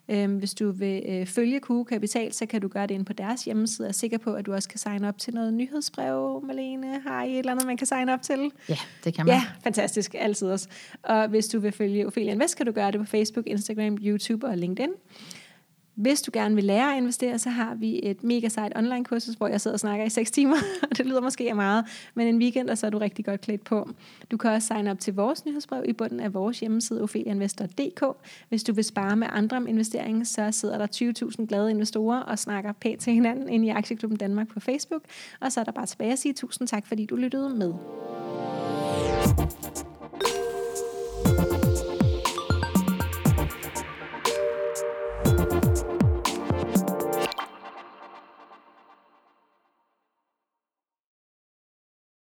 Øhm, 0.09 0.37
hvis 0.37 0.53
du 0.53 0.71
vil 0.71 1.03
øh, 1.09 1.25
følge 1.25 1.59
Q 1.59 1.69
Kapital, 1.89 2.33
så 2.33 2.45
kan 2.45 2.61
du 2.61 2.67
gøre 2.67 2.87
det 2.87 2.93
inde 2.93 3.05
på 3.05 3.13
deres 3.13 3.43
hjemmeside. 3.43 3.85
Jeg 3.85 3.89
er 3.89 3.93
sikker 3.93 4.17
på, 4.17 4.33
at 4.33 4.45
du 4.45 4.53
også 4.53 4.69
kan 4.69 4.79
signe 4.79 5.07
op 5.07 5.17
til 5.17 5.33
noget 5.33 5.53
nyhedsbrev, 5.53 6.43
Malene. 6.47 7.01
Har 7.07 7.23
I 7.23 7.31
et 7.31 7.39
eller 7.39 7.51
andet, 7.51 7.65
man 7.65 7.77
kan 7.77 7.87
signe 7.87 8.13
op 8.13 8.21
til? 8.21 8.51
Ja, 8.69 8.77
det 9.03 9.13
kan 9.13 9.25
man. 9.25 9.35
Ja, 9.35 9.41
fantastisk. 9.63 10.15
Altid 10.19 10.47
også. 10.47 10.67
Og 11.03 11.27
hvis 11.27 11.47
du 11.47 11.59
vil 11.59 11.71
følge 11.71 12.07
Ophelia 12.07 12.31
Invest, 12.31 12.57
kan 12.57 12.65
du 12.65 12.71
gøre 12.71 12.91
det 12.91 12.99
på 12.99 13.05
Facebook, 13.05 13.47
Instagram, 13.47 13.97
YouTube 14.01 14.47
og 14.47 14.57
LinkedIn. 14.57 14.89
Hvis 15.97 16.21
du 16.21 16.31
gerne 16.33 16.55
vil 16.55 16.63
lære 16.63 16.91
at 16.91 16.97
investere, 16.97 17.39
så 17.39 17.49
har 17.49 17.75
vi 17.75 17.99
et 18.03 18.23
mega 18.23 18.49
sejt 18.49 18.73
online 18.75 19.05
kursus, 19.05 19.35
hvor 19.35 19.47
jeg 19.47 19.61
sidder 19.61 19.75
og 19.75 19.79
snakker 19.79 20.05
i 20.05 20.09
6 20.09 20.31
timer, 20.31 20.55
og 20.91 20.97
det 20.97 21.05
lyder 21.05 21.21
måske 21.21 21.49
af 21.49 21.55
meget, 21.55 21.85
men 22.15 22.27
en 22.27 22.37
weekend, 22.37 22.69
og 22.69 22.77
så 22.77 22.85
er 22.85 22.89
du 22.89 22.97
rigtig 22.97 23.25
godt 23.25 23.41
klædt 23.41 23.63
på. 23.63 23.89
Du 24.31 24.37
kan 24.37 24.51
også 24.51 24.67
signe 24.67 24.91
op 24.91 24.99
til 24.99 25.15
vores 25.15 25.45
nyhedsbrev 25.45 25.83
i 25.87 25.93
bunden 25.93 26.19
af 26.19 26.33
vores 26.33 26.59
hjemmeside, 26.59 27.03
ofeliainvestor.dk. 27.03 28.03
Hvis 28.49 28.63
du 28.63 28.73
vil 28.73 28.83
spare 28.83 29.15
med 29.15 29.27
andre 29.31 29.57
om 29.57 29.67
investeringen, 29.67 30.25
så 30.25 30.51
sidder 30.51 30.77
der 30.77 30.87
20.000 31.39 31.45
glade 31.45 31.69
investorer 31.69 32.19
og 32.19 32.39
snakker 32.39 32.71
pænt 32.71 33.01
til 33.01 33.13
hinanden 33.13 33.49
inde 33.49 33.67
i 33.67 33.69
Aktieklubben 33.69 34.17
Danmark 34.17 34.47
på 34.47 34.59
Facebook. 34.59 35.01
Og 35.39 35.51
så 35.51 35.59
er 35.59 35.63
der 35.63 35.71
bare 35.71 35.85
tilbage 35.85 36.11
at 36.11 36.19
sige 36.19 36.33
tusind 36.33 36.67
tak, 36.67 36.87
fordi 36.87 37.05
du 37.05 37.15
lyttede 37.15 37.49
med. 37.49 37.73